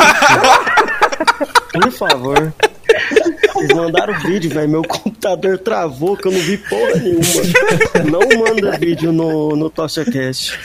Por 1.80 1.92
favor. 1.92 2.54
Eles 3.56 3.76
mandaram 3.76 4.18
vídeo, 4.20 4.50
velho. 4.50 4.68
Meu 4.68 4.82
computador 4.82 5.58
travou 5.58 6.16
que 6.16 6.26
eu 6.26 6.32
não 6.32 6.40
vi 6.40 6.58
porra 6.58 6.96
nenhuma. 6.96 8.10
Não 8.10 8.38
manda 8.38 8.76
vídeo 8.76 9.12
no, 9.12 9.54
no 9.54 9.70
TochaCast. 9.70 10.58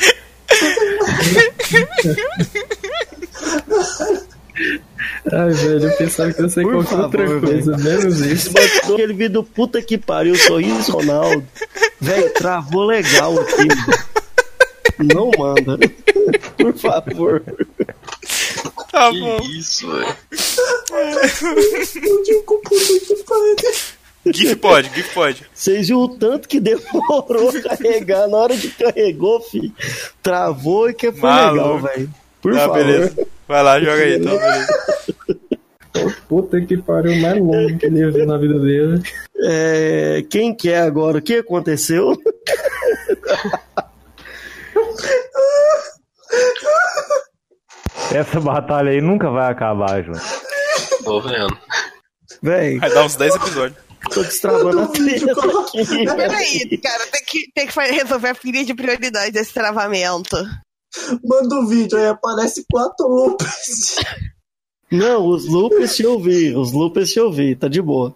Ai, 5.32 5.52
velho, 5.52 5.90
eu 5.90 5.98
pensava 5.98 6.34
que 6.34 6.42
ia 6.42 6.50
ser 6.50 6.64
Por 6.64 6.86
qualquer 6.86 7.00
outra 7.00 7.40
coisa, 7.40 7.78
menos 7.78 8.20
isso. 8.20 8.52
Mandou 8.54 8.96
aquele 8.96 9.14
vídeo 9.14 9.44
puta 9.44 9.82
que 9.82 9.98
pariu, 9.98 10.36
sorriso 10.36 10.92
Ronaldo. 10.92 11.46
Velho, 12.02 12.34
travou 12.34 12.86
legal 12.86 13.40
aqui. 13.40 13.68
Não 15.14 15.32
manda. 15.38 15.78
Por 16.58 16.74
favor. 16.78 17.42
tá 18.92 19.12
Que 19.12 19.20
bom. 19.20 19.40
isso, 19.58 19.90
velho. 19.90 20.16
GIF 24.26 24.56
pode, 24.58 24.90
GIF 24.94 25.14
pode. 25.14 25.46
Vocês 25.54 25.88
viram 25.88 26.02
o 26.02 26.10
tanto 26.18 26.48
que 26.48 26.60
demorou 26.60 27.50
a 27.50 27.62
carregar. 27.78 28.28
Na 28.28 28.38
hora 28.38 28.56
que 28.58 28.70
carregou, 28.70 29.40
fi, 29.42 29.74
travou 30.22 30.90
e 30.90 30.94
que 30.94 31.12
foi 31.12 31.30
Maluco. 31.30 31.56
legal, 31.56 31.80
velho. 31.80 32.10
Por 32.42 32.54
Tá, 32.54 32.60
favor. 32.62 32.76
beleza. 32.76 33.28
Vai 33.48 33.64
lá, 33.64 33.80
joga 33.80 33.94
aí, 34.04 34.16
então, 34.18 34.38
beleza. 34.38 34.68
Puta 36.28 36.62
que 36.62 36.78
pariu, 36.78 37.16
mais 37.22 37.38
longo 37.40 37.78
que 37.78 37.86
ele 37.86 38.12
viu 38.12 38.26
na 38.26 38.38
vida 38.38 38.60
dele. 38.60 39.02
É, 39.42 40.24
quem 40.30 40.56
que 40.56 40.70
é 40.70 40.80
agora? 40.82 41.18
O 41.18 41.22
que 41.22 41.36
aconteceu? 41.36 42.16
Essa 48.14 48.40
batalha 48.40 48.92
aí 48.92 49.02
nunca 49.02 49.30
vai 49.30 49.52
acabar, 49.52 50.04
João. 50.04 50.20
Tô 51.04 51.22
vendo. 51.22 51.58
Véi, 52.42 52.78
Vai 52.80 52.90
dar 52.90 53.04
uns 53.06 53.16
10 53.16 53.36
episódios. 53.36 53.89
Tô 54.10 54.24
destravando 54.24 54.80
a 54.80 54.84
aqui. 54.86 55.02
véi. 55.02 56.06
Peraí, 56.06 56.78
cara, 56.78 57.08
tem 57.08 57.24
que, 57.26 57.52
tem 57.54 57.68
que 57.68 57.80
resolver 57.80 58.30
a 58.30 58.36
pilha 58.36 58.66
de 58.66 58.74
prioridade 58.74 59.32
desse 59.32 59.54
travamento. 59.54 60.36
Manda 61.24 61.56
o 61.56 61.68
vídeo, 61.68 61.98
aí 61.98 62.08
aparece 62.08 62.66
quatro 62.70 63.08
loops. 63.08 63.96
Não, 64.92 65.28
os 65.28 65.46
loops 65.48 66.00
eu 66.00 66.20
vi. 66.20 66.56
Os 66.56 66.72
loops 66.72 67.16
eu 67.16 67.32
vi, 67.32 67.56
tá 67.56 67.68
de 67.68 67.82
boa. 67.82 68.16